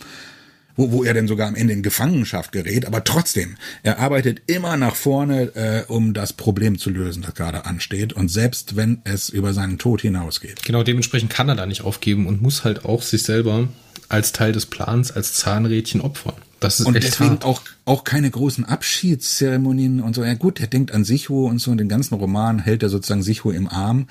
Wo, 0.76 0.90
wo 0.90 1.04
er 1.04 1.14
denn 1.14 1.28
sogar 1.28 1.46
am 1.46 1.54
Ende 1.54 1.72
in 1.72 1.84
Gefangenschaft 1.84 2.50
gerät, 2.50 2.84
aber 2.84 3.04
trotzdem, 3.04 3.56
er 3.84 4.00
arbeitet 4.00 4.42
immer 4.48 4.76
nach 4.76 4.96
vorne, 4.96 5.54
äh, 5.54 5.84
um 5.86 6.14
das 6.14 6.32
Problem 6.32 6.78
zu 6.78 6.90
lösen, 6.90 7.22
das 7.22 7.34
gerade 7.34 7.64
ansteht. 7.64 8.12
Und 8.12 8.28
selbst 8.28 8.74
wenn 8.74 9.00
es 9.04 9.28
über 9.28 9.52
seinen 9.52 9.78
Tod 9.78 10.00
hinausgeht. 10.00 10.64
Genau, 10.64 10.82
dementsprechend 10.82 11.30
kann 11.30 11.48
er 11.48 11.54
da 11.54 11.66
nicht 11.66 11.82
aufgeben 11.82 12.26
und 12.26 12.42
muss 12.42 12.64
halt 12.64 12.84
auch 12.84 13.02
sich 13.02 13.22
selber 13.22 13.68
als 14.08 14.32
Teil 14.32 14.50
des 14.50 14.66
Plans, 14.66 15.12
als 15.12 15.34
Zahnrädchen 15.34 16.00
opfern. 16.00 16.34
Das 16.60 16.80
ist 16.80 16.86
und 16.86 16.96
echt 16.96 17.06
deswegen 17.06 17.32
hart. 17.32 17.44
auch 17.44 17.62
auch 17.84 18.04
keine 18.04 18.30
großen 18.30 18.64
Abschiedszeremonien 18.64 20.00
und 20.00 20.14
so. 20.14 20.24
Ja 20.24 20.34
gut, 20.34 20.60
er 20.60 20.66
denkt 20.66 20.92
an 20.92 21.04
Sicho 21.04 21.46
und 21.46 21.58
so 21.58 21.70
und 21.70 21.78
den 21.78 21.88
ganzen 21.88 22.14
Roman 22.14 22.58
hält 22.58 22.82
er 22.82 22.88
sozusagen 22.88 23.22
Sicho 23.22 23.50
im 23.50 23.68
Arm. 23.68 24.08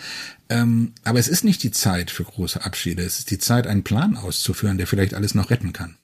Ähm, 0.49 0.93
aber 1.03 1.19
es 1.19 1.27
ist 1.27 1.43
nicht 1.43 1.63
die 1.63 1.71
Zeit 1.71 2.11
für 2.11 2.23
große 2.23 2.63
Abschiede. 2.63 3.03
Es 3.03 3.19
ist 3.19 3.31
die 3.31 3.39
Zeit, 3.39 3.65
einen 3.65 3.83
Plan 3.83 4.17
auszuführen, 4.17 4.77
der 4.77 4.87
vielleicht 4.87 5.13
alles 5.13 5.33
noch 5.33 5.49
retten 5.49 5.73
kann. 5.73 5.97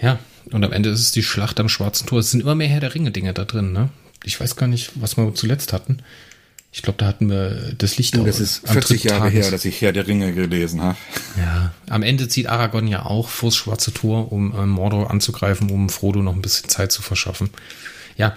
Ja, 0.00 0.18
und 0.50 0.64
am 0.64 0.72
Ende 0.72 0.90
ist 0.90 1.00
es 1.00 1.12
die 1.12 1.22
Schlacht 1.22 1.60
am 1.60 1.68
Schwarzen 1.68 2.06
Tor. 2.06 2.20
Es 2.20 2.30
sind 2.30 2.40
immer 2.40 2.54
mehr 2.54 2.68
Herr 2.68 2.80
der 2.80 2.94
Ringe 2.94 3.10
Dinge 3.10 3.32
da 3.34 3.44
drin. 3.44 3.72
Ne? 3.72 3.90
Ich 4.24 4.40
weiß 4.40 4.56
gar 4.56 4.66
nicht, 4.66 4.92
was 4.96 5.16
wir 5.16 5.34
zuletzt 5.34 5.72
hatten. 5.72 5.98
Ich 6.72 6.82
glaube, 6.82 6.98
da 6.98 7.06
hatten 7.06 7.28
wir 7.28 7.72
das 7.76 7.98
Licht. 7.98 8.16
Oh, 8.16 8.24
das 8.24 8.38
ist 8.38 8.68
40 8.68 9.04
Jahre 9.04 9.24
Tages. 9.24 9.44
her, 9.44 9.50
dass 9.50 9.64
ich 9.64 9.80
Herr 9.80 9.92
der 9.92 10.06
Ringe 10.06 10.32
gelesen 10.32 10.80
habe. 10.80 10.96
Ja, 11.36 11.72
am 11.88 12.02
Ende 12.02 12.28
zieht 12.28 12.46
Aragorn 12.46 12.86
ja 12.86 13.06
auch 13.06 13.28
vors 13.28 13.56
Schwarze 13.56 13.92
Tor, 13.92 14.30
um 14.30 14.54
äh, 14.54 14.66
Mordor 14.66 15.10
anzugreifen, 15.10 15.68
um 15.70 15.88
Frodo 15.88 16.22
noch 16.22 16.34
ein 16.34 16.42
bisschen 16.42 16.68
Zeit 16.68 16.92
zu 16.92 17.02
verschaffen. 17.02 17.50
Ja, 18.16 18.36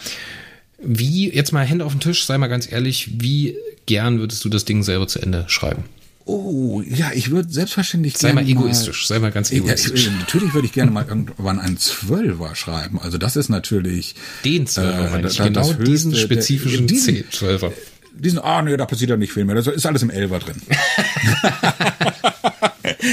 wie, 0.82 1.32
jetzt 1.32 1.52
mal 1.52 1.64
Hände 1.64 1.86
auf 1.86 1.94
den 1.94 2.02
Tisch, 2.02 2.26
sei 2.26 2.38
mal 2.38 2.48
ganz 2.48 2.70
ehrlich, 2.72 3.22
wie 3.22 3.56
gern 3.86 4.20
würdest 4.20 4.44
du 4.44 4.50
das 4.50 4.66
Ding 4.66 4.82
selber 4.82 5.08
zu 5.08 5.20
Ende 5.20 5.46
schreiben? 5.48 5.84
Oh, 6.26 6.82
ja, 6.88 7.12
ich 7.14 7.32
würde 7.32 7.52
selbstverständlich 7.52 8.18
Sei 8.18 8.32
mal 8.32 8.48
egoistisch, 8.48 9.08
sei 9.08 9.20
mal 9.20 9.32
ganz 9.32 9.52
egoistisch. 9.52 10.06
Ja, 10.06 10.12
natürlich 10.12 10.54
würde 10.54 10.68
ich 10.68 10.74
gerne 10.74 10.90
mal 10.90 11.06
irgendwann 11.06 11.60
einen 11.60 11.78
Zwölfer 11.78 12.56
schreiben. 12.56 12.98
Also 13.00 13.18
das 13.18 13.36
ist 13.36 13.50
natürlich... 13.50 14.16
Den 14.46 14.66
Zwölfer, 14.66 15.08
äh, 15.08 15.12
meine 15.12 15.28
ich, 15.28 15.38
genau 15.38 15.74
diesen 15.74 16.16
spezifischen 16.16 16.88
Zwölfer 17.30 17.74
diesen, 18.14 18.40
ah, 18.40 18.62
nee, 18.62 18.78
da 18.78 18.86
passiert 18.86 19.10
ja 19.10 19.18
nicht 19.18 19.34
viel 19.34 19.46
mehr. 19.46 19.56
Das 19.56 19.68
ist 19.68 19.86
alles 19.86 20.04
im 20.04 20.10
Elver 20.10 20.40
drin. 20.40 20.62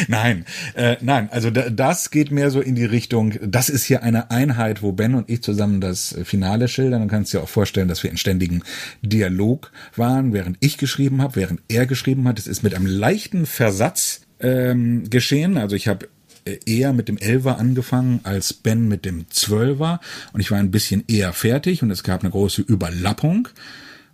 nein, 0.08 0.44
äh, 0.74 0.96
nein, 1.00 1.28
also 1.32 1.50
da, 1.50 1.70
das 1.70 2.10
geht 2.10 2.30
mehr 2.30 2.50
so 2.50 2.60
in 2.60 2.74
die 2.74 2.84
Richtung, 2.84 3.34
das 3.42 3.68
ist 3.68 3.84
hier 3.84 4.02
eine 4.02 4.30
Einheit, 4.30 4.82
wo 4.82 4.92
Ben 4.92 5.14
und 5.14 5.30
ich 5.30 5.42
zusammen 5.42 5.80
das 5.80 6.16
Finale 6.24 6.68
schildern. 6.68 7.00
Dann 7.00 7.08
kannst 7.08 7.32
du 7.32 7.38
dir 7.38 7.44
auch 7.44 7.48
vorstellen, 7.48 7.88
dass 7.88 8.02
wir 8.02 8.10
in 8.10 8.16
ständigen 8.16 8.62
Dialog 9.02 9.72
waren, 9.96 10.32
während 10.32 10.56
ich 10.60 10.78
geschrieben 10.78 11.22
habe, 11.22 11.36
während 11.36 11.60
er 11.68 11.86
geschrieben 11.86 12.26
hat. 12.28 12.38
Es 12.38 12.46
ist 12.46 12.62
mit 12.62 12.74
einem 12.74 12.86
leichten 12.86 13.46
Versatz 13.46 14.22
ähm, 14.40 15.08
geschehen. 15.08 15.56
Also 15.56 15.76
ich 15.76 15.88
habe 15.88 16.08
äh, 16.44 16.58
eher 16.66 16.92
mit 16.92 17.08
dem 17.08 17.18
Elver 17.18 17.58
angefangen 17.58 18.20
als 18.22 18.52
Ben 18.52 18.88
mit 18.88 19.04
dem 19.04 19.30
Zwölfer 19.30 20.00
und 20.32 20.40
ich 20.40 20.50
war 20.50 20.58
ein 20.58 20.70
bisschen 20.70 21.04
eher 21.06 21.32
fertig 21.32 21.82
und 21.82 21.90
es 21.90 22.02
gab 22.02 22.22
eine 22.22 22.30
große 22.30 22.62
Überlappung. 22.62 23.48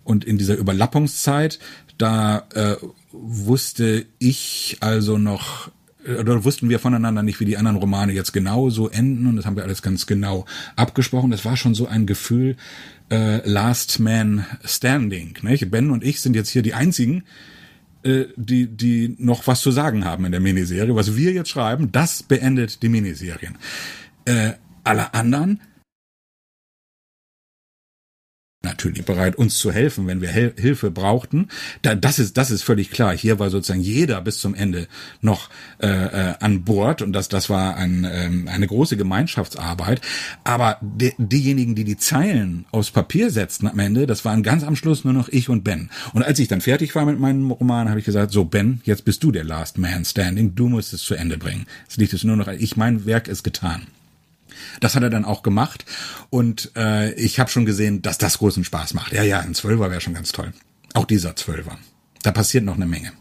Und 0.06 0.24
in 0.24 0.38
dieser 0.38 0.56
Überlappungszeit, 0.56 1.58
da 1.98 2.46
äh, 2.54 2.76
wusste 3.10 4.06
ich 4.20 4.78
also 4.80 5.18
noch 5.18 5.70
äh, 6.06 6.14
oder 6.14 6.44
wussten 6.44 6.68
wir 6.68 6.78
voneinander 6.78 7.24
nicht, 7.24 7.40
wie 7.40 7.44
die 7.44 7.56
anderen 7.56 7.76
Romane 7.76 8.12
jetzt 8.12 8.32
genau 8.32 8.70
so 8.70 8.88
enden 8.88 9.26
und 9.26 9.36
das 9.36 9.46
haben 9.46 9.56
wir 9.56 9.64
alles 9.64 9.82
ganz 9.82 10.06
genau 10.06 10.46
abgesprochen. 10.76 11.32
Das 11.32 11.44
war 11.44 11.56
schon 11.56 11.74
so 11.74 11.88
ein 11.88 12.06
Gefühl 12.06 12.56
äh, 13.10 13.44
Last 13.48 13.98
Man 13.98 14.46
Standing. 14.64 15.38
Nicht? 15.42 15.70
Ben 15.72 15.90
und 15.90 16.04
ich 16.04 16.20
sind 16.20 16.36
jetzt 16.36 16.50
hier 16.50 16.62
die 16.62 16.74
einzigen, 16.74 17.24
äh, 18.04 18.26
die 18.36 18.68
die 18.68 19.16
noch 19.18 19.48
was 19.48 19.60
zu 19.60 19.72
sagen 19.72 20.04
haben 20.04 20.24
in 20.24 20.30
der 20.30 20.40
Miniserie. 20.40 20.94
Was 20.94 21.16
wir 21.16 21.32
jetzt 21.32 21.50
schreiben, 21.50 21.90
das 21.90 22.22
beendet 22.22 22.80
die 22.84 22.88
Miniserien. 22.88 23.58
Äh, 24.24 24.52
alle 24.84 25.14
anderen 25.14 25.60
natürlich 28.66 29.04
bereit, 29.04 29.36
uns 29.36 29.58
zu 29.58 29.72
helfen, 29.72 30.06
wenn 30.06 30.20
wir 30.20 30.28
Hel 30.28 30.52
Hilfe 30.56 30.90
brauchten. 30.90 31.48
Da, 31.82 31.94
das 31.94 32.18
ist 32.18 32.36
das 32.36 32.50
ist 32.50 32.62
völlig 32.62 32.90
klar. 32.90 33.16
Hier 33.16 33.38
war 33.38 33.50
sozusagen 33.50 33.80
jeder 33.80 34.20
bis 34.20 34.40
zum 34.40 34.54
Ende 34.54 34.88
noch 35.20 35.48
äh, 35.80 35.86
äh, 35.86 36.34
an 36.40 36.64
Bord 36.64 37.00
und 37.00 37.12
das 37.12 37.28
das 37.28 37.48
war 37.48 37.76
ein, 37.76 38.06
ähm, 38.10 38.48
eine 38.48 38.66
große 38.66 38.96
Gemeinschaftsarbeit. 38.96 40.00
Aber 40.44 40.78
die, 40.82 41.14
diejenigen, 41.18 41.74
die 41.74 41.84
die 41.84 41.96
Zeilen 41.96 42.66
aufs 42.72 42.90
Papier 42.90 43.30
setzten 43.30 43.68
am 43.68 43.78
Ende, 43.78 44.06
das 44.06 44.24
waren 44.24 44.42
ganz 44.42 44.64
am 44.64 44.76
Schluss 44.76 45.04
nur 45.04 45.14
noch 45.14 45.28
ich 45.28 45.48
und 45.48 45.64
Ben. 45.64 45.90
Und 46.12 46.22
als 46.22 46.38
ich 46.38 46.48
dann 46.48 46.60
fertig 46.60 46.94
war 46.94 47.06
mit 47.06 47.18
meinem 47.18 47.50
Roman, 47.50 47.88
habe 47.88 48.00
ich 48.00 48.04
gesagt: 48.04 48.32
So 48.32 48.44
Ben, 48.44 48.80
jetzt 48.84 49.04
bist 49.04 49.22
du 49.22 49.32
der 49.32 49.44
Last 49.44 49.78
Man 49.78 50.04
Standing. 50.04 50.54
Du 50.54 50.68
musst 50.68 50.92
es 50.92 51.02
zu 51.02 51.14
Ende 51.14 51.38
bringen. 51.38 51.66
Es 51.88 51.96
liegt 51.96 52.12
es 52.12 52.24
nur 52.24 52.36
noch. 52.36 52.48
Ich 52.48 52.76
mein 52.76 53.06
Werk 53.06 53.28
ist 53.28 53.42
getan. 53.42 53.86
Das 54.80 54.94
hat 54.94 55.02
er 55.02 55.10
dann 55.10 55.24
auch 55.24 55.42
gemacht 55.42 55.84
und 56.30 56.72
äh, 56.76 57.12
ich 57.14 57.40
habe 57.40 57.50
schon 57.50 57.66
gesehen, 57.66 58.02
dass 58.02 58.18
das 58.18 58.38
großen 58.38 58.64
Spaß 58.64 58.94
macht. 58.94 59.12
Ja, 59.12 59.22
ja, 59.22 59.40
ein 59.40 59.54
Zwölfer 59.54 59.90
wäre 59.90 60.00
schon 60.00 60.14
ganz 60.14 60.32
toll. 60.32 60.52
Auch 60.94 61.04
dieser 61.04 61.36
Zwölfer. 61.36 61.78
Da 62.22 62.32
passiert 62.32 62.64
noch 62.64 62.76
eine 62.76 62.86
Menge. 62.86 63.12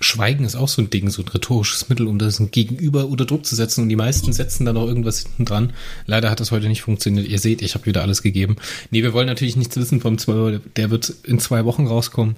Schweigen 0.00 0.44
ist 0.44 0.56
auch 0.56 0.68
so 0.68 0.82
ein 0.82 0.90
Ding, 0.90 1.08
so 1.10 1.22
ein 1.22 1.28
rhetorisches 1.28 1.88
Mittel, 1.88 2.06
um 2.06 2.18
das 2.18 2.40
Gegenüber 2.50 3.06
unter 3.06 3.24
Druck 3.24 3.46
zu 3.46 3.54
setzen. 3.54 3.82
Und 3.82 3.88
die 3.88 3.96
meisten 3.96 4.32
setzen 4.32 4.66
da 4.66 4.72
noch 4.72 4.86
irgendwas 4.86 5.20
hinten 5.20 5.44
dran. 5.44 5.72
Leider 6.06 6.30
hat 6.30 6.40
das 6.40 6.50
heute 6.50 6.68
nicht 6.68 6.82
funktioniert. 6.82 7.26
Ihr 7.26 7.38
seht, 7.38 7.62
ich 7.62 7.74
habe 7.74 7.86
wieder 7.86 8.02
alles 8.02 8.22
gegeben. 8.22 8.56
Nee, 8.90 9.02
wir 9.02 9.12
wollen 9.12 9.26
natürlich 9.26 9.56
nichts 9.56 9.76
wissen 9.76 10.00
vom 10.00 10.18
Zwölfer. 10.18 10.60
Der 10.76 10.90
wird 10.90 11.12
in 11.24 11.38
zwei 11.38 11.64
Wochen 11.64 11.86
rauskommen. 11.86 12.36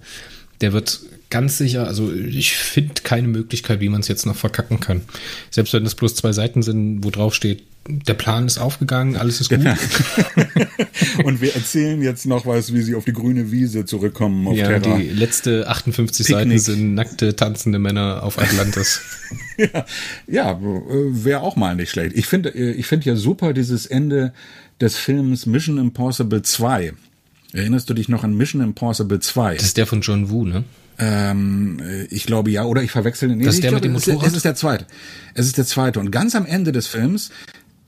Der 0.61 0.73
wird 0.73 1.01
ganz 1.31 1.59
sicher, 1.59 1.87
also 1.87 2.13
ich 2.13 2.57
finde 2.57 2.95
keine 3.03 3.29
Möglichkeit, 3.29 3.81
wie 3.81 3.89
man 3.89 4.01
es 4.01 4.09
jetzt 4.09 4.27
noch 4.27 4.37
verkacken 4.37 4.81
kann. 4.81 5.03
Selbst 5.51 5.73
wenn 5.73 5.85
es 5.85 5.95
bloß 5.95 6.15
zwei 6.15 6.33
Seiten 6.33 6.63
sind, 6.63 7.05
wo 7.05 7.11
drauf 7.11 7.35
steht, 7.35 7.63
der 7.89 8.15
Plan 8.15 8.47
ist 8.47 8.59
aufgegangen, 8.59 9.17
alles 9.17 9.41
ist 9.41 9.49
gut. 9.49 9.61
Genau. 9.61 9.75
Und 11.25 11.41
wir 11.41 11.55
erzählen 11.55 12.03
jetzt 12.03 12.27
noch 12.27 12.45
was, 12.45 12.75
wie 12.75 12.83
sie 12.83 12.95
auf 12.95 13.05
die 13.05 13.15
grüne 13.15 13.51
Wiese 13.51 13.87
zurückkommen 13.87 14.47
auf 14.47 14.57
ja, 14.57 14.67
Terra. 14.79 14.99
Die 14.99 15.09
letzte 15.09 15.67
58 15.69 16.27
Picknick. 16.27 16.49
Seiten 16.49 16.59
sind 16.59 16.95
nackte, 16.95 17.35
tanzende 17.35 17.79
Männer 17.79 18.23
auf 18.23 18.39
Atlantis. 18.39 19.01
ja, 19.57 19.87
ja 20.27 20.59
wäre 20.61 21.41
auch 21.41 21.57
mal 21.57 21.77
nicht 21.77 21.91
schlecht. 21.91 22.15
Ich 22.15 22.27
finde 22.27 22.51
ich 22.51 22.87
finde 22.87 23.07
ja 23.07 23.17
super 23.17 23.55
dieses 23.55 23.87
Ende 23.87 24.35
des 24.81 24.97
Films 24.97 25.47
Mission 25.47 25.79
Impossible 25.79 26.43
2. 26.43 26.93
Erinnerst 27.53 27.89
du 27.89 27.95
dich 27.95 28.09
noch 28.09 28.25
an 28.25 28.37
Mission 28.37 28.63
Impossible 28.63 29.21
2? 29.21 29.57
Das 29.57 29.65
ist 29.65 29.77
der 29.77 29.87
von 29.87 30.01
John 30.01 30.31
Woo, 30.31 30.45
ne? 30.45 30.65
Ähm, 30.99 31.81
ich 32.11 32.27
glaube 32.27 32.51
ja, 32.51 32.65
oder 32.65 32.83
ich 32.83 32.91
verwechsel 32.91 33.29
den. 33.29 33.39
Nee, 33.39 33.45
das 33.45 33.55
ist 33.55 33.63
der 33.63 33.71
glaube, 33.71 33.89
mit 33.89 34.07
dem 34.07 34.13
Motorrad? 34.13 34.27
Es 34.27 34.37
ist 34.37 34.45
der 34.45 34.55
zweite. 34.55 34.87
Es 35.35 35.47
ist 35.47 35.57
der 35.57 35.65
zweite. 35.65 36.01
Und 36.01 36.11
ganz 36.11 36.35
am 36.35 36.45
Ende 36.45 36.73
des 36.73 36.87
Films 36.87 37.31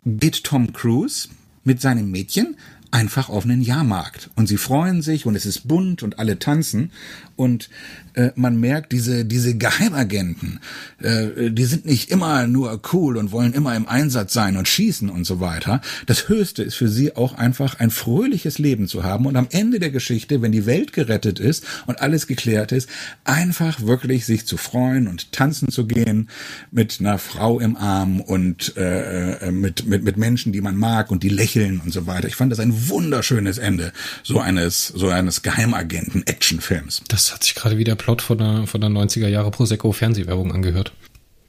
geht 0.06 0.44
Tom 0.44 0.72
Cruise 0.72 1.28
mit 1.64 1.80
seinem 1.80 2.10
Mädchen 2.10 2.56
einfach 2.90 3.28
auf 3.28 3.44
einen 3.44 3.62
Jahrmarkt 3.62 4.30
und 4.34 4.48
sie 4.48 4.56
freuen 4.56 5.02
sich 5.02 5.26
und 5.26 5.36
es 5.36 5.46
ist 5.46 5.68
bunt 5.68 6.02
und 6.02 6.18
alle 6.18 6.38
tanzen 6.38 6.90
und 7.36 7.70
äh, 8.14 8.30
man 8.34 8.58
merkt 8.58 8.92
diese 8.92 9.24
diese 9.24 9.56
Geheimagenten, 9.56 10.60
äh, 11.00 11.50
die 11.50 11.64
sind 11.64 11.86
nicht 11.86 12.10
immer 12.10 12.46
nur 12.46 12.80
cool 12.92 13.16
und 13.16 13.32
wollen 13.32 13.52
immer 13.52 13.74
im 13.76 13.88
Einsatz 13.88 14.32
sein 14.32 14.56
und 14.56 14.68
schießen 14.68 15.08
und 15.10 15.24
so 15.24 15.40
weiter. 15.40 15.80
Das 16.06 16.28
Höchste 16.28 16.62
ist 16.62 16.74
für 16.74 16.88
sie 16.88 17.16
auch 17.16 17.34
einfach 17.34 17.78
ein 17.78 17.90
fröhliches 17.90 18.58
Leben 18.58 18.88
zu 18.88 19.04
haben 19.04 19.26
und 19.26 19.36
am 19.36 19.48
Ende 19.50 19.78
der 19.78 19.90
Geschichte, 19.90 20.42
wenn 20.42 20.52
die 20.52 20.66
Welt 20.66 20.92
gerettet 20.92 21.38
ist 21.38 21.64
und 21.86 22.00
alles 22.00 22.26
geklärt 22.26 22.72
ist, 22.72 22.88
einfach 23.24 23.80
wirklich 23.82 24.26
sich 24.26 24.46
zu 24.46 24.56
freuen 24.56 25.08
und 25.08 25.32
tanzen 25.32 25.70
zu 25.70 25.86
gehen 25.86 26.28
mit 26.70 26.98
einer 27.00 27.18
Frau 27.18 27.60
im 27.60 27.76
Arm 27.76 28.20
und 28.20 28.76
äh, 28.76 29.32
äh 29.32 29.50
mit 29.50 29.86
mit 29.86 30.04
mit 30.04 30.16
Menschen, 30.16 30.52
die 30.52 30.60
man 30.60 30.76
mag 30.76 31.10
und 31.10 31.22
die 31.22 31.28
lächeln 31.28 31.80
und 31.80 31.92
so 31.92 32.06
weiter. 32.06 32.28
Ich 32.28 32.36
fand 32.36 32.52
das 32.52 32.60
ein 32.60 32.88
wunderschönes 32.88 33.58
Ende 33.58 33.92
so 34.22 34.40
eines 34.40 34.88
so 34.88 35.08
eines 35.08 35.42
Geheimagenten-Actionfilms. 35.42 37.02
Das 37.08 37.32
hat 37.32 37.44
sich 37.44 37.54
gerade 37.54 37.78
wie 37.78 37.84
der 37.84 37.96
Plot 38.00 38.22
von 38.22 38.38
der, 38.38 38.66
von 38.66 38.80
der 38.80 38.90
90er 38.90 39.28
Jahre 39.28 39.50
Prosecco 39.50 39.92
Fernsehwerbung 39.92 40.52
angehört. 40.52 40.92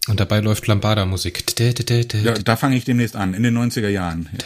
Und 0.08 0.20
dabei 0.20 0.40
läuft 0.40 0.68
Lambada-Musik. 0.68 1.44
Ja, 1.60 2.34
da 2.34 2.56
fange 2.56 2.76
ich 2.76 2.86
demnächst 2.86 3.16
an, 3.16 3.34
in 3.34 3.44
den 3.44 3.58
90er 3.58 3.88
Jahren. 3.88 4.30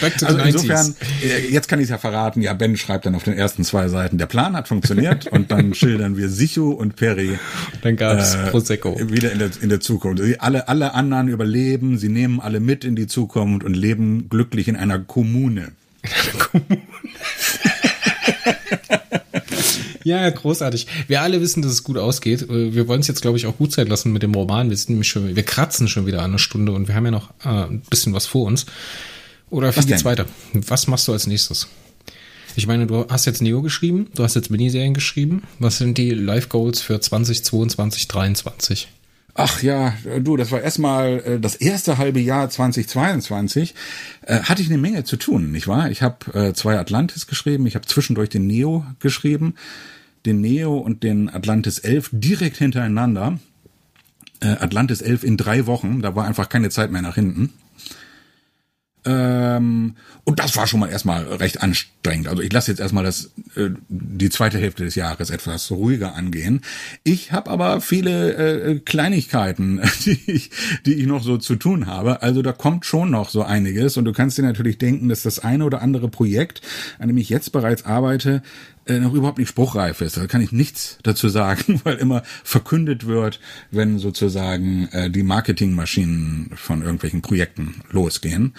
Back 0.00 0.18
to 0.18 0.26
also 0.26 0.40
insofern, 0.40 0.96
äh, 1.22 1.46
jetzt 1.48 1.68
kann 1.68 1.78
ich 1.78 1.84
es 1.84 1.90
ja 1.90 1.98
verraten, 1.98 2.42
ja, 2.42 2.52
Ben 2.54 2.76
schreibt 2.76 3.06
dann 3.06 3.14
auf 3.14 3.22
den 3.22 3.34
ersten 3.34 3.62
zwei 3.62 3.86
Seiten, 3.86 4.18
der 4.18 4.26
Plan 4.26 4.56
hat 4.56 4.66
funktioniert 4.66 5.28
und 5.28 5.52
dann 5.52 5.74
schildern 5.74 6.16
wir 6.16 6.28
Sichu 6.28 6.72
und 6.72 6.96
Peri. 6.96 7.38
Dann 7.82 7.96
gab's 7.96 8.34
äh, 8.34 8.50
Prosecco. 8.50 8.98
Wieder 8.98 9.30
in 9.30 9.38
der, 9.38 9.50
in 9.60 9.68
der 9.68 9.78
Zukunft. 9.78 10.20
Alle, 10.40 10.66
alle 10.66 10.94
anderen 10.94 11.28
überleben, 11.28 11.98
sie 11.98 12.08
nehmen 12.08 12.40
alle 12.40 12.58
mit 12.58 12.84
in 12.84 12.96
die 12.96 13.06
Zukunft 13.06 13.64
und 13.64 13.74
leben 13.74 14.28
glücklich 14.28 14.66
in 14.66 14.74
einer 14.74 14.98
Kommune. 14.98 15.70
In 16.02 16.10
einer 16.10 16.44
Kommune. 16.44 16.82
Ja, 20.04 20.28
großartig. 20.28 20.86
Wir 21.06 21.22
alle 21.22 21.40
wissen, 21.40 21.62
dass 21.62 21.72
es 21.72 21.84
gut 21.84 21.98
ausgeht. 21.98 22.42
Äh, 22.42 22.74
wir 22.74 22.88
wollen 22.88 23.00
es 23.00 23.08
jetzt, 23.08 23.22
glaube 23.22 23.36
ich, 23.36 23.46
auch 23.46 23.56
gut 23.56 23.72
sein 23.72 23.86
lassen 23.86 24.12
mit 24.12 24.22
dem 24.22 24.34
Roman. 24.34 24.70
Wir 24.70 24.76
sind 24.76 24.90
nämlich 24.90 25.08
schon, 25.08 25.34
wir 25.34 25.42
kratzen 25.42 25.88
schon 25.88 26.06
wieder 26.06 26.20
an 26.20 26.30
einer 26.30 26.38
Stunde 26.38 26.72
und 26.72 26.88
wir 26.88 26.94
haben 26.94 27.04
ja 27.04 27.10
noch 27.10 27.30
äh, 27.44 27.48
ein 27.48 27.82
bisschen 27.88 28.12
was 28.14 28.26
vor 28.26 28.46
uns. 28.46 28.66
Oder 29.50 29.74
wie 29.76 29.86
geht's 29.86 30.04
weiter? 30.04 30.26
Was 30.52 30.86
machst 30.86 31.08
du 31.08 31.12
als 31.12 31.26
nächstes? 31.26 31.68
Ich 32.56 32.66
meine, 32.66 32.86
du 32.86 33.06
hast 33.08 33.24
jetzt 33.26 33.40
Neo 33.40 33.62
geschrieben, 33.62 34.08
du 34.14 34.24
hast 34.24 34.34
jetzt 34.34 34.50
Miniserien 34.50 34.94
geschrieben. 34.94 35.42
Was 35.58 35.78
sind 35.78 35.96
die 35.96 36.10
Live 36.10 36.48
Goals 36.48 36.80
für 36.80 37.00
2022, 37.00 38.08
2023? 38.08 38.88
Ach 39.34 39.62
ja, 39.62 39.94
du, 40.20 40.36
das 40.36 40.52
war 40.52 40.60
erstmal 40.60 41.20
äh, 41.20 41.40
das 41.40 41.54
erste 41.54 41.96
halbe 41.96 42.20
Jahr 42.20 42.50
2022. 42.50 43.74
Äh, 44.22 44.40
hatte 44.40 44.60
ich 44.60 44.68
eine 44.68 44.78
Menge 44.78 45.04
zu 45.04 45.16
tun, 45.16 45.50
nicht 45.52 45.68
wahr? 45.68 45.90
Ich 45.90 46.02
habe 46.02 46.34
äh, 46.34 46.52
zwei 46.52 46.78
Atlantis 46.78 47.26
geschrieben, 47.26 47.66
ich 47.66 47.74
habe 47.74 47.86
zwischendurch 47.86 48.28
den 48.28 48.46
Neo 48.46 48.84
geschrieben, 49.00 49.54
den 50.26 50.42
Neo 50.42 50.76
und 50.76 51.02
den 51.02 51.30
Atlantis 51.30 51.78
11 51.78 52.10
direkt 52.12 52.58
hintereinander. 52.58 53.38
Äh, 54.40 54.48
Atlantis 54.48 55.00
11 55.00 55.24
in 55.24 55.36
drei 55.38 55.66
Wochen, 55.66 56.02
da 56.02 56.14
war 56.14 56.26
einfach 56.26 56.50
keine 56.50 56.68
Zeit 56.68 56.90
mehr 56.90 57.02
nach 57.02 57.14
hinten. 57.14 57.54
Ähm, 59.04 59.96
und 60.24 60.38
das 60.38 60.56
war 60.56 60.66
schon 60.66 60.78
mal 60.78 60.88
erstmal 60.88 61.24
recht 61.24 61.60
anstrengend. 61.60 62.28
Also 62.28 62.42
ich 62.42 62.52
lasse 62.52 62.70
jetzt 62.70 62.78
erstmal 62.78 63.02
das, 63.02 63.32
äh, 63.56 63.70
die 63.88 64.30
zweite 64.30 64.58
Hälfte 64.58 64.84
des 64.84 64.94
Jahres 64.94 65.30
etwas 65.30 65.70
ruhiger 65.72 66.14
angehen. 66.14 66.60
Ich 67.02 67.32
habe 67.32 67.50
aber 67.50 67.80
viele 67.80 68.34
äh, 68.34 68.78
Kleinigkeiten, 68.78 69.80
die 70.04 70.20
ich, 70.26 70.50
die 70.86 70.94
ich 70.94 71.06
noch 71.06 71.24
so 71.24 71.36
zu 71.38 71.56
tun 71.56 71.86
habe. 71.86 72.22
Also 72.22 72.42
da 72.42 72.52
kommt 72.52 72.86
schon 72.86 73.10
noch 73.10 73.28
so 73.28 73.42
einiges. 73.42 73.96
Und 73.96 74.04
du 74.04 74.12
kannst 74.12 74.38
dir 74.38 74.42
natürlich 74.42 74.78
denken, 74.78 75.08
dass 75.08 75.22
das 75.22 75.40
eine 75.40 75.64
oder 75.64 75.82
andere 75.82 76.08
Projekt, 76.08 76.60
an 76.98 77.08
dem 77.08 77.18
ich 77.18 77.28
jetzt 77.28 77.50
bereits 77.50 77.84
arbeite, 77.84 78.42
äh, 78.86 78.98
noch 78.98 79.14
überhaupt 79.14 79.38
nicht 79.38 79.48
spruchreif 79.48 80.00
ist. 80.00 80.16
Da 80.16 80.26
kann 80.26 80.40
ich 80.40 80.52
nichts 80.52 80.98
dazu 81.02 81.28
sagen, 81.28 81.80
weil 81.84 81.96
immer 81.96 82.22
verkündet 82.44 83.06
wird, 83.06 83.40
wenn 83.70 83.98
sozusagen 83.98 84.88
äh, 84.92 85.10
die 85.10 85.22
Marketingmaschinen 85.22 86.50
von 86.54 86.82
irgendwelchen 86.82 87.22
Projekten 87.22 87.82
losgehen. 87.90 88.54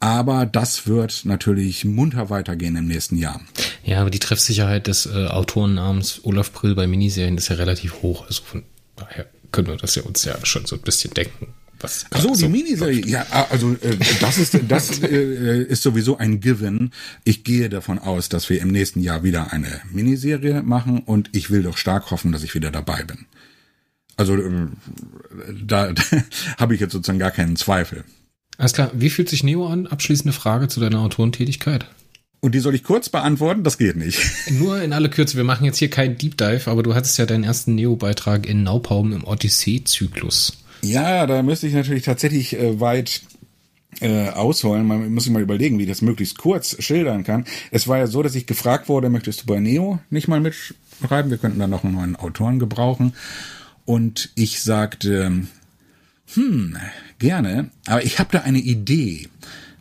Aber 0.00 0.46
das 0.46 0.86
wird 0.86 1.24
natürlich 1.24 1.84
munter 1.84 2.30
weitergehen 2.30 2.76
im 2.76 2.86
nächsten 2.86 3.16
Jahr. 3.16 3.40
Ja, 3.84 4.00
aber 4.00 4.10
die 4.10 4.18
Treffsicherheit 4.18 4.86
des 4.86 5.06
äh, 5.06 5.26
Autoren 5.26 5.74
namens 5.74 6.20
Olaf 6.24 6.52
Brill 6.52 6.74
bei 6.74 6.86
Miniserien 6.86 7.38
ist 7.38 7.48
ja 7.48 7.56
relativ 7.56 8.02
hoch. 8.02 8.26
Also 8.26 8.42
von 8.44 8.62
daher 8.96 9.26
können 9.50 9.68
wir 9.68 9.76
das 9.76 9.94
ja 9.94 10.02
uns 10.02 10.24
ja 10.24 10.36
schon 10.44 10.66
so 10.66 10.76
ein 10.76 10.82
bisschen 10.82 11.14
denken 11.14 11.54
was 11.80 12.06
Ach 12.10 12.20
so, 12.20 12.34
die 12.34 12.40
so 12.40 12.48
Miniserie. 12.48 13.06
Ja, 13.06 13.26
also 13.50 13.72
äh, 13.72 13.96
das 14.20 14.38
ist 14.38 14.58
das 14.68 14.98
äh, 15.02 15.62
ist 15.62 15.82
sowieso 15.82 16.18
ein 16.18 16.40
Given. 16.40 16.92
Ich 17.24 17.44
gehe 17.44 17.68
davon 17.68 17.98
aus, 17.98 18.28
dass 18.28 18.48
wir 18.50 18.60
im 18.60 18.68
nächsten 18.68 19.00
Jahr 19.00 19.22
wieder 19.22 19.52
eine 19.52 19.80
Miniserie 19.90 20.62
machen 20.62 21.00
und 21.00 21.30
ich 21.32 21.50
will 21.50 21.62
doch 21.62 21.76
stark 21.76 22.10
hoffen, 22.10 22.32
dass 22.32 22.42
ich 22.42 22.54
wieder 22.54 22.70
dabei 22.70 23.04
bin. 23.04 23.26
Also 24.16 24.36
äh, 24.36 24.68
da, 25.62 25.92
da 25.92 26.02
habe 26.58 26.74
ich 26.74 26.80
jetzt 26.80 26.92
sozusagen 26.92 27.18
gar 27.18 27.30
keinen 27.30 27.56
Zweifel. 27.56 28.04
Alles 28.56 28.72
klar. 28.72 28.90
Wie 28.94 29.10
fühlt 29.10 29.28
sich 29.28 29.42
Neo 29.42 29.66
an? 29.66 29.86
Abschließende 29.86 30.32
Frage 30.32 30.68
zu 30.68 30.80
deiner 30.80 31.00
Autorentätigkeit. 31.00 31.86
Und 32.40 32.54
die 32.54 32.60
soll 32.60 32.74
ich 32.74 32.84
kurz 32.84 33.08
beantworten? 33.08 33.64
Das 33.64 33.78
geht 33.78 33.96
nicht. 33.96 34.20
Nur 34.50 34.80
in 34.82 34.92
alle 34.92 35.08
Kürze. 35.08 35.36
Wir 35.36 35.44
machen 35.44 35.64
jetzt 35.64 35.78
hier 35.78 35.88
keinen 35.88 36.18
Deep 36.18 36.36
Dive, 36.36 36.70
aber 36.70 36.82
du 36.82 36.94
hattest 36.94 37.18
ja 37.18 37.26
deinen 37.26 37.42
ersten 37.42 37.74
Neo-Beitrag 37.74 38.46
in 38.46 38.62
Naupaum 38.62 39.12
im 39.12 39.24
Odyssee-Zyklus. 39.24 40.63
Ja, 40.84 41.26
da 41.26 41.42
müsste 41.42 41.66
ich 41.66 41.74
natürlich 41.74 42.04
tatsächlich 42.04 42.58
äh, 42.58 42.78
weit 42.78 43.22
äh, 44.00 44.28
ausholen. 44.28 44.86
Man 44.86 45.14
muss 45.14 45.24
sich 45.24 45.32
mal 45.32 45.42
überlegen, 45.42 45.78
wie 45.78 45.84
ich 45.84 45.88
das 45.88 46.02
möglichst 46.02 46.36
kurz 46.36 46.82
schildern 46.82 47.24
kann. 47.24 47.44
Es 47.70 47.88
war 47.88 47.98
ja 47.98 48.06
so, 48.06 48.22
dass 48.22 48.34
ich 48.34 48.46
gefragt 48.46 48.88
wurde, 48.88 49.08
möchtest 49.08 49.42
du 49.42 49.46
bei 49.46 49.60
Neo 49.60 49.98
nicht 50.10 50.28
mal 50.28 50.40
mitschreiben? 50.40 51.30
Wir 51.30 51.38
könnten 51.38 51.58
dann 51.58 51.70
noch 51.70 51.84
einen 51.84 51.94
neuen 51.94 52.16
Autoren 52.16 52.58
gebrauchen. 52.58 53.14
Und 53.86 54.30
ich 54.34 54.62
sagte, 54.62 55.46
hm, 56.34 56.76
gerne, 57.18 57.70
aber 57.86 58.04
ich 58.04 58.18
habe 58.18 58.30
da 58.32 58.40
eine 58.40 58.58
Idee, 58.58 59.28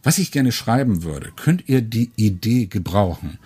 was 0.03 0.19
ich 0.19 0.31
gerne 0.31 0.51
schreiben 0.51 1.03
würde. 1.03 1.31
Könnt 1.35 1.67
ihr 1.67 1.81
die 1.81 2.11
Idee 2.15 2.67
gebrauchen? 2.67 3.39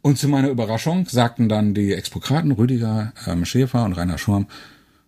Und 0.00 0.18
zu 0.18 0.26
meiner 0.26 0.48
Überraschung 0.48 1.06
sagten 1.08 1.48
dann 1.48 1.74
die 1.74 1.92
Expokraten 1.92 2.50
Rüdiger 2.50 3.12
ähm, 3.26 3.44
Schäfer 3.44 3.84
und 3.84 3.92
Rainer 3.92 4.18
Schurm, 4.18 4.48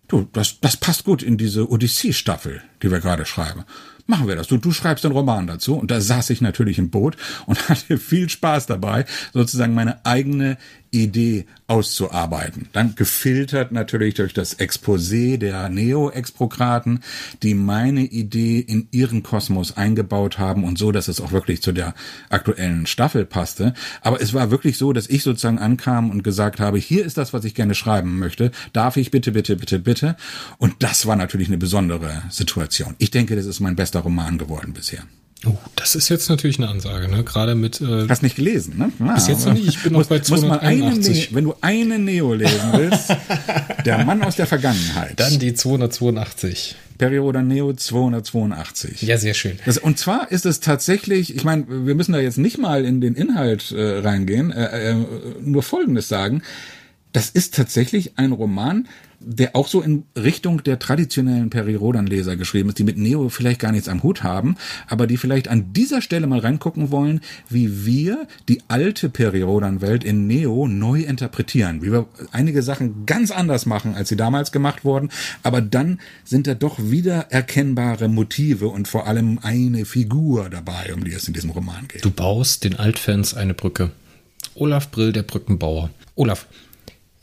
Du, 0.07 0.27
das, 0.33 0.59
das 0.59 0.77
passt 0.77 1.03
gut 1.03 1.23
in 1.23 1.37
diese 1.37 1.69
Odyssee-Staffel, 1.69 2.61
die 2.81 2.91
wir 2.91 2.99
gerade 2.99 3.25
schreiben 3.25 3.65
machen 4.07 4.27
wir 4.27 4.35
das. 4.35 4.47
Du, 4.47 4.57
du 4.57 4.71
schreibst 4.71 5.05
einen 5.05 5.15
Roman 5.15 5.47
dazu. 5.47 5.75
Und 5.75 5.91
da 5.91 6.01
saß 6.01 6.29
ich 6.29 6.41
natürlich 6.41 6.77
im 6.77 6.89
Boot 6.89 7.17
und 7.45 7.69
hatte 7.69 7.97
viel 7.97 8.29
Spaß 8.29 8.65
dabei, 8.67 9.05
sozusagen 9.33 9.73
meine 9.73 10.05
eigene 10.05 10.57
Idee 10.95 11.45
auszuarbeiten. 11.67 12.69
Dann 12.71 12.95
gefiltert 12.95 13.71
natürlich 13.71 14.13
durch 14.13 14.33
das 14.33 14.57
Exposé 14.59 15.37
der 15.37 15.67
Neo-Exprokraten, 15.69 17.01
die 17.43 17.53
meine 17.53 18.01
Idee 18.01 18.59
in 18.59 18.87
ihren 18.91 19.23
Kosmos 19.23 19.75
eingebaut 19.75 20.39
haben 20.39 20.63
und 20.63 20.77
so, 20.77 20.91
dass 20.91 21.07
es 21.07 21.19
auch 21.19 21.31
wirklich 21.31 21.61
zu 21.61 21.71
der 21.71 21.93
aktuellen 22.29 22.85
Staffel 22.85 23.25
passte. 23.25 23.73
Aber 24.01 24.21
es 24.21 24.33
war 24.33 24.51
wirklich 24.51 24.77
so, 24.77 24.93
dass 24.93 25.09
ich 25.09 25.23
sozusagen 25.23 25.59
ankam 25.59 26.09
und 26.11 26.23
gesagt 26.23 26.59
habe, 26.59 26.77
hier 26.77 27.05
ist 27.05 27.17
das, 27.17 27.33
was 27.33 27.45
ich 27.45 27.55
gerne 27.55 27.75
schreiben 27.75 28.17
möchte. 28.19 28.51
Darf 28.71 28.97
ich 28.97 29.11
bitte, 29.11 29.31
bitte, 29.31 29.55
bitte, 29.55 29.79
bitte? 29.79 30.15
Und 30.57 30.75
das 30.79 31.05
war 31.05 31.15
natürlich 31.15 31.47
eine 31.47 31.57
besondere 31.57 32.23
Situation. 32.29 32.95
Ich 32.99 33.11
denke, 33.11 33.35
das 33.35 33.45
ist 33.45 33.59
mein 33.59 33.75
bester 33.75 33.99
Roman 33.99 34.37
geworden 34.37 34.73
bisher. 34.73 35.03
Oh, 35.45 35.57
das 35.75 35.95
ist 35.95 36.09
jetzt 36.09 36.29
natürlich 36.29 36.57
eine 36.57 36.69
Ansage, 36.69 37.07
ne? 37.07 37.23
Gerade 37.23 37.55
mit. 37.55 37.81
Äh, 37.81 38.07
Hast 38.07 38.23
nicht 38.23 38.35
gelesen, 38.35 38.77
ne? 38.77 38.91
Ja, 38.99 39.13
bis 39.13 39.27
jetzt 39.27 39.45
noch 39.45 39.53
nicht. 39.53 39.67
Ich 39.67 39.83
bin 39.83 39.93
muss, 39.93 40.09
noch 40.09 40.17
bei 40.17 40.19
281. 40.19 41.31
Ne 41.31 41.35
wenn 41.35 41.43
du 41.45 41.55
eine 41.61 41.99
Neo 41.99 42.33
lesen 42.33 42.69
willst, 42.73 43.15
der 43.85 44.03
Mann 44.05 44.23
aus 44.23 44.35
der 44.35 44.47
Vergangenheit. 44.47 45.19
Dann 45.19 45.39
die 45.39 45.53
282. 45.53 46.75
Periode 46.97 47.43
Neo 47.43 47.73
282. 47.73 49.01
Ja, 49.01 49.17
sehr 49.17 49.33
schön. 49.33 49.59
Das, 49.65 49.77
und 49.77 49.99
zwar 49.99 50.31
ist 50.31 50.45
es 50.45 50.59
tatsächlich, 50.61 51.35
ich 51.35 51.43
meine, 51.43 51.65
wir 51.67 51.95
müssen 51.95 52.13
da 52.13 52.19
jetzt 52.19 52.37
nicht 52.37 52.57
mal 52.57 52.85
in 52.85 53.01
den 53.01 53.15
Inhalt 53.15 53.71
äh, 53.71 53.99
reingehen, 53.99 54.51
äh, 54.51 54.91
äh, 54.91 54.95
nur 55.41 55.63
Folgendes 55.63 56.07
sagen. 56.07 56.41
Das 57.11 57.29
ist 57.29 57.55
tatsächlich 57.55 58.17
ein 58.17 58.31
Roman, 58.31 58.87
der 59.25 59.55
auch 59.55 59.67
so 59.67 59.81
in 59.81 60.03
Richtung 60.15 60.63
der 60.63 60.79
traditionellen 60.79 61.49
Peri-Rodan-Leser 61.49 62.35
geschrieben 62.35 62.69
ist, 62.69 62.79
die 62.79 62.83
mit 62.83 62.97
Neo 62.97 63.29
vielleicht 63.29 63.59
gar 63.59 63.71
nichts 63.71 63.89
am 63.89 64.03
Hut 64.03 64.23
haben, 64.23 64.55
aber 64.87 65.07
die 65.07 65.17
vielleicht 65.17 65.47
an 65.47 65.73
dieser 65.73 66.01
Stelle 66.01 66.27
mal 66.27 66.39
reingucken 66.39 66.91
wollen, 66.91 67.21
wie 67.49 67.85
wir 67.85 68.27
die 68.47 68.61
alte 68.67 69.09
Peri-Rodan-Welt 69.09 70.03
in 70.03 70.27
Neo 70.27 70.67
neu 70.67 71.01
interpretieren, 71.01 71.81
wie 71.81 71.91
wir 71.91 72.07
einige 72.31 72.61
Sachen 72.61 73.05
ganz 73.05 73.31
anders 73.31 73.65
machen, 73.65 73.95
als 73.95 74.09
sie 74.09 74.15
damals 74.15 74.51
gemacht 74.51 74.85
wurden, 74.85 75.09
aber 75.43 75.61
dann 75.61 75.99
sind 76.23 76.47
da 76.47 76.53
doch 76.53 76.77
wieder 76.79 77.31
erkennbare 77.31 78.07
Motive 78.07 78.67
und 78.67 78.87
vor 78.87 79.07
allem 79.07 79.39
eine 79.41 79.85
Figur 79.85 80.49
dabei, 80.49 80.93
um 80.93 81.03
die 81.03 81.13
es 81.13 81.27
in 81.27 81.33
diesem 81.33 81.49
Roman 81.49 81.87
geht. 81.87 82.05
Du 82.05 82.11
baust 82.11 82.63
den 82.63 82.75
Altfans 82.75 83.33
eine 83.33 83.53
Brücke. 83.53 83.91
Olaf 84.53 84.91
Brill, 84.91 85.11
der 85.11 85.23
Brückenbauer. 85.23 85.89
Olaf, 86.15 86.47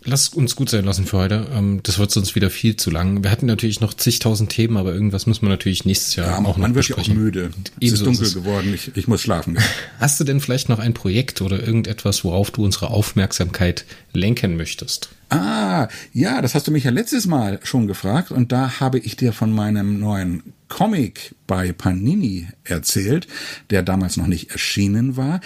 lass 0.05 0.29
uns 0.31 0.57
gut 0.57 0.71
sein 0.71 0.85
lassen 0.85 1.07
für 1.07 1.19
heute. 1.19 1.47
Ähm, 1.55 1.81
das 1.83 1.99
wird 1.99 2.11
sonst 2.11 2.35
wieder 2.35 2.51
viel 2.51 2.77
zu 2.77 2.91
lang. 2.91 3.23
Wir 3.23 3.31
hatten 3.31 3.47
natürlich 3.47 3.81
noch 3.81 3.95
zigtausend 3.95 4.51
Themen, 4.51 4.77
aber 4.77 4.93
irgendwas 4.93 5.27
muss 5.27 5.43
man 5.43 5.51
natürlich 5.51 5.85
nächstes 5.85 6.17
Jahr 6.17 6.27
Ja, 6.29 6.39
auch 6.39 6.43
noch 6.43 6.57
man 6.57 6.75
wird 6.75 6.89
ja 6.89 6.97
besprechen. 6.97 7.19
auch 7.19 7.23
müde. 7.23 7.51
Es 7.57 7.73
Ebenso 7.81 7.95
ist 8.05 8.07
dunkel 8.07 8.27
ist 8.27 8.35
geworden. 8.35 8.73
Ich, 8.75 8.97
ich 8.97 9.09
muss 9.09 9.23
schlafen. 9.23 9.59
Hast 10.01 10.19
du 10.21 10.25
denn 10.25 10.41
vielleicht 10.41 10.69
noch 10.69 10.79
ein 10.79 10.95
Projekt 10.95 11.41
oder 11.41 11.63
irgendetwas, 11.63 12.25
worauf 12.25 12.51
du 12.51 12.65
unsere 12.65 12.89
Aufmerksamkeit 12.91 13.85
lenken 14.13 14.57
möchtest? 14.57 15.11
Ah, 15.31 15.89
ja, 16.13 16.43
das 16.43 16.55
hast 16.55 16.67
du 16.67 16.73
mich 16.73 16.85
ja 16.85 16.91
letztes 16.91 17.25
Mal 17.25 17.59
schon 17.63 17.87
gefragt 17.87 18.31
und 18.31 18.53
da 18.53 18.81
habe 18.81 18.99
ich 18.99 19.17
dir 19.17 19.33
von 19.33 19.51
meinem 19.51 19.99
neuen 19.99 20.43
Comic 20.69 21.35
bei 21.47 21.73
Panini 21.73 22.49
erzählt, 22.65 23.27
der 23.71 23.83
damals 23.83 24.19
noch 24.19 24.27
nicht 24.27 24.51
erschienen 24.51 25.17
war. 25.17 25.41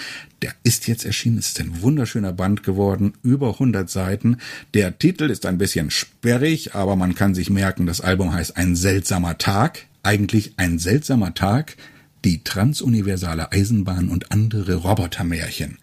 Der 0.46 0.54
ist 0.62 0.86
jetzt 0.86 1.04
erschienen, 1.04 1.38
es 1.38 1.48
ist 1.48 1.60
ein 1.60 1.82
wunderschöner 1.82 2.32
Band 2.32 2.62
geworden, 2.62 3.14
über 3.24 3.54
100 3.54 3.90
Seiten. 3.90 4.36
Der 4.74 4.96
Titel 4.96 5.28
ist 5.28 5.44
ein 5.44 5.58
bisschen 5.58 5.90
sperrig, 5.90 6.76
aber 6.76 6.94
man 6.94 7.16
kann 7.16 7.34
sich 7.34 7.50
merken, 7.50 7.84
das 7.84 8.00
Album 8.00 8.32
heißt 8.32 8.56
Ein 8.56 8.76
seltsamer 8.76 9.38
Tag. 9.38 9.86
Eigentlich 10.04 10.52
ein 10.56 10.78
seltsamer 10.78 11.34
Tag, 11.34 11.76
die 12.24 12.44
transuniversale 12.44 13.50
Eisenbahn 13.50 14.08
und 14.08 14.30
andere 14.30 14.76
Robotermärchen. 14.76 15.78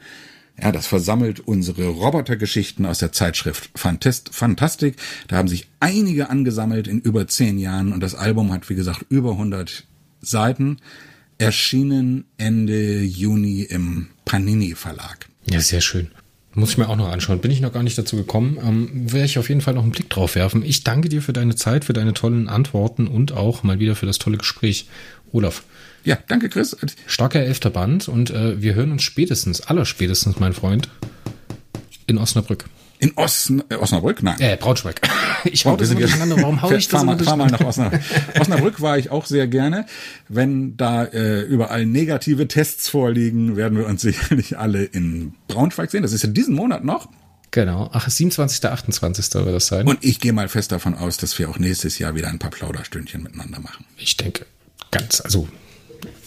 Ja, 0.58 0.72
das 0.72 0.88
versammelt 0.88 1.42
unsere 1.42 1.88
Robotergeschichten 1.88 2.86
aus 2.86 3.00
der 3.00 3.12
Zeitschrift 3.12 3.70
Fantast 3.76 4.34
Fantastik. 4.34 4.96
Da 5.28 5.36
haben 5.36 5.50
sich 5.50 5.68
einige 5.82 6.30
angesammelt 6.30 6.88
in 6.88 7.02
über 7.02 7.28
zehn 7.28 7.58
Jahren 7.58 7.92
und 7.92 8.00
das 8.00 8.16
Album 8.16 8.54
hat, 8.54 8.70
wie 8.70 8.76
gesagt, 8.76 9.08
über 9.10 9.32
100 9.32 9.84
Seiten. 10.22 10.78
Erschienen 11.38 12.26
Ende 12.38 13.02
Juni 13.04 13.62
im 13.64 14.08
Panini 14.26 14.76
Verlag. 14.76 15.28
Ja, 15.50 15.60
sehr 15.60 15.82
schön. 15.82 16.10
Muss 16.56 16.72
ich 16.72 16.78
mir 16.78 16.88
auch 16.88 16.96
noch 16.96 17.10
anschauen. 17.10 17.40
Bin 17.42 17.50
ich 17.50 17.62
noch 17.62 17.74
gar 17.74 17.82
nicht 17.84 17.98
dazu 17.98 18.16
gekommen. 18.16 18.58
Ähm, 18.64 19.12
werde 19.12 19.26
ich 19.26 19.40
auf 19.40 19.50
jeden 19.50 19.62
Fall 19.62 19.74
noch 19.74 19.82
einen 19.84 19.92
Blick 19.92 20.10
drauf 20.10 20.36
werfen. 20.36 20.64
Ich 20.64 20.84
danke 20.84 21.10
dir 21.10 21.22
für 21.24 21.34
deine 21.34 21.56
Zeit, 21.56 21.84
für 21.86 21.94
deine 21.94 22.14
tollen 22.14 22.48
Antworten 22.48 23.08
und 23.08 23.32
auch 23.32 23.64
mal 23.64 23.80
wieder 23.80 23.96
für 23.96 24.06
das 24.06 24.20
tolle 24.20 24.38
Gespräch. 24.38 24.88
Olaf, 25.32 25.64
Ja, 26.04 26.20
danke 26.28 26.50
Chris. 26.50 26.78
starker 27.08 27.40
elfter 27.42 27.72
Band 27.72 28.08
und 28.08 28.30
äh, 28.30 28.62
wir 28.62 28.76
hören 28.76 28.92
uns 28.92 29.02
spätestens, 29.02 29.62
allerspätestens, 29.62 30.40
mein 30.40 30.54
Freund, 30.54 30.90
in 32.06 32.20
Osnabrück. 32.20 32.66
In 33.04 33.12
Osn 33.18 33.64
äh, 33.70 33.76
Osnabrück? 33.76 34.24
Nein. 34.24 34.40
Äh, 34.40 34.58
Braunschweig. 34.58 35.02
Ich 35.46 35.66
hau 35.66 35.72
wir 35.72 35.78
das 35.78 35.92
immer 35.92 36.00
durcheinander. 36.00 36.38
Warum 36.38 36.62
hau 36.62 36.72
ich 36.72 36.88
das 36.88 37.02
fahr 37.02 37.04
mal, 37.04 37.20
fahr 37.20 37.36
mal 37.36 37.48
nach? 37.52 37.60
Osnabrück. 37.60 38.02
Osnabrück 38.40 38.82
war 38.82 38.98
ich 38.98 39.10
auch 39.12 39.26
sehr 39.26 39.46
gerne. 39.48 39.86
Wenn 40.30 40.78
da 40.78 41.04
äh, 41.04 41.42
überall 41.42 41.86
negative 41.86 42.48
Tests 42.48 42.88
vorliegen, 42.88 43.58
werden 43.58 43.78
wir 43.78 43.86
uns 43.88 44.02
sicherlich 44.04 44.58
alle 44.58 44.84
in 44.86 45.34
Braunschweig 45.50 45.92
sehen. 45.92 46.02
Das 46.02 46.14
ist 46.14 46.24
ja 46.24 46.30
diesen 46.30 46.56
Monat 46.56 46.86
noch. 46.86 47.10
Genau. 47.52 47.90
Ach, 47.94 48.10
27., 48.10 48.64
28. 48.66 49.34
wird 49.36 49.48
das 49.54 49.68
sein. 49.68 49.86
Und 49.86 50.00
ich 50.04 50.20
gehe 50.22 50.32
mal 50.34 50.48
fest 50.48 50.72
davon 50.72 50.96
aus, 50.96 51.18
dass 51.18 51.38
wir 51.38 51.50
auch 51.50 51.60
nächstes 51.60 52.00
Jahr 52.00 52.16
wieder 52.16 52.30
ein 52.30 52.40
paar 52.40 52.50
Plauderstündchen 52.52 53.22
miteinander 53.22 53.60
machen. 53.60 53.84
Ich 53.98 54.16
denke, 54.18 54.46
ganz, 54.92 55.20
also 55.22 55.48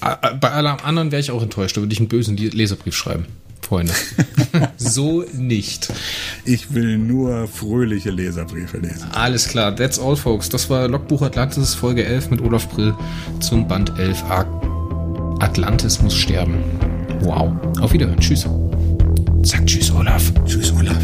bei 0.01 0.51
allem 0.51 0.77
anderen 0.85 1.11
wäre 1.11 1.21
ich 1.21 1.31
auch 1.31 1.43
enttäuscht. 1.43 1.77
Da 1.77 1.81
würde 1.81 1.93
ich 1.93 1.99
einen 2.01 2.09
bösen 2.09 2.37
Le- 2.37 2.51
Leserbrief 2.51 2.95
schreiben. 2.95 3.25
Freunde. 3.67 3.93
so 4.77 5.25
nicht. 5.33 5.93
Ich 6.45 6.73
will 6.73 6.99
nur 6.99 7.49
fröhliche 7.49 8.11
Leserbriefe 8.11 8.79
lesen. 8.79 9.09
Alles 9.13 9.49
klar, 9.49 9.75
that's 9.75 9.99
all, 9.99 10.15
folks. 10.17 10.49
Das 10.49 10.71
war 10.71 10.87
Logbuch 10.87 11.23
Atlantis, 11.23 11.75
Folge 11.75 12.05
11 12.05 12.31
mit 12.31 12.41
Olaf 12.43 12.69
Brill 12.69 12.95
zum 13.41 13.67
Band 13.67 13.99
11. 13.99 14.23
A- 14.31 15.37
Atlantis 15.41 16.01
muss 16.01 16.15
sterben. 16.15 16.55
Wow. 17.21 17.53
Auf 17.81 17.93
Wiederhören. 17.93 18.21
Tschüss. 18.21 18.47
Sag 19.43 19.67
Tschüss, 19.67 19.91
Olaf. 19.91 20.33
Tschüss, 20.47 20.73
Olaf. 20.73 20.97